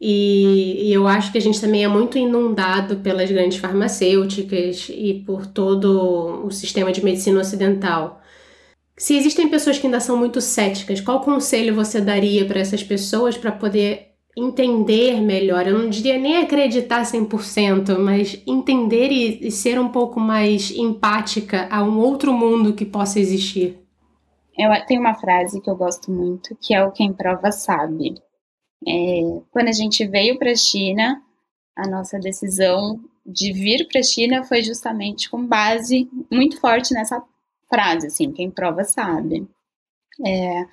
e, 0.00 0.88
e, 0.88 0.92
eu 0.92 1.08
acho 1.08 1.32
que 1.32 1.38
a 1.38 1.40
gente 1.40 1.60
também 1.60 1.84
é 1.84 1.88
muito 1.88 2.18
inundado 2.18 2.98
pelas 2.98 3.30
grandes 3.30 3.58
farmacêuticas 3.58 4.88
e 4.90 5.24
por 5.26 5.46
todo 5.46 6.44
o 6.46 6.50
sistema 6.52 6.92
de 6.92 7.02
medicina 7.02 7.40
ocidental. 7.40 8.20
Se 8.96 9.16
existem 9.16 9.48
pessoas 9.48 9.78
que 9.78 9.86
ainda 9.86 10.00
são 10.00 10.16
muito 10.16 10.40
céticas, 10.40 11.00
qual 11.00 11.20
conselho 11.22 11.74
você 11.74 12.00
daria 12.00 12.44
para 12.46 12.60
essas 12.60 12.82
pessoas 12.82 13.36
para 13.38 13.52
poder 13.52 14.07
entender 14.38 15.20
melhor? 15.20 15.66
Eu 15.66 15.78
não 15.78 15.90
diria 15.90 16.18
nem 16.18 16.38
acreditar 16.38 17.02
100%, 17.02 17.98
mas 17.98 18.40
entender 18.46 19.10
e, 19.10 19.48
e 19.48 19.50
ser 19.50 19.78
um 19.78 19.88
pouco 19.88 20.20
mais 20.20 20.70
empática 20.70 21.68
a 21.70 21.82
um 21.82 21.98
outro 21.98 22.32
mundo 22.32 22.74
que 22.74 22.84
possa 22.84 23.18
existir. 23.18 23.78
Eu 24.56 24.70
tenho 24.86 25.00
uma 25.00 25.14
frase 25.14 25.60
que 25.60 25.70
eu 25.70 25.76
gosto 25.76 26.10
muito, 26.10 26.56
que 26.60 26.74
é 26.74 26.84
o 26.84 26.90
quem 26.90 27.12
prova 27.12 27.52
sabe. 27.52 28.14
É, 28.86 29.20
quando 29.50 29.68
a 29.68 29.72
gente 29.72 30.06
veio 30.06 30.38
para 30.38 30.52
a 30.52 30.56
China, 30.56 31.22
a 31.76 31.88
nossa 31.88 32.18
decisão 32.18 33.00
de 33.24 33.52
vir 33.52 33.86
para 33.86 34.00
a 34.00 34.04
China 34.04 34.42
foi 34.44 34.62
justamente 34.62 35.30
com 35.30 35.46
base 35.46 36.08
muito 36.30 36.60
forte 36.60 36.94
nessa 36.94 37.22
frase, 37.68 38.06
assim, 38.06 38.32
quem 38.32 38.50
prova 38.50 38.82
sabe. 38.84 39.46
É, 40.26 40.64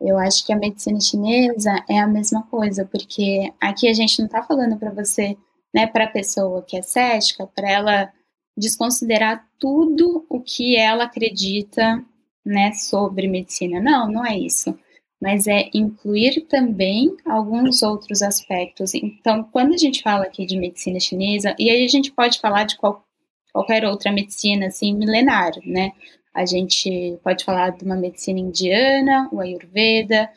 eu 0.00 0.18
acho 0.18 0.44
que 0.44 0.52
a 0.52 0.56
medicina 0.56 1.00
chinesa 1.00 1.84
é 1.88 1.98
a 1.98 2.06
mesma 2.06 2.42
coisa, 2.44 2.84
porque 2.84 3.52
aqui 3.60 3.88
a 3.88 3.92
gente 3.92 4.18
não 4.18 4.26
está 4.26 4.42
falando 4.42 4.76
para 4.76 4.92
você, 4.92 5.36
né, 5.74 5.86
para 5.86 6.04
a 6.04 6.10
pessoa 6.10 6.62
que 6.62 6.76
é 6.76 6.82
cética, 6.82 7.46
para 7.46 7.70
ela 7.70 8.12
desconsiderar 8.56 9.46
tudo 9.58 10.24
o 10.28 10.40
que 10.40 10.76
ela 10.76 11.04
acredita, 11.04 12.04
né, 12.44 12.72
sobre 12.72 13.26
medicina. 13.26 13.80
Não, 13.80 14.10
não 14.10 14.24
é 14.24 14.38
isso 14.38 14.78
mas 15.24 15.46
é 15.46 15.70
incluir 15.72 16.42
também 16.42 17.16
alguns 17.24 17.82
outros 17.82 18.20
aspectos. 18.20 18.92
Então, 18.92 19.42
quando 19.44 19.72
a 19.72 19.78
gente 19.78 20.02
fala 20.02 20.24
aqui 20.24 20.44
de 20.44 20.54
medicina 20.54 21.00
chinesa, 21.00 21.56
e 21.58 21.70
aí 21.70 21.82
a 21.82 21.88
gente 21.88 22.12
pode 22.12 22.38
falar 22.38 22.64
de 22.64 22.76
qual, 22.76 23.02
qualquer 23.50 23.86
outra 23.86 24.12
medicina, 24.12 24.66
assim, 24.66 24.92
milenar, 24.94 25.52
né? 25.64 25.92
A 26.34 26.44
gente 26.44 27.18
pode 27.22 27.44
falar 27.44 27.70
de 27.70 27.84
uma 27.84 27.96
medicina 27.96 28.40
indiana, 28.40 29.28
o 29.32 29.40
Ayurveda. 29.40 30.28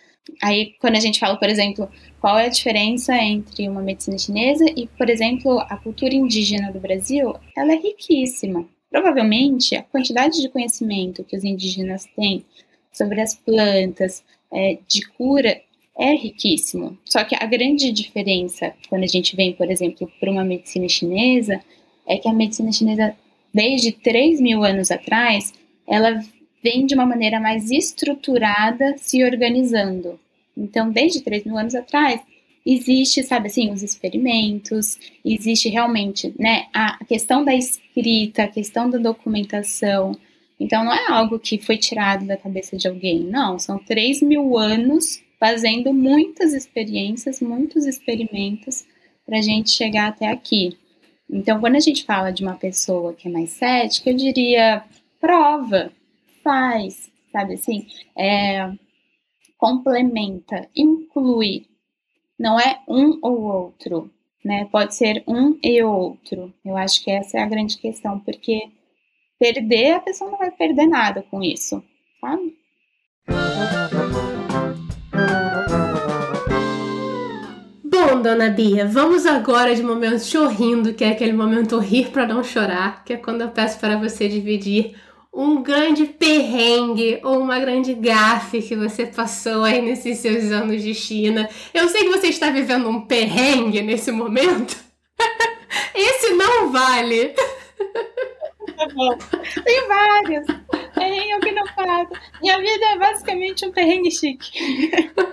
Aí, 0.43 0.75
quando 0.79 0.95
a 0.95 0.99
gente 0.99 1.19
fala, 1.19 1.37
por 1.37 1.49
exemplo, 1.49 1.89
qual 2.21 2.37
é 2.37 2.45
a 2.45 2.49
diferença 2.49 3.15
entre 3.15 3.67
uma 3.67 3.81
medicina 3.81 4.17
chinesa 4.17 4.65
e, 4.75 4.87
por 4.87 5.09
exemplo, 5.09 5.59
a 5.59 5.77
cultura 5.77 6.13
indígena 6.13 6.71
do 6.71 6.79
Brasil, 6.79 7.33
ela 7.55 7.73
é 7.73 7.77
riquíssima. 7.77 8.67
Provavelmente, 8.89 9.75
a 9.75 9.83
quantidade 9.83 10.41
de 10.41 10.49
conhecimento 10.49 11.23
que 11.23 11.35
os 11.35 11.43
indígenas 11.43 12.05
têm 12.15 12.45
sobre 12.91 13.21
as 13.21 13.35
plantas, 13.35 14.23
é, 14.51 14.77
de 14.87 15.05
cura 15.09 15.61
é 15.97 16.13
riquíssimo. 16.13 16.97
Só 17.05 17.23
que 17.23 17.35
a 17.35 17.45
grande 17.45 17.91
diferença, 17.91 18.73
quando 18.89 19.03
a 19.03 19.07
gente 19.07 19.35
vem, 19.35 19.53
por 19.53 19.69
exemplo, 19.69 20.11
para 20.19 20.31
uma 20.31 20.43
medicina 20.43 20.87
chinesa, 20.87 21.59
é 22.05 22.17
que 22.17 22.29
a 22.29 22.33
medicina 22.33 22.71
chinesa, 22.71 23.15
desde 23.53 23.91
3 23.91 24.39
mil 24.39 24.63
anos 24.63 24.91
atrás, 24.91 25.53
ela 25.87 26.19
vem 26.63 26.85
de 26.85 26.95
uma 26.95 27.05
maneira 27.05 27.39
mais 27.39 27.71
estruturada, 27.71 28.95
se 28.97 29.23
organizando. 29.23 30.19
Então, 30.55 30.89
desde 30.89 31.21
3 31.21 31.45
mil 31.45 31.57
anos 31.57 31.75
atrás, 31.75 32.19
existe, 32.65 33.23
sabe 33.23 33.47
assim, 33.47 33.71
os 33.71 33.81
experimentos, 33.83 34.97
existe 35.23 35.69
realmente, 35.69 36.33
né, 36.37 36.65
a 36.73 37.03
questão 37.05 37.45
da 37.45 37.55
escrita, 37.55 38.43
a 38.43 38.47
questão 38.47 38.89
da 38.89 38.97
documentação, 38.97 40.17
então 40.59 40.83
não 40.83 40.93
é 40.93 41.07
algo 41.11 41.39
que 41.39 41.59
foi 41.59 41.77
tirado 41.77 42.25
da 42.25 42.35
cabeça 42.35 42.75
de 42.75 42.87
alguém, 42.87 43.19
não. 43.19 43.59
São 43.59 43.77
3 43.77 44.21
mil 44.21 44.57
anos 44.57 45.21
fazendo 45.39 45.93
muitas 45.93 46.53
experiências, 46.53 47.39
muitos 47.39 47.85
experimentos 47.85 48.83
para 49.25 49.37
a 49.37 49.41
gente 49.41 49.69
chegar 49.69 50.07
até 50.07 50.27
aqui. 50.27 50.75
Então, 51.29 51.59
quando 51.59 51.75
a 51.75 51.79
gente 51.79 52.05
fala 52.05 52.31
de 52.31 52.41
uma 52.41 52.55
pessoa 52.55 53.13
que 53.13 53.27
é 53.27 53.31
mais 53.31 53.51
cética, 53.51 54.09
eu 54.09 54.15
diria 54.15 54.83
prova, 55.19 55.91
faz, 56.43 57.11
sabe 57.31 57.55
assim, 57.55 57.87
é, 58.17 58.71
complementa, 59.57 60.69
inclui. 60.75 61.67
Não 62.39 62.59
é 62.59 62.81
um 62.87 63.17
ou 63.21 63.41
outro, 63.41 64.11
né? 64.45 64.65
Pode 64.71 64.95
ser 64.95 65.23
um 65.27 65.57
e 65.63 65.81
outro. 65.81 66.53
Eu 66.63 66.77
acho 66.77 67.03
que 67.03 67.11
essa 67.11 67.37
é 67.39 67.41
a 67.41 67.47
grande 67.47 67.77
questão, 67.77 68.19
porque 68.19 68.69
perder, 69.39 69.93
a 69.93 69.99
pessoa 69.99 70.31
não 70.31 70.37
vai 70.37 70.51
perder 70.51 70.87
nada 70.87 71.23
com 71.23 71.41
isso, 71.41 71.83
sabe? 72.21 72.55
Bom, 78.17 78.23
dona 78.23 78.49
Bia, 78.49 78.87
vamos 78.87 79.27
agora 79.27 79.75
de 79.75 79.83
momento 79.83 80.25
chorrindo, 80.25 80.91
que 80.91 81.03
é 81.03 81.11
aquele 81.11 81.33
momento 81.33 81.77
rir 81.77 82.09
para 82.09 82.25
não 82.25 82.43
chorar, 82.43 83.03
que 83.05 83.13
é 83.13 83.17
quando 83.17 83.41
eu 83.41 83.49
peço 83.49 83.79
para 83.79 83.95
você 83.95 84.27
dividir 84.27 84.95
um 85.31 85.61
grande 85.61 86.05
perrengue 86.05 87.19
ou 87.23 87.39
uma 87.39 87.59
grande 87.59 87.93
gafe 87.93 88.63
que 88.63 88.75
você 88.75 89.05
passou 89.05 89.63
aí 89.63 89.83
nesses 89.83 90.17
seus 90.17 90.51
anos 90.51 90.81
de 90.81 90.95
China. 90.95 91.47
Eu 91.71 91.87
sei 91.89 92.05
que 92.05 92.09
você 92.09 92.29
está 92.29 92.49
vivendo 92.49 92.89
um 92.89 93.05
perrengue 93.05 93.83
nesse 93.83 94.11
momento. 94.11 94.75
Esse 95.93 96.31
não 96.31 96.71
vale. 96.71 97.35
Tá 98.77 98.87
bom. 98.95 99.15
Tem 99.63 99.87
vários. 99.87 100.47
Perrengue 100.95 101.39
que 101.39 101.51
não 101.51 101.67
faço. 101.67 102.13
Minha 102.41 102.57
vida 102.57 102.85
é 102.85 102.97
basicamente 102.97 103.63
um 103.63 103.71
perrengue 103.71 104.09
chique. 104.09 105.11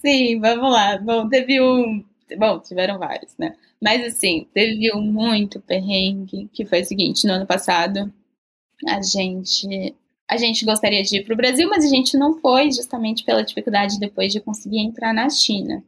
Sim, 0.00 0.40
vamos 0.40 0.70
lá. 0.72 0.98
Bom, 0.98 1.28
teve 1.28 1.60
um. 1.60 2.04
Bom, 2.38 2.58
tiveram 2.60 2.98
vários, 2.98 3.36
né? 3.38 3.54
Mas 3.82 4.04
assim, 4.04 4.46
teve 4.52 4.92
um 4.94 5.00
muito 5.02 5.60
perrengue, 5.60 6.48
que 6.52 6.64
foi 6.64 6.82
o 6.82 6.84
seguinte, 6.84 7.26
no 7.26 7.34
ano 7.34 7.46
passado, 7.46 8.12
a 8.88 9.02
gente. 9.02 9.94
A 10.28 10.36
gente 10.38 10.64
gostaria 10.64 11.02
de 11.02 11.18
ir 11.18 11.24
para 11.24 11.34
o 11.34 11.36
Brasil, 11.36 11.68
mas 11.70 11.84
a 11.84 11.88
gente 11.88 12.16
não 12.16 12.38
foi 12.40 12.70
justamente 12.72 13.24
pela 13.24 13.44
dificuldade 13.44 13.98
depois 14.00 14.32
de 14.32 14.40
conseguir 14.40 14.80
entrar 14.80 15.12
na 15.14 15.28
China. 15.30 15.84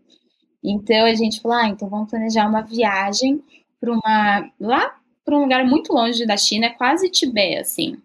Então 0.64 1.06
a 1.06 1.14
gente 1.14 1.40
falou, 1.40 1.58
ah, 1.58 1.68
então 1.68 1.88
vamos 1.88 2.10
planejar 2.10 2.48
uma 2.48 2.62
viagem 2.62 3.42
para 3.80 3.92
uma 3.92 4.50
lá 4.60 4.96
para 5.24 5.36
um 5.36 5.42
lugar 5.42 5.64
muito 5.66 5.92
longe 5.92 6.26
da 6.26 6.36
China, 6.36 6.70
quase 6.70 7.10
Tibete, 7.10 7.58
assim. 7.58 7.98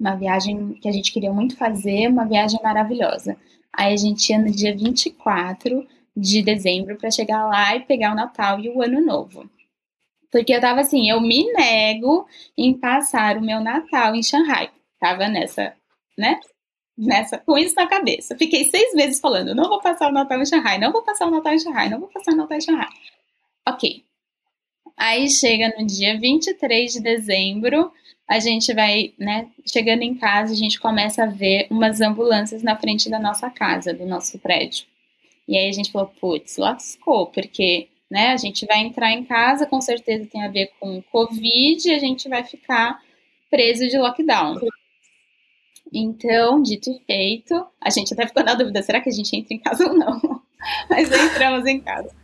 Uma 0.00 0.16
viagem 0.16 0.72
que 0.80 0.88
a 0.88 0.92
gente 0.92 1.12
queria 1.12 1.32
muito 1.32 1.56
fazer, 1.56 2.08
uma 2.08 2.24
viagem 2.24 2.58
maravilhosa. 2.62 3.36
Aí 3.72 3.92
a 3.92 3.96
gente 3.96 4.30
ia 4.30 4.38
no 4.38 4.50
dia 4.50 4.74
24 4.74 5.86
de 6.16 6.42
dezembro 6.42 6.96
para 6.96 7.10
chegar 7.10 7.46
lá 7.46 7.76
e 7.76 7.80
pegar 7.80 8.12
o 8.12 8.16
Natal 8.16 8.58
e 8.58 8.70
o 8.70 8.82
Ano 8.82 9.04
Novo. 9.04 9.48
Porque 10.32 10.54
eu 10.54 10.60
tava 10.60 10.80
assim, 10.80 11.10
eu 11.10 11.20
me 11.20 11.52
nego 11.52 12.26
em 12.56 12.72
passar 12.72 13.36
o 13.36 13.42
meu 13.42 13.60
Natal 13.60 14.14
em 14.14 14.22
Xangai. 14.22 14.70
Tava 14.98 15.28
nessa, 15.28 15.74
né? 16.16 16.40
nessa, 17.00 17.38
com 17.38 17.56
isso 17.56 17.74
na 17.74 17.86
cabeça. 17.86 18.36
Fiquei 18.36 18.64
seis 18.68 18.94
meses 18.94 19.18
falando, 19.20 19.54
não 19.54 19.68
vou 19.68 19.80
passar 19.80 20.08
o 20.10 20.12
Natal 20.12 20.40
em 20.40 20.44
Shanghai, 20.44 20.78
não 20.78 20.92
vou 20.92 21.02
passar 21.02 21.26
o 21.26 21.30
Natal 21.30 21.54
em 21.54 21.58
Shanghai, 21.58 21.88
não 21.88 21.98
vou 21.98 22.08
passar 22.08 22.32
o 22.32 22.36
Natal 22.36 22.58
em 22.58 22.60
Shanghai. 22.60 22.88
Ok. 23.66 24.04
Aí 24.96 25.30
chega 25.30 25.74
no 25.78 25.86
dia 25.86 26.18
23 26.20 26.92
de 26.92 27.00
dezembro, 27.00 27.90
a 28.30 28.38
gente 28.38 28.72
vai, 28.72 29.12
né, 29.18 29.48
chegando 29.66 30.02
em 30.02 30.14
casa, 30.14 30.52
a 30.52 30.56
gente 30.56 30.78
começa 30.78 31.24
a 31.24 31.26
ver 31.26 31.66
umas 31.68 32.00
ambulâncias 32.00 32.62
na 32.62 32.76
frente 32.76 33.10
da 33.10 33.18
nossa 33.18 33.50
casa, 33.50 33.92
do 33.92 34.06
nosso 34.06 34.38
prédio. 34.38 34.86
E 35.48 35.58
aí 35.58 35.68
a 35.68 35.72
gente 35.72 35.90
falou, 35.90 36.12
putz, 36.20 36.56
lascou, 36.56 37.26
porque, 37.26 37.88
né, 38.08 38.28
a 38.28 38.36
gente 38.36 38.64
vai 38.66 38.82
entrar 38.82 39.10
em 39.10 39.24
casa, 39.24 39.66
com 39.66 39.80
certeza 39.80 40.28
tem 40.30 40.44
a 40.44 40.48
ver 40.48 40.70
com 40.78 41.02
Covid, 41.10 41.88
e 41.88 41.92
a 41.92 41.98
gente 41.98 42.28
vai 42.28 42.44
ficar 42.44 43.02
preso 43.50 43.88
de 43.88 43.98
lockdown. 43.98 44.60
Então, 45.92 46.62
dito 46.62 46.88
e 46.88 47.00
feito, 47.04 47.66
a 47.80 47.90
gente 47.90 48.14
até 48.14 48.28
ficou 48.28 48.44
na 48.44 48.54
dúvida, 48.54 48.80
será 48.80 49.00
que 49.00 49.08
a 49.08 49.12
gente 49.12 49.36
entra 49.36 49.54
em 49.54 49.58
casa 49.58 49.88
ou 49.88 49.92
não? 49.92 50.20
Mas 50.88 51.10
entramos 51.10 51.66
em 51.66 51.80
casa. 51.80 52.14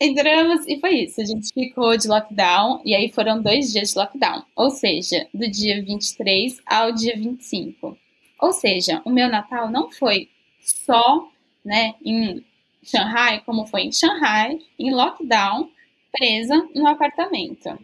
Entramos 0.00 0.66
e 0.66 0.78
foi 0.80 1.04
isso. 1.04 1.20
A 1.20 1.24
gente 1.24 1.52
ficou 1.52 1.96
de 1.96 2.08
lockdown 2.08 2.82
e 2.84 2.94
aí 2.94 3.10
foram 3.10 3.40
dois 3.40 3.72
dias 3.72 3.90
de 3.90 3.98
lockdown. 3.98 4.44
Ou 4.56 4.70
seja, 4.70 5.26
do 5.32 5.48
dia 5.50 5.82
23 5.82 6.60
ao 6.66 6.92
dia 6.92 7.16
25. 7.16 7.96
Ou 8.40 8.52
seja, 8.52 9.00
o 9.04 9.10
meu 9.10 9.28
Natal 9.28 9.70
não 9.70 9.90
foi 9.90 10.28
só 10.60 11.28
né, 11.64 11.94
em 12.04 12.44
Shanghai, 12.82 13.42
como 13.46 13.66
foi 13.66 13.82
em 13.82 13.92
Shanghai, 13.92 14.58
em 14.78 14.92
lockdown, 14.92 15.70
presa 16.12 16.68
no 16.74 16.86
apartamento. 16.86 17.78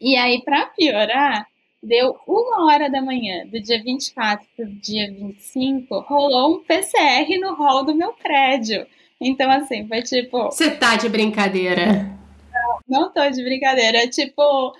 E 0.00 0.16
aí, 0.16 0.42
para 0.42 0.66
piorar, 0.66 1.46
deu 1.82 2.18
uma 2.26 2.66
hora 2.66 2.90
da 2.90 3.00
manhã, 3.00 3.46
do 3.46 3.60
dia 3.60 3.82
24 3.82 4.46
para 4.56 4.64
o 4.64 4.68
dia 4.68 5.10
25, 5.10 6.00
rolou 6.00 6.56
um 6.56 6.64
PCR 6.64 7.38
no 7.38 7.54
hall 7.54 7.84
do 7.84 7.94
meu 7.94 8.12
prédio. 8.12 8.86
Então, 9.20 9.50
assim, 9.50 9.86
foi 9.88 10.02
tipo. 10.02 10.44
Você 10.44 10.70
tá 10.70 10.96
de 10.96 11.08
brincadeira? 11.08 12.08
Não, 12.52 12.78
não 12.88 13.12
tô 13.12 13.28
de 13.30 13.42
brincadeira. 13.42 13.98
É 13.98 14.08
tipo, 14.08 14.74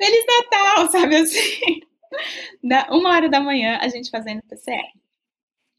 Feliz 0.00 0.24
Natal, 0.26 0.88
sabe 0.90 1.16
assim? 1.16 1.80
Da 2.62 2.88
uma 2.90 3.10
hora 3.10 3.28
da 3.28 3.40
manhã, 3.40 3.78
a 3.80 3.88
gente 3.88 4.10
fazendo 4.10 4.42
PCR. 4.42 4.92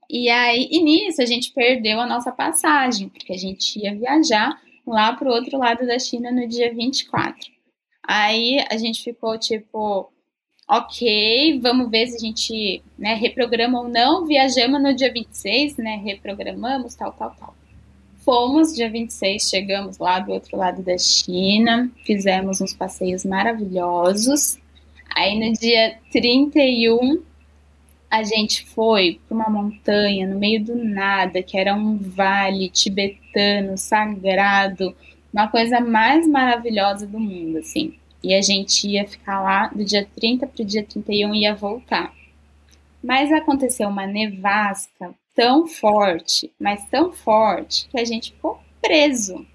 E 0.10 0.30
aí, 0.30 0.68
e 0.72 0.84
nisso, 0.84 1.22
a 1.22 1.26
gente 1.26 1.52
perdeu 1.52 2.00
a 2.00 2.06
nossa 2.06 2.32
passagem, 2.32 3.10
porque 3.10 3.34
a 3.34 3.38
gente 3.38 3.80
ia 3.80 3.96
viajar 3.96 4.62
lá 4.86 5.14
pro 5.14 5.32
outro 5.32 5.58
lado 5.58 5.86
da 5.86 5.98
China 5.98 6.32
no 6.32 6.48
dia 6.48 6.74
24. 6.74 7.52
Aí 8.08 8.64
a 8.70 8.78
gente 8.78 9.04
ficou 9.04 9.38
tipo, 9.40 10.12
ok, 10.70 11.60
vamos 11.60 11.90
ver 11.90 12.08
se 12.08 12.18
a 12.18 12.20
gente 12.20 12.84
né, 12.98 13.16
reprograma 13.16 13.82
ou 13.82 13.90
não. 13.90 14.26
Viajamos 14.26 14.82
no 14.82 14.94
dia 14.94 15.12
26, 15.12 15.78
né? 15.78 15.96
Reprogramamos, 15.98 16.94
tal, 16.94 17.14
tal, 17.14 17.36
tal. 17.36 17.56
Fomos 18.26 18.74
dia 18.74 18.90
26, 18.90 19.48
chegamos 19.48 20.00
lá 20.00 20.20
do 20.20 20.32
outro 20.32 20.58
lado 20.58 20.82
da 20.82 20.98
China, 20.98 21.92
fizemos 22.08 22.60
uns 22.60 22.74
passeios 22.74 23.24
maravilhosos. 23.24 24.58
Aí 25.16 25.40
no 25.40 25.54
dia 25.54 26.00
31, 26.12 27.22
a 28.10 28.24
gente 28.24 28.66
foi 28.66 29.22
para 29.28 29.36
uma 29.36 29.48
montanha 29.48 30.28
no 30.28 30.40
meio 30.40 30.66
do 30.66 30.76
nada, 30.76 31.44
que 31.44 31.56
era 31.56 31.76
um 31.76 32.00
vale 32.00 32.68
tibetano 32.68 33.78
sagrado, 33.78 34.96
uma 35.32 35.48
coisa 35.48 35.80
mais 35.80 36.28
maravilhosa 36.28 37.06
do 37.06 37.20
mundo, 37.20 37.60
assim. 37.60 37.94
E 38.24 38.34
a 38.34 38.42
gente 38.42 38.88
ia 38.88 39.08
ficar 39.08 39.40
lá 39.40 39.68
do 39.68 39.86
dia 39.86 40.08
30 40.16 40.48
para 40.48 40.64
o 40.64 40.66
dia 40.66 40.84
31 40.84 41.36
e 41.36 41.42
ia 41.42 41.54
voltar. 41.54 42.12
Mas 43.04 43.32
aconteceu 43.32 43.88
uma 43.88 44.08
nevasca 44.08 45.14
tão 45.36 45.68
forte, 45.68 46.52
mas 46.60 46.88
tão 46.90 47.12
forte, 47.12 47.88
que 47.90 48.00
a 48.00 48.06
gente 48.06 48.32
ficou 48.32 48.60
preso 48.82 49.46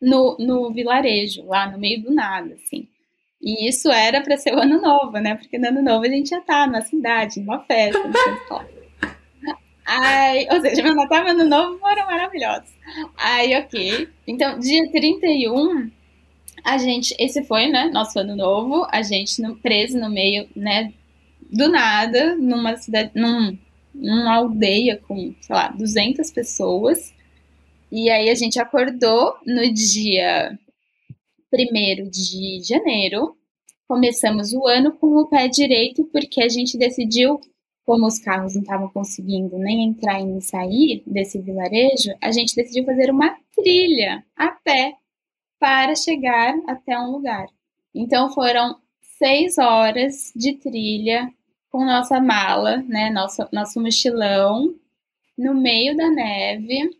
no, 0.00 0.36
no 0.38 0.72
vilarejo, 0.72 1.46
lá 1.46 1.70
no 1.70 1.78
meio 1.78 2.02
do 2.02 2.12
nada, 2.12 2.54
assim. 2.54 2.86
E 3.40 3.68
isso 3.68 3.90
era 3.90 4.20
para 4.20 4.36
ser 4.36 4.54
o 4.54 4.60
ano 4.60 4.80
novo, 4.80 5.12
né? 5.18 5.34
Porque 5.34 5.58
no 5.58 5.68
ano 5.68 5.82
novo 5.82 6.04
a 6.04 6.08
gente 6.08 6.30
já 6.30 6.40
tá 6.40 6.66
na 6.66 6.82
cidade, 6.82 7.40
numa 7.40 7.60
festa, 7.60 7.98
no 8.06 8.12
Ai, 9.84 10.46
ou 10.50 10.60
seja, 10.60 10.82
meu 10.82 10.94
Natal 10.94 11.18
e 11.18 11.24
meu 11.24 11.32
ano 11.32 11.44
novo 11.44 11.78
foram 11.78 12.06
maravilhosos. 12.06 12.70
Aí, 13.16 13.56
ok. 13.56 14.08
Então, 14.28 14.58
dia 14.58 14.88
31, 14.92 15.90
a 16.64 16.78
gente, 16.78 17.16
esse 17.18 17.42
foi, 17.44 17.66
né, 17.66 17.90
nosso 17.92 18.18
ano 18.18 18.36
novo, 18.36 18.86
a 18.90 19.02
gente 19.02 19.42
no, 19.42 19.56
preso 19.56 19.98
no 19.98 20.08
meio, 20.08 20.48
né, 20.54 20.92
do 21.50 21.68
nada, 21.68 22.36
numa 22.36 22.76
cidade, 22.76 23.10
num 23.14 23.58
uma 23.94 24.36
aldeia 24.36 24.96
com, 24.96 25.34
sei 25.40 25.54
lá, 25.54 25.68
200 25.68 26.30
pessoas. 26.30 27.14
E 27.90 28.08
aí 28.10 28.30
a 28.30 28.34
gente 28.34 28.58
acordou 28.58 29.34
no 29.46 29.72
dia 29.72 30.58
1 31.52 32.10
de 32.10 32.60
janeiro. 32.62 33.36
Começamos 33.86 34.52
o 34.52 34.66
ano 34.66 34.92
com 34.92 35.08
o 35.18 35.26
pé 35.26 35.48
direito, 35.48 36.04
porque 36.06 36.42
a 36.42 36.48
gente 36.48 36.78
decidiu, 36.78 37.38
como 37.84 38.06
os 38.06 38.18
carros 38.18 38.54
não 38.54 38.62
estavam 38.62 38.88
conseguindo 38.88 39.58
nem 39.58 39.84
entrar 39.84 40.20
e 40.20 40.24
nem 40.24 40.40
sair 40.40 41.02
desse 41.06 41.38
vilarejo, 41.38 42.14
a 42.20 42.32
gente 42.32 42.54
decidiu 42.56 42.84
fazer 42.84 43.10
uma 43.10 43.36
trilha 43.54 44.24
a 44.34 44.48
pé 44.48 44.94
para 45.58 45.94
chegar 45.94 46.54
até 46.66 46.98
um 46.98 47.12
lugar. 47.12 47.46
Então 47.94 48.32
foram 48.32 48.76
seis 49.18 49.58
horas 49.58 50.32
de 50.34 50.54
trilha 50.54 51.30
com 51.72 51.86
nossa 51.86 52.20
mala, 52.20 52.84
né, 52.86 53.08
nosso, 53.08 53.48
nosso 53.50 53.80
mochilão, 53.80 54.74
no 55.36 55.54
meio 55.54 55.96
da 55.96 56.10
neve. 56.10 56.90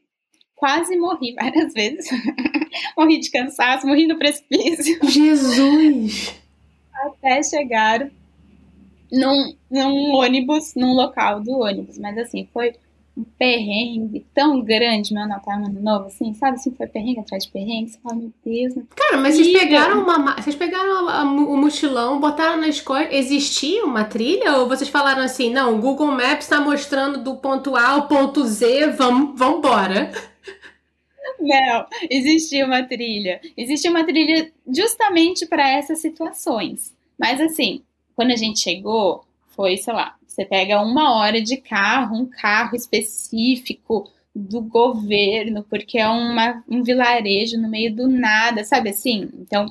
Quase 0.56 0.96
morri 0.96 1.34
várias 1.34 1.74
vezes. 1.74 2.08
morri 2.96 3.20
de 3.20 3.30
cansaço, 3.30 3.86
morri 3.86 4.06
no 4.06 4.18
precipício. 4.18 4.98
Jesus! 5.06 6.34
Até 6.94 7.42
chegar 7.42 8.10
num, 9.12 9.54
num 9.70 10.14
ônibus, 10.14 10.74
num 10.74 10.94
local 10.94 11.40
do 11.40 11.58
ônibus. 11.58 11.98
Mas 11.98 12.16
assim, 12.16 12.48
foi 12.50 12.72
um 13.16 13.24
perrengue 13.24 14.26
tão 14.34 14.62
grande, 14.62 15.12
meu 15.12 15.26
Natal 15.26 15.56
Ano 15.56 15.80
Novo, 15.80 16.06
assim, 16.06 16.32
sabe? 16.34 16.56
Assim, 16.56 16.74
foi 16.74 16.86
perrengue 16.86 17.20
atrás 17.20 17.44
de 17.44 17.50
perrengue. 17.50 17.90
Você 17.90 17.98
fala, 17.98 18.16
meu 18.16 18.32
Deus. 18.44 18.74
Né? 18.74 18.84
Cara, 18.96 19.18
mas 19.18 19.34
vocês 19.34 19.52
pegaram 19.52 20.02
uma. 20.02 20.34
Vocês 20.36 20.56
pegaram 20.56 21.08
a, 21.08 21.20
a, 21.20 21.22
o 21.24 21.56
mochilão, 21.56 22.20
botaram 22.20 22.58
na 22.58 22.68
escola. 22.68 23.12
Existia 23.12 23.84
uma 23.84 24.04
trilha? 24.04 24.56
Ou 24.56 24.68
vocês 24.68 24.88
falaram 24.88 25.22
assim, 25.22 25.50
não, 25.50 25.76
o 25.76 25.80
Google 25.80 26.06
Maps 26.06 26.44
está 26.44 26.60
mostrando 26.60 27.22
do 27.22 27.36
ponto 27.36 27.76
A 27.76 27.90
ao 27.90 28.08
ponto 28.08 28.44
Z, 28.44 28.88
vamos 28.92 29.40
embora. 29.40 30.10
Não, 31.38 31.86
existia 32.08 32.64
uma 32.64 32.82
trilha. 32.84 33.40
Existia 33.56 33.90
uma 33.90 34.04
trilha 34.04 34.52
justamente 34.66 35.44
para 35.44 35.68
essas 35.68 36.00
situações. 36.00 36.94
Mas 37.18 37.40
assim, 37.40 37.82
quando 38.14 38.30
a 38.30 38.36
gente 38.36 38.60
chegou, 38.60 39.24
foi, 39.48 39.76
sei 39.76 39.92
lá, 39.92 40.16
você 40.33 40.47
pega 40.47 40.80
uma 40.80 41.14
hora 41.14 41.43
de 41.43 41.59
carro, 41.59 42.16
um 42.16 42.26
carro 42.26 42.74
específico 42.74 44.11
do 44.35 44.62
governo, 44.62 45.62
porque 45.68 45.99
é 45.99 46.09
uma, 46.09 46.64
um 46.66 46.83
vilarejo 46.83 47.61
no 47.61 47.68
meio 47.68 47.95
do 47.95 48.09
nada, 48.09 48.64
sabe 48.64 48.89
assim? 48.89 49.28
Então, 49.35 49.66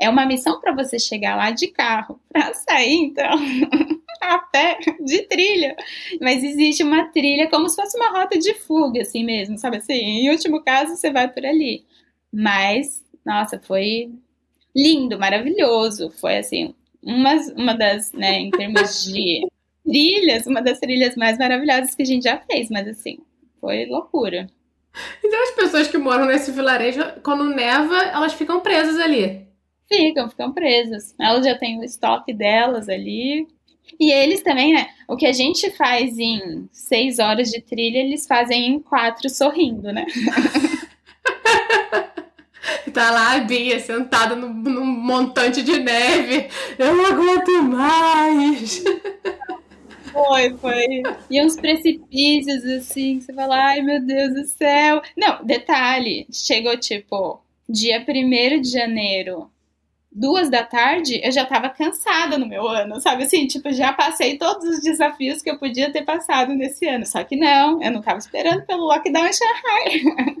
é 0.00 0.08
uma 0.08 0.24
missão 0.24 0.60
para 0.60 0.74
você 0.74 0.98
chegar 0.98 1.36
lá 1.36 1.50
de 1.50 1.68
carro, 1.68 2.18
para 2.32 2.54
sair, 2.54 2.94
então, 2.94 3.28
a 4.22 4.38
pé, 4.38 4.78
de 5.04 5.24
trilha. 5.24 5.76
Mas 6.22 6.42
existe 6.42 6.82
uma 6.82 7.04
trilha 7.12 7.50
como 7.50 7.68
se 7.68 7.76
fosse 7.76 7.98
uma 7.98 8.18
rota 8.18 8.38
de 8.38 8.54
fuga, 8.54 9.02
assim 9.02 9.22
mesmo, 9.22 9.58
sabe 9.58 9.76
assim? 9.76 9.92
Em 9.92 10.30
último 10.30 10.62
caso, 10.62 10.96
você 10.96 11.12
vai 11.12 11.28
por 11.28 11.44
ali. 11.44 11.84
Mas, 12.32 13.04
nossa, 13.26 13.60
foi 13.60 14.10
lindo, 14.74 15.18
maravilhoso. 15.18 16.10
Foi, 16.18 16.38
assim, 16.38 16.74
uma, 17.02 17.34
uma 17.54 17.74
das, 17.74 18.10
né, 18.12 18.38
em 18.38 18.50
termos 18.50 19.04
de 19.04 19.46
trilhas, 19.88 20.46
uma 20.46 20.60
das 20.60 20.78
trilhas 20.78 21.16
mais 21.16 21.38
maravilhosas 21.38 21.94
que 21.94 22.02
a 22.02 22.06
gente 22.06 22.24
já 22.24 22.38
fez, 22.38 22.68
mas 22.70 22.86
assim, 22.86 23.18
foi 23.60 23.86
loucura. 23.86 24.46
Então 25.24 25.42
as 25.42 25.50
pessoas 25.52 25.88
que 25.88 25.98
moram 25.98 26.26
nesse 26.26 26.52
vilarejo, 26.52 27.00
quando 27.22 27.44
neva, 27.44 27.96
elas 28.04 28.34
ficam 28.34 28.60
presas 28.60 28.98
ali. 28.98 29.46
Ficam, 29.88 30.28
ficam 30.28 30.52
presas. 30.52 31.14
Elas 31.18 31.46
já 31.46 31.56
têm 31.56 31.78
o 31.78 31.84
estoque 31.84 32.34
delas 32.34 32.88
ali. 32.88 33.46
E 33.98 34.12
eles 34.12 34.42
também, 34.42 34.74
né? 34.74 34.88
O 35.08 35.16
que 35.16 35.26
a 35.26 35.32
gente 35.32 35.70
faz 35.70 36.18
em 36.18 36.68
seis 36.70 37.18
horas 37.18 37.50
de 37.50 37.62
trilha, 37.62 37.98
eles 37.98 38.26
fazem 38.26 38.66
em 38.66 38.78
quatro 38.78 39.30
sorrindo, 39.30 39.90
né? 39.92 40.04
tá 42.92 43.10
lá 43.10 43.36
a 43.36 43.40
Bia 43.40 43.80
sentada 43.80 44.36
num, 44.36 44.52
num 44.52 44.84
montante 44.84 45.62
de 45.62 45.78
neve. 45.78 46.48
Eu 46.78 46.94
não 46.94 47.06
aguento 47.06 47.62
mais. 47.62 48.84
Foi, 50.12 50.56
foi. 50.58 51.02
E 51.30 51.42
uns 51.42 51.56
precipícios, 51.56 52.64
assim, 52.64 53.18
que 53.18 53.24
você 53.24 53.32
fala, 53.32 53.56
ai 53.56 53.80
meu 53.80 54.04
Deus 54.04 54.34
do 54.34 54.44
céu. 54.44 55.00
Não, 55.16 55.44
detalhe, 55.44 56.26
chegou 56.32 56.76
tipo, 56.78 57.40
dia 57.68 58.04
1 58.06 58.60
de 58.60 58.70
janeiro, 58.70 59.50
duas 60.10 60.50
da 60.50 60.64
tarde, 60.64 61.20
eu 61.22 61.30
já 61.30 61.44
tava 61.44 61.68
cansada 61.68 62.38
no 62.38 62.46
meu 62.46 62.66
ano, 62.66 63.00
sabe 63.00 63.24
assim? 63.24 63.46
Tipo, 63.46 63.72
já 63.72 63.92
passei 63.92 64.36
todos 64.36 64.64
os 64.68 64.80
desafios 64.80 65.42
que 65.42 65.50
eu 65.50 65.58
podia 65.58 65.92
ter 65.92 66.04
passado 66.04 66.54
nesse 66.54 66.86
ano. 66.86 67.06
Só 67.06 67.22
que 67.22 67.36
não, 67.36 67.82
eu 67.82 67.90
não 67.92 68.00
tava 68.00 68.18
esperando 68.18 68.64
pelo 68.66 68.86
lockdown 68.86 69.26
em 69.26 69.32
Shanghai. 69.32 70.36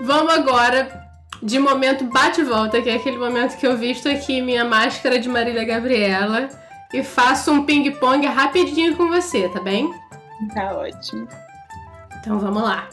Vamos 0.00 0.34
agora 0.34 1.03
de 1.44 1.58
momento 1.58 2.06
bate-volta, 2.06 2.80
que 2.80 2.88
é 2.88 2.94
aquele 2.94 3.18
momento 3.18 3.58
que 3.58 3.66
eu 3.66 3.76
visto 3.76 4.08
aqui 4.08 4.40
minha 4.40 4.64
máscara 4.64 5.18
de 5.18 5.28
Marília 5.28 5.62
Gabriela 5.62 6.48
e 6.90 7.02
faço 7.02 7.52
um 7.52 7.66
ping-pong 7.66 8.26
rapidinho 8.26 8.96
com 8.96 9.08
você, 9.08 9.46
tá 9.50 9.60
bem? 9.60 9.92
Tá 10.54 10.74
ótimo. 10.74 11.28
Então 12.18 12.38
vamos 12.38 12.62
lá. 12.62 12.88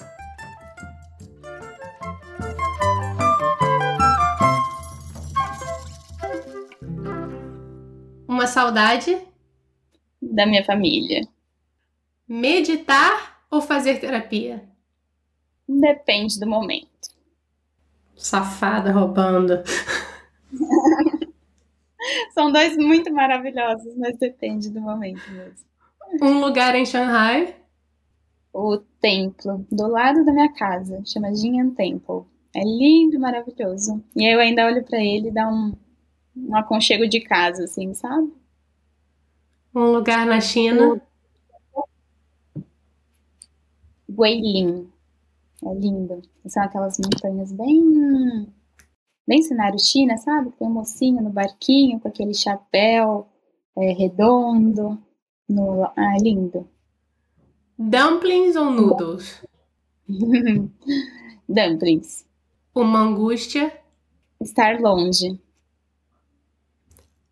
Uma 8.28 8.48
saudade 8.48 9.18
da 10.22 10.46
minha 10.46 10.66
família. 10.66 11.26
Meditar 12.28 13.44
ou 13.50 13.62
fazer 13.62 14.00
terapia? 14.02 14.62
Depende 15.70 16.38
do 16.38 16.48
momento. 16.48 16.92
Safada 18.22 18.92
roubando. 18.92 19.64
São 22.34 22.52
dois 22.52 22.78
muito 22.78 23.12
maravilhosos, 23.12 23.96
mas 23.98 24.16
depende 24.18 24.70
do 24.70 24.80
momento 24.80 25.22
mesmo. 25.32 25.66
Um 26.22 26.40
lugar 26.40 26.76
em 26.76 26.86
Shanghai? 26.86 27.56
O 28.54 28.78
templo, 29.00 29.66
do 29.72 29.88
lado 29.88 30.24
da 30.24 30.32
minha 30.32 30.54
casa, 30.54 31.02
chama 31.06 31.34
Jinyan 31.34 31.72
Temple. 31.72 32.24
É 32.56 32.64
lindo 32.64 33.16
e 33.16 33.20
maravilhoso. 33.20 34.04
E 34.16 34.24
eu 34.24 34.40
ainda 34.40 34.66
olho 34.66 34.84
para 34.84 35.00
ele 35.00 35.30
e 35.30 35.34
dá 35.34 35.48
um, 35.48 35.74
um 36.36 36.56
aconchego 36.56 37.08
de 37.08 37.22
casa, 37.22 37.64
assim, 37.64 37.94
sabe? 37.94 38.32
Um 39.74 39.92
lugar 39.92 40.28
na 40.28 40.40
China? 40.42 41.02
Guilin. 44.10 44.92
É 45.64 45.74
lindo. 45.74 46.22
São 46.48 46.64
aquelas 46.64 46.98
montanhas 46.98 47.52
bem. 47.52 48.48
Bem 49.28 49.42
cenário 49.44 49.80
China, 49.80 50.18
sabe? 50.18 50.52
Tem 50.52 50.68
um 50.68 50.72
mocinho 50.72 51.22
no 51.22 51.30
barquinho 51.30 52.00
com 52.00 52.08
aquele 52.08 52.34
chapéu 52.34 53.28
é, 53.78 53.94
redondo. 53.94 54.98
No... 55.48 55.84
Ah, 55.96 56.16
é 56.16 56.24
lindo. 56.24 56.68
Dumplings 57.78 58.56
ou 58.56 58.72
noodles? 58.72 59.44
Dumplings. 61.48 62.26
Uma 62.74 63.00
angústia? 63.00 63.72
Estar 64.40 64.80
longe. 64.80 65.40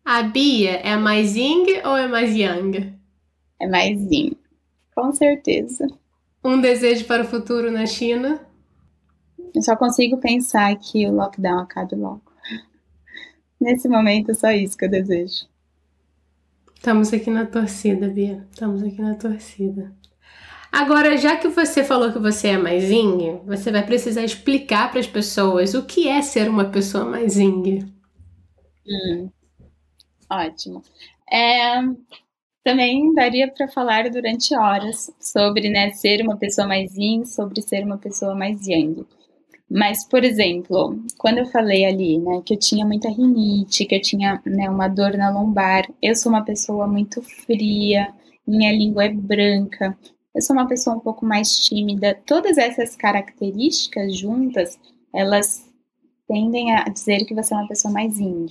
A 0.04 0.22
Bia 0.22 0.72
é 0.76 0.96
mais 0.96 1.36
Ying 1.36 1.82
ou 1.84 1.96
é 1.96 2.06
mais 2.06 2.34
Yang? 2.34 2.98
É 3.60 3.66
mais 3.66 4.00
Ying, 4.10 4.36
com 4.94 5.12
certeza. 5.12 5.86
Um 6.42 6.60
desejo 6.60 7.04
para 7.06 7.22
o 7.22 7.26
futuro 7.26 7.70
na 7.70 7.86
China? 7.86 8.40
Eu 9.54 9.62
só 9.62 9.76
consigo 9.76 10.16
pensar 10.16 10.74
que 10.76 11.06
o 11.06 11.12
lockdown 11.12 11.60
acabe 11.60 11.94
logo. 11.94 12.22
Nesse 13.60 13.88
momento, 13.88 14.30
é 14.30 14.34
só 14.34 14.50
isso 14.50 14.76
que 14.76 14.86
eu 14.86 14.90
desejo. 14.90 15.46
Estamos 16.74 17.12
aqui 17.12 17.30
na 17.30 17.44
torcida, 17.44 18.08
Bia. 18.08 18.46
Estamos 18.50 18.82
aqui 18.82 19.02
na 19.02 19.14
torcida. 19.14 19.92
Agora, 20.72 21.16
já 21.18 21.36
que 21.36 21.48
você 21.48 21.84
falou 21.84 22.10
que 22.12 22.18
você 22.18 22.48
é 22.48 22.56
mais 22.56 22.84
Ying, 22.84 23.40
você 23.44 23.70
vai 23.70 23.84
precisar 23.84 24.22
explicar 24.22 24.90
para 24.90 25.00
as 25.00 25.06
pessoas 25.06 25.74
o 25.74 25.84
que 25.84 26.08
é 26.08 26.22
ser 26.22 26.48
uma 26.48 26.70
pessoa 26.70 27.04
mais 27.04 27.36
Ying. 27.36 27.92
Hum, 28.86 29.30
ótimo. 30.30 30.82
É, 31.30 31.82
também 32.62 33.12
daria 33.14 33.50
para 33.50 33.68
falar 33.68 34.10
durante 34.10 34.54
horas 34.54 35.10
sobre 35.18 35.68
né, 35.70 35.90
ser 35.90 36.22
uma 36.22 36.36
pessoa 36.36 36.66
mais 36.66 36.94
yin, 36.96 37.24
sobre 37.24 37.62
ser 37.62 37.84
uma 37.84 37.98
pessoa 37.98 38.34
mais 38.34 38.66
yang. 38.66 39.06
Mas, 39.70 40.04
por 40.06 40.24
exemplo, 40.24 40.98
quando 41.16 41.38
eu 41.38 41.46
falei 41.46 41.84
ali, 41.84 42.18
né, 42.18 42.42
que 42.44 42.54
eu 42.54 42.58
tinha 42.58 42.84
muita 42.84 43.08
rinite, 43.08 43.84
que 43.86 43.94
eu 43.94 44.02
tinha 44.02 44.42
né, 44.44 44.68
uma 44.68 44.88
dor 44.88 45.16
na 45.16 45.30
lombar, 45.30 45.88
eu 46.02 46.14
sou 46.16 46.30
uma 46.32 46.44
pessoa 46.44 46.86
muito 46.88 47.22
fria, 47.22 48.12
minha 48.46 48.72
língua 48.72 49.04
é 49.04 49.08
branca, 49.08 49.96
eu 50.34 50.42
sou 50.42 50.56
uma 50.56 50.66
pessoa 50.66 50.96
um 50.96 51.00
pouco 51.00 51.24
mais 51.24 51.50
tímida. 51.60 52.20
Todas 52.26 52.58
essas 52.58 52.96
características 52.96 54.16
juntas, 54.16 54.78
elas 55.14 55.64
tendem 56.26 56.74
a 56.74 56.84
dizer 56.84 57.24
que 57.24 57.34
você 57.34 57.54
é 57.54 57.56
uma 57.56 57.68
pessoa 57.68 57.92
mais 57.94 58.18
yin. 58.18 58.46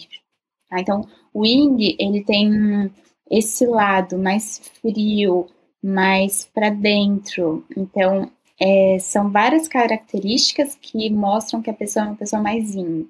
Tá? 0.69 0.79
Então, 0.79 1.01
o 1.33 1.45
yin, 1.45 1.95
ele 1.99 2.23
tem 2.23 2.91
esse 3.29 3.65
lado 3.65 4.17
mais 4.17 4.61
frio, 4.81 5.47
mais 5.81 6.49
para 6.53 6.69
dentro. 6.69 7.65
Então, 7.75 8.29
é, 8.59 8.97
são 8.99 9.31
várias 9.31 9.67
características 9.67 10.75
que 10.75 11.09
mostram 11.09 11.61
que 11.61 11.69
a 11.69 11.73
pessoa 11.73 12.05
é 12.05 12.09
uma 12.09 12.15
pessoa 12.15 12.41
mais 12.41 12.75
yin. 12.75 13.07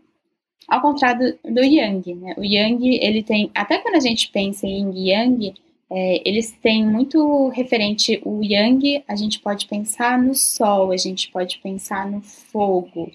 Ao 0.68 0.82
contrário 0.82 1.38
do, 1.44 1.54
do 1.56 1.64
yang, 1.64 2.14
né? 2.14 2.36
O 2.38 2.44
yang, 2.44 2.86
ele 3.02 3.24
tem, 3.24 3.50
até 3.56 3.80
quando 3.80 3.96
a 3.96 4.00
gente 4.00 4.30
pensa 4.30 4.68
em 4.68 4.92
yin 4.92 4.94
e 4.94 5.10
yang, 5.12 5.54
é, 5.92 6.30
eles 6.30 6.52
têm 6.52 6.86
muito 6.86 7.48
referente 7.50 8.22
o 8.24 8.44
yang, 8.44 9.04
a 9.08 9.16
gente 9.16 9.40
pode 9.40 9.68
pensar 9.68 10.22
no 10.22 10.36
sol, 10.36 10.92
a 10.92 10.98
gente 10.98 11.32
pode 11.32 11.58
pensar 11.58 12.10
no 12.10 12.22
fogo, 12.22 13.12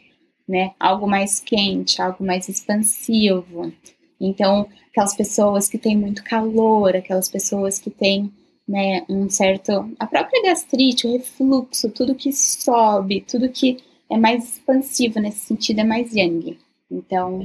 né? 0.48 0.72
Algo 0.80 1.07
mais 1.07 1.38
quente, 1.38 2.02
algo 2.02 2.24
mais 2.24 2.48
expansivo. 2.48 3.72
Então, 4.21 4.69
aquelas 4.91 5.17
pessoas 5.17 5.69
que 5.69 5.79
têm 5.79 5.97
muito 5.97 6.23
calor, 6.23 6.97
aquelas 6.97 7.29
pessoas 7.29 7.79
que 7.79 7.91
têm 7.91 8.33
né, 8.67 9.05
um 9.09 9.29
certo. 9.29 9.91
a 9.99 10.07
própria 10.07 10.43
gastrite, 10.43 11.07
o 11.07 11.12
refluxo, 11.12 11.91
tudo 11.91 12.15
que 12.15 12.33
sobe, 12.33 13.21
tudo 13.21 13.49
que 13.49 13.79
é 14.11 14.17
mais 14.17 14.45
expansivo 14.45 15.21
nesse 15.21 15.41
sentido 15.41 15.81
é 15.81 15.85
mais 15.85 16.15
yang. 16.15 16.59
Então, 16.91 17.45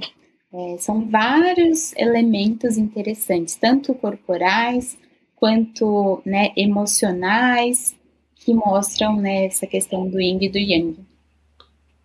é, 0.54 0.78
são 0.78 1.08
vários 1.08 1.94
elementos 1.96 2.78
interessantes, 2.78 3.56
tanto 3.56 3.94
corporais 3.94 4.98
quanto 5.36 6.22
né, 6.26 6.52
emocionais, 6.56 7.96
que 8.36 8.54
mostram 8.54 9.16
né, 9.18 9.46
essa 9.46 9.68
questão 9.68 10.08
do 10.10 10.20
yin 10.20 10.40
e 10.42 10.50
do 10.50 10.58
yang. 10.58 10.98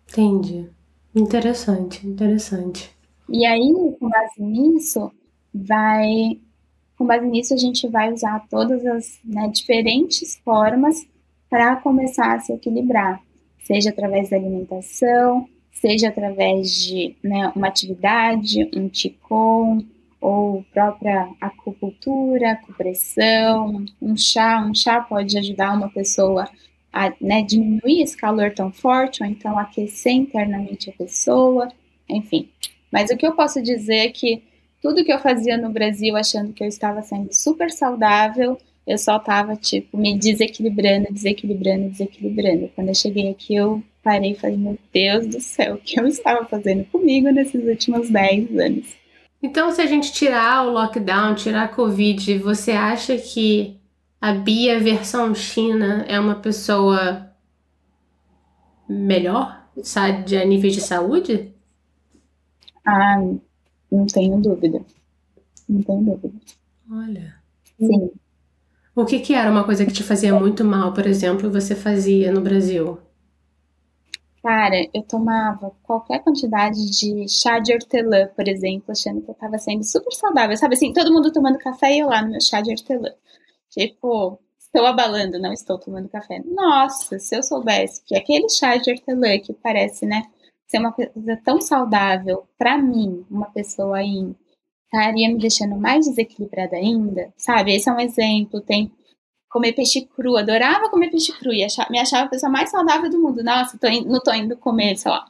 Entendi. 0.09 0.69
Interessante, 1.13 2.05
interessante. 2.05 2.94
E 3.29 3.45
aí, 3.45 3.73
com 3.99 4.09
base 4.09 4.41
nisso, 4.41 5.11
vai, 5.53 6.39
com 6.97 7.05
base 7.05 7.25
nisso, 7.25 7.53
a 7.53 7.57
gente 7.57 7.87
vai 7.87 8.11
usar 8.13 8.45
todas 8.49 8.85
as 8.85 9.19
né, 9.23 9.47
diferentes 9.47 10.37
formas 10.43 11.07
para 11.49 11.75
começar 11.77 12.35
a 12.35 12.39
se 12.39 12.53
equilibrar, 12.53 13.21
seja 13.63 13.89
através 13.89 14.29
da 14.29 14.37
alimentação, 14.37 15.47
seja 15.71 16.09
através 16.09 16.71
de 16.83 17.15
né, 17.23 17.51
uma 17.55 17.67
atividade, 17.67 18.69
um 18.75 18.89
Qigong, 18.89 19.85
ou 20.25 20.65
própria 20.73 21.29
acupuntura, 21.39 22.53
acupressão, 22.53 23.85
um 24.01 24.17
chá. 24.17 24.65
Um 24.67 24.73
chá 24.73 24.99
pode 24.99 25.37
ajudar 25.37 25.77
uma 25.77 25.87
pessoa 25.89 26.49
a 26.91 27.13
né, 27.21 27.43
diminuir 27.43 28.01
esse 28.01 28.17
calor 28.17 28.51
tão 28.51 28.71
forte, 28.71 29.21
ou 29.21 29.29
então 29.29 29.59
aquecer 29.59 30.13
internamente 30.13 30.89
a 30.89 30.93
pessoa, 30.93 31.67
enfim. 32.09 32.49
Mas 32.91 33.09
o 33.09 33.17
que 33.17 33.25
eu 33.25 33.35
posso 33.35 33.61
dizer 33.61 33.97
é 33.97 34.09
que 34.09 34.43
tudo 34.81 35.03
que 35.03 35.11
eu 35.11 35.19
fazia 35.19 35.57
no 35.57 35.69
Brasil 35.69 36.15
achando 36.15 36.53
que 36.53 36.63
eu 36.63 36.67
estava 36.67 37.01
sendo 37.01 37.33
super 37.33 37.71
saudável, 37.71 38.57
eu 38.85 38.97
só 38.97 39.17
estava, 39.17 39.55
tipo, 39.55 39.97
me 39.97 40.17
desequilibrando, 40.17 41.07
desequilibrando, 41.11 41.89
desequilibrando. 41.89 42.69
Quando 42.75 42.89
eu 42.89 42.95
cheguei 42.95 43.31
aqui, 43.31 43.55
eu 43.55 43.81
parei 44.03 44.31
e 44.31 44.35
falei, 44.35 44.57
meu 44.57 44.77
Deus 44.93 45.25
do 45.27 45.41
céu, 45.41 45.75
o 45.75 45.77
que 45.79 45.99
eu 45.99 46.05
estava 46.05 46.45
fazendo 46.45 46.85
comigo 46.85 47.29
nesses 47.31 47.63
últimos 47.65 48.09
10 48.09 48.57
anos? 48.59 48.95
Então, 49.41 49.71
se 49.71 49.81
a 49.81 49.87
gente 49.87 50.13
tirar 50.13 50.67
o 50.67 50.71
lockdown, 50.71 51.33
tirar 51.33 51.63
a 51.63 51.67
Covid, 51.67 52.37
você 52.37 52.71
acha 52.71 53.17
que 53.17 53.77
a 54.21 54.33
Bia 54.33 54.79
versão 54.79 55.33
China 55.33 56.05
é 56.07 56.19
uma 56.19 56.35
pessoa 56.35 57.31
melhor, 58.87 59.67
a 59.95 60.45
nível 60.45 60.69
de 60.69 60.81
saúde? 60.81 61.54
Ah, 62.85 63.17
não 63.91 64.05
tenho 64.07 64.39
dúvida. 64.39 64.81
Não 65.67 65.81
tenho 65.81 66.01
dúvida. 66.03 66.33
Olha. 66.91 67.35
Sim. 67.77 68.11
O 68.95 69.05
que, 69.05 69.19
que 69.19 69.33
era 69.33 69.51
uma 69.51 69.63
coisa 69.65 69.85
que 69.85 69.91
te 69.91 70.03
fazia 70.03 70.33
muito 70.33 70.63
mal, 70.63 70.93
por 70.93 71.05
exemplo, 71.05 71.51
você 71.51 71.75
fazia 71.75 72.31
no 72.31 72.41
Brasil? 72.41 72.97
Cara, 74.41 74.75
eu 74.93 75.01
tomava 75.01 75.71
qualquer 75.83 76.19
quantidade 76.19 76.77
de 76.91 77.27
chá 77.27 77.57
de 77.59 77.73
hortelã, 77.73 78.27
por 78.35 78.47
exemplo, 78.47 78.91
achando 78.91 79.21
que 79.21 79.31
eu 79.31 79.35
tava 79.35 79.57
sendo 79.57 79.83
super 79.83 80.13
saudável. 80.13 80.55
Sabe 80.55 80.75
assim, 80.75 80.93
todo 80.93 81.11
mundo 81.11 81.31
tomando 81.31 81.57
café 81.57 81.93
e 81.95 81.99
eu 81.99 82.07
lá 82.07 82.21
no 82.21 82.29
meu 82.29 82.39
chá 82.39 82.61
de 82.61 82.69
hortelã. 82.71 83.11
Tipo, 83.69 84.39
estou 84.59 84.85
abalando, 84.85 85.39
não 85.39 85.51
estou 85.51 85.79
tomando 85.79 86.07
café. 86.09 86.41
Nossa, 86.45 87.17
se 87.17 87.35
eu 87.35 87.41
soubesse 87.41 88.03
que 88.05 88.15
aquele 88.15 88.47
chá 88.49 88.77
de 88.77 88.91
hortelã 88.91 89.39
que 89.39 89.51
parece, 89.51 90.05
né, 90.05 90.23
ser 90.67 90.79
uma 90.79 90.91
coisa 90.91 91.37
tão 91.43 91.61
saudável 91.61 92.47
para 92.57 92.77
mim, 92.77 93.25
uma 93.29 93.49
pessoa 93.51 93.97
aí, 93.97 94.35
estaria 94.85 95.27
me 95.27 95.37
deixando 95.37 95.75
mais 95.75 96.05
desequilibrada 96.05 96.75
ainda, 96.75 97.33
sabe? 97.37 97.75
Esse 97.75 97.89
é 97.89 97.93
um 97.93 97.99
exemplo. 97.99 98.61
Tem 98.61 98.91
comer 99.49 99.73
peixe 99.73 100.05
cru, 100.05 100.37
adorava 100.37 100.89
comer 100.89 101.09
peixe 101.09 101.31
cru 101.31 101.53
e 101.53 101.63
achava, 101.63 101.89
me 101.89 101.99
achava 101.99 102.25
a 102.25 102.29
pessoa 102.29 102.51
mais 102.51 102.69
saudável 102.69 103.09
do 103.09 103.21
mundo. 103.21 103.43
Nossa, 103.43 103.77
tô 103.77 103.87
in, 103.87 104.05
não 104.05 104.19
tô 104.21 104.33
indo 104.33 104.57
comer, 104.57 104.97
sei 104.97 105.11
lá, 105.11 105.25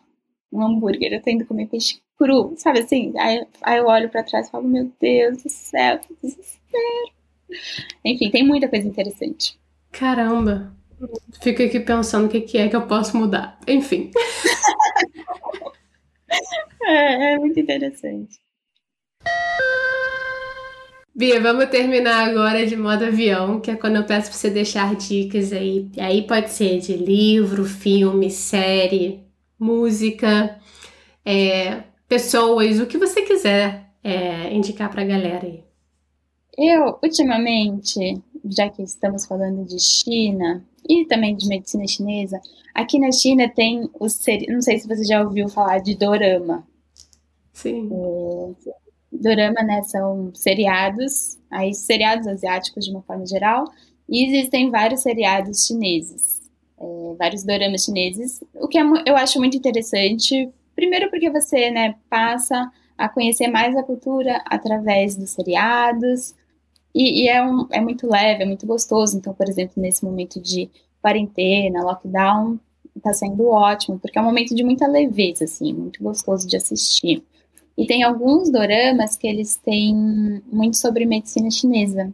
um 0.52 0.64
hambúrguer, 0.64 1.14
eu 1.14 1.22
tô 1.22 1.30
indo 1.30 1.46
comer 1.46 1.68
peixe 1.68 2.02
cru, 2.18 2.54
sabe 2.58 2.80
assim? 2.80 3.14
Aí, 3.18 3.46
aí 3.62 3.78
eu 3.78 3.86
olho 3.86 4.10
para 4.10 4.24
trás 4.24 4.48
e 4.48 4.52
falo, 4.52 4.68
meu 4.68 4.92
Deus 5.00 5.44
do 5.44 5.50
céu, 5.50 6.00
que 6.00 6.16
desespero. 6.22 7.14
Enfim, 8.04 8.32
tem 8.32 8.44
muita 8.46 8.68
coisa 8.68 8.88
interessante. 8.88 9.60
Caramba, 9.92 10.76
fico 11.42 11.64
aqui 11.64 11.80
pensando 11.80 12.26
o 12.26 12.30
que, 12.30 12.58
é 12.58 12.68
que 12.68 12.76
eu 12.76 12.88
posso 12.88 13.18
mudar. 13.18 13.60
Enfim. 13.68 14.12
é, 16.84 17.34
é 17.34 17.40
muito 17.40 17.60
interessante. 17.60 18.40
Bia, 21.16 21.40
vamos 21.40 21.70
terminar 21.70 22.28
agora 22.28 22.66
de 22.66 22.76
modo 22.76 23.06
avião, 23.06 23.62
que 23.62 23.72
é 23.72 23.76
quando 23.76 23.96
eu 23.96 24.04
peço 24.04 24.30
para 24.30 24.38
você 24.38 24.50
deixar 24.50 24.96
dicas 24.96 25.54
aí. 25.54 25.90
E 25.96 26.02
aí 26.02 26.28
pode 26.28 26.50
ser 26.50 26.80
de 26.80 26.98
livro, 26.98 27.64
filme, 27.64 28.30
série, 28.30 29.24
música, 29.58 30.60
é, 31.24 31.84
pessoas, 32.08 32.82
o 32.82 32.86
que 32.86 32.98
você 32.98 33.22
quiser 33.22 33.92
é, 34.04 34.54
indicar 34.54 34.90
para 34.90 35.04
a 35.04 35.06
galera 35.06 35.46
aí. 35.46 35.64
Eu, 36.58 37.00
ultimamente, 37.02 38.22
já 38.46 38.70
que 38.70 38.84
estamos 38.84 39.26
falando 39.26 39.66
de 39.66 39.80
China 39.80 40.66
e 40.88 41.06
também 41.06 41.36
de 41.36 41.48
medicina 41.48 41.88
chinesa, 41.88 42.40
aqui 42.74 43.00
na 43.00 43.12
China 43.12 43.50
tem 43.50 43.90
os 44.00 44.20
não 44.48 44.62
sei 44.62 44.80
se 44.80 44.88
você 44.88 45.04
já 45.04 45.22
ouviu 45.22 45.50
falar 45.50 45.80
de 45.80 45.96
dorama. 45.96 46.66
Sim. 47.54 47.90
É, 47.92 48.72
dorama, 49.12 49.64
né, 49.64 49.82
são 49.84 50.32
seriados, 50.34 51.38
aí 51.50 51.74
seriados 51.74 52.28
asiáticos 52.28 52.86
de 52.86 52.92
uma 52.92 53.02
forma 53.02 53.26
geral, 53.26 53.66
e 54.08 54.26
existem 54.26 54.70
vários 54.70 55.02
seriados 55.02 55.66
chineses, 55.66 56.42
é, 56.80 57.16
vários 57.18 57.44
doramas 57.44 57.86
chineses, 57.86 58.44
o 58.56 58.68
que 58.68 58.78
é, 58.78 58.84
eu 59.06 59.16
acho 59.16 59.40
muito 59.40 59.58
interessante, 59.58 60.50
primeiro 60.76 61.10
porque 61.10 61.30
você, 61.30 61.72
né, 61.72 61.96
passa 62.10 62.70
a 62.98 63.10
conhecer 63.10 63.48
mais 63.48 63.76
a 63.76 63.84
cultura 63.84 64.42
através 64.46 65.16
dos 65.16 65.32
seriados, 65.32 66.36
e, 66.96 67.24
e, 67.24 67.28
é, 67.28 67.44
um, 67.46 67.68
é 67.70 67.82
muito 67.82 68.10
leve, 68.10 68.44
é 68.44 68.46
muito 68.46 68.66
gostoso. 68.66 69.18
Então, 69.18 69.34
por 69.34 69.50
exemplo, 69.50 69.74
nesse 69.76 70.06
momento 70.06 70.40
de 70.40 70.70
quarentena, 71.02 71.84
lockdown, 71.84 72.58
tá 73.04 73.14
sendo 73.14 73.50
ótimo, 73.50 74.00
porque 74.00 74.18
é 74.18 74.22
um 74.22 74.26
momento 74.26 74.56
de 74.56 74.64
muita 74.64 74.88
leveza, 74.88 75.44
assim, 75.44 75.74
muito 75.74 76.02
gostoso 76.02 76.48
de 76.48 76.56
assistir. 76.56 77.22
E 77.78 77.86
tem 77.86 78.04
alguns 78.04 78.50
doramas 78.50 79.18
que 79.18 79.28
eles 79.28 79.58
têm 79.58 79.94
muito 80.50 80.78
sobre 80.78 81.06
medicina 81.06 81.52
chinesa. 81.52 82.14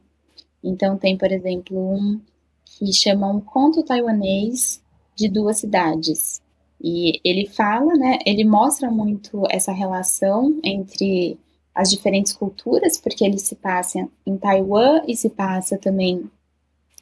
Então, 0.63 0.97
tem, 0.97 1.15
por 1.15 1.31
exemplo, 1.31 1.77
um 1.77 2.19
que 2.65 2.91
chama 2.91 3.31
Um 3.31 3.39
Conto 3.39 3.83
Taiwanês 3.83 4.81
de 5.15 5.29
Duas 5.29 5.59
Cidades. 5.59 6.41
E 6.83 7.21
ele 7.23 7.45
fala, 7.45 7.93
né, 7.93 8.17
ele 8.25 8.43
mostra 8.43 8.89
muito 8.89 9.43
essa 9.51 9.71
relação 9.71 10.59
entre 10.63 11.37
as 11.73 11.89
diferentes 11.89 12.33
culturas, 12.33 12.97
porque 12.97 13.23
ele 13.23 13.39
se 13.39 13.55
passa 13.55 14.07
em 14.25 14.37
Taiwan 14.37 15.01
e 15.07 15.15
se 15.15 15.29
passa 15.29 15.77
também 15.77 16.29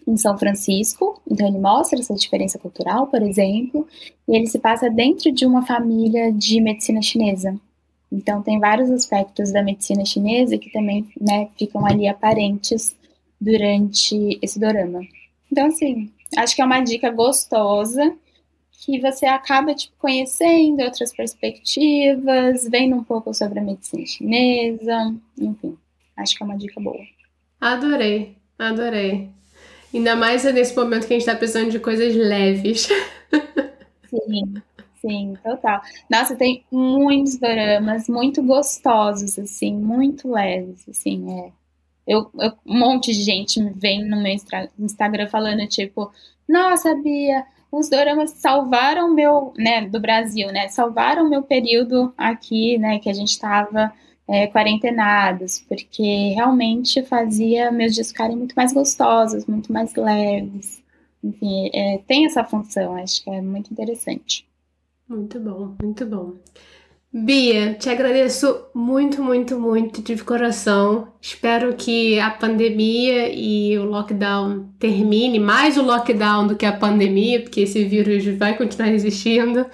em 0.07 0.17
São 0.17 0.37
Francisco, 0.37 1.21
então 1.29 1.47
ele 1.47 1.59
mostra 1.59 1.99
essa 1.99 2.15
diferença 2.15 2.57
cultural, 2.57 3.07
por 3.07 3.21
exemplo, 3.21 3.87
e 4.27 4.35
ele 4.35 4.47
se 4.47 4.57
passa 4.57 4.89
dentro 4.89 5.31
de 5.31 5.45
uma 5.45 5.65
família 5.65 6.31
de 6.31 6.59
medicina 6.61 7.01
chinesa. 7.01 7.55
Então 8.11 8.41
tem 8.41 8.59
vários 8.59 8.89
aspectos 8.89 9.51
da 9.51 9.61
medicina 9.61 10.03
chinesa 10.03 10.57
que 10.57 10.71
também 10.71 11.07
né, 11.19 11.49
ficam 11.57 11.85
ali 11.85 12.07
aparentes 12.07 12.95
durante 13.39 14.39
esse 14.41 14.59
dorama. 14.59 15.01
Então, 15.51 15.67
assim, 15.67 16.11
acho 16.37 16.55
que 16.55 16.61
é 16.61 16.65
uma 16.65 16.81
dica 16.81 17.11
gostosa 17.11 18.15
que 18.79 18.99
você 18.99 19.25
acaba 19.25 19.75
tipo, 19.75 19.93
conhecendo 19.97 20.81
outras 20.83 21.13
perspectivas, 21.13 22.67
vendo 22.69 22.95
um 22.95 23.03
pouco 23.03 23.33
sobre 23.33 23.59
a 23.59 23.61
medicina 23.61 24.05
chinesa, 24.05 25.13
enfim, 25.37 25.77
acho 26.15 26.35
que 26.35 26.43
é 26.43 26.45
uma 26.45 26.57
dica 26.57 26.79
boa. 26.79 26.99
Adorei, 27.59 28.37
adorei. 28.57 29.29
Ainda 29.93 30.15
mais 30.15 30.45
nesse 30.45 30.75
momento 30.75 31.07
que 31.07 31.13
a 31.13 31.17
gente 31.17 31.27
está 31.27 31.35
precisando 31.35 31.71
de 31.71 31.79
coisas 31.79 32.15
leves. 32.15 32.87
Sim, 34.09 34.55
sim, 34.99 35.37
total. 35.43 35.81
Nossa, 36.09 36.35
tem 36.35 36.63
muitos 36.71 37.37
doramas 37.37 38.09
muito 38.09 38.41
gostosos, 38.41 39.37
assim, 39.37 39.75
muito 39.75 40.31
leves, 40.31 40.87
assim, 40.89 41.31
é. 41.31 41.51
Eu, 42.07 42.27
eu, 42.39 42.53
um 42.65 42.79
monte 42.79 43.13
de 43.13 43.21
gente 43.21 43.61
me 43.61 43.69
vem 43.69 44.03
no 44.03 44.19
meu 44.19 44.35
Instagram 44.79 45.27
falando, 45.27 45.67
tipo, 45.67 46.11
nossa, 46.47 46.95
Bia, 46.95 47.45
os 47.71 47.89
doramas 47.89 48.31
salvaram 48.31 49.13
meu, 49.13 49.53
né, 49.57 49.87
do 49.87 49.99
Brasil, 49.99 50.51
né, 50.51 50.67
salvaram 50.69 51.29
meu 51.29 51.43
período 51.43 52.13
aqui, 52.17 52.77
né, 52.77 52.99
que 52.99 53.09
a 53.09 53.13
gente 53.13 53.29
estava 53.29 53.93
é, 54.27 54.47
quarentenados, 54.47 55.59
porque 55.67 56.33
realmente 56.35 57.03
fazia 57.03 57.71
meus 57.71 57.95
dias 57.95 58.09
ficarem 58.09 58.35
muito 58.35 58.53
mais 58.55 58.71
gostosos, 58.71 59.45
muito 59.45 59.73
mais 59.73 59.95
leves. 59.95 60.83
Enfim, 61.23 61.69
é, 61.73 61.97
tem 62.07 62.25
essa 62.25 62.43
função, 62.43 62.95
acho 62.95 63.23
que 63.23 63.29
é 63.29 63.41
muito 63.41 63.71
interessante. 63.71 64.47
Muito 65.07 65.39
bom, 65.39 65.75
muito 65.81 66.05
bom. 66.05 66.33
Bia, 67.11 67.73
te 67.73 67.89
agradeço 67.89 68.67
muito, 68.73 69.23
muito, 69.23 69.59
muito 69.59 69.99
de 70.01 70.15
coração. 70.23 71.11
Espero 71.19 71.73
que 71.75 72.19
a 72.19 72.29
pandemia 72.29 73.33
e 73.33 73.75
o 73.79 73.85
lockdown 73.85 74.69
termine, 74.77 75.39
mais 75.39 75.75
o 75.75 75.81
lockdown 75.81 76.45
do 76.45 76.55
que 76.55 76.67
a 76.67 76.71
pandemia, 76.71 77.41
porque 77.41 77.61
esse 77.61 77.83
vírus 77.85 78.23
vai 78.37 78.55
continuar 78.55 78.89
existindo. 78.91 79.65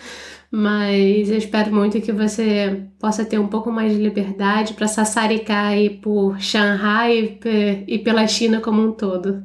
Mas 0.50 1.30
eu 1.30 1.38
espero 1.38 1.74
muito 1.76 2.00
que 2.00 2.14
você 2.14 2.88
possa 3.00 3.26
ter 3.26 3.38
um 3.38 3.48
pouco 3.48 3.70
mais 3.70 3.92
de 3.92 4.02
liberdade 4.02 4.74
para 4.74 4.88
sassaricar 4.88 5.68
aí 5.72 5.90
por 5.90 6.40
Shanghai 6.40 7.38
e 7.86 8.00
pela 8.00 8.26
China 8.28 8.62
como 8.62 8.82
um 8.82 8.94
todo. 8.94 9.44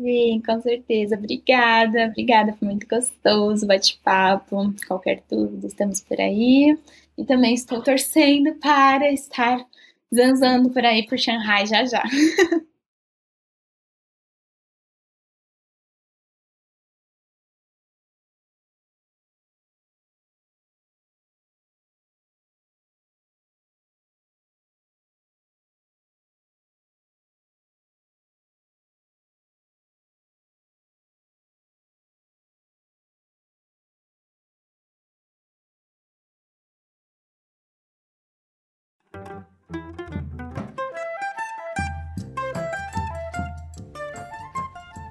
Sim, 0.00 0.40
com 0.46 0.60
certeza. 0.60 1.16
Obrigada, 1.16 2.06
obrigada. 2.06 2.52
Foi 2.54 2.68
muito 2.68 2.86
gostoso 2.86 3.66
bate-papo. 3.66 4.72
Qualquer 4.86 5.22
dúvida, 5.28 5.66
estamos 5.66 6.00
por 6.00 6.20
aí. 6.20 6.78
E 7.16 7.24
também 7.24 7.54
estou 7.54 7.82
torcendo 7.82 8.54
para 8.60 9.10
estar 9.12 9.58
zanzando 10.14 10.70
por 10.70 10.84
aí 10.84 11.04
por 11.06 11.18
Shanghai 11.18 11.66
já 11.66 11.84
já. 11.84 12.02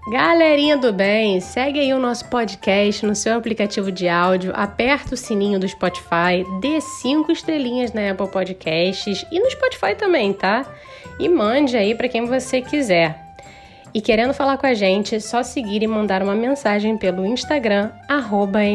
Galerinha 0.10 0.78
do 0.78 0.94
bem, 0.94 1.42
segue 1.42 1.82
aí 1.82 1.94
o 1.94 2.00
nosso 2.00 2.30
podcast 2.30 3.06
no 3.06 3.14
seu 3.14 3.36
aplicativo 3.38 3.92
de 3.92 4.08
áudio, 4.08 4.54
aperta 4.56 5.16
o 5.16 5.18
sininho 5.18 5.60
do 5.60 5.68
Spotify, 5.68 6.46
dê 6.62 6.80
cinco 6.80 7.30
estrelinhas 7.30 7.92
na 7.92 8.12
Apple 8.12 8.30
Podcasts 8.30 9.26
e 9.30 9.38
no 9.38 9.52
Spotify 9.52 9.96
também, 9.96 10.32
tá? 10.32 10.66
E 11.20 11.28
mande 11.28 11.76
aí 11.76 11.94
para 11.94 12.08
quem 12.08 12.26
você 12.26 12.62
quiser. 12.62 13.22
E 13.94 14.00
querendo 14.00 14.34
falar 14.34 14.58
com 14.58 14.66
a 14.66 14.74
gente, 14.74 15.16
é 15.16 15.20
só 15.20 15.44
seguir 15.44 15.84
e 15.84 15.88
mandar 15.88 16.24
uma 16.24 16.36
mensagem 16.36 16.98
pelo 16.98 17.26
Instagram, 17.26 17.92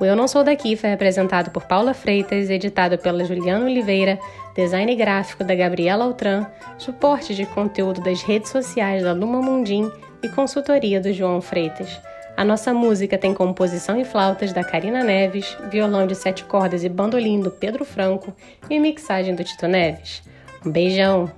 O 0.00 0.04
Eu 0.04 0.16
Não 0.16 0.26
Sou 0.26 0.42
Daqui 0.42 0.74
foi 0.74 0.92
apresentado 0.92 1.52
por 1.52 1.66
Paula 1.66 1.94
Freitas, 1.94 2.50
editado 2.50 2.98
pela 2.98 3.24
Juliana 3.24 3.66
Oliveira, 3.66 4.18
design 4.56 4.92
gráfico 4.96 5.44
da 5.44 5.54
Gabriela 5.54 6.04
Altran, 6.04 6.44
suporte 6.76 7.32
de 7.32 7.46
conteúdo 7.46 8.00
das 8.00 8.22
redes 8.22 8.50
sociais 8.50 9.04
da 9.04 9.12
Luma 9.12 9.40
Mundim 9.40 9.88
e 10.20 10.28
consultoria 10.28 11.00
do 11.00 11.12
João 11.12 11.40
Freitas. 11.40 12.00
A 12.36 12.44
nossa 12.44 12.74
música 12.74 13.16
tem 13.16 13.32
composição 13.32 14.00
e 14.00 14.04
flautas 14.04 14.52
da 14.52 14.64
Karina 14.64 15.04
Neves, 15.04 15.56
violão 15.70 16.08
de 16.08 16.16
sete 16.16 16.42
cordas 16.42 16.82
e 16.82 16.88
bandolim 16.88 17.38
do 17.38 17.52
Pedro 17.52 17.84
Franco 17.84 18.34
e 18.68 18.80
mixagem 18.80 19.36
do 19.36 19.44
Tito 19.44 19.68
Neves. 19.68 20.24
Um 20.66 20.72
beijão! 20.72 21.30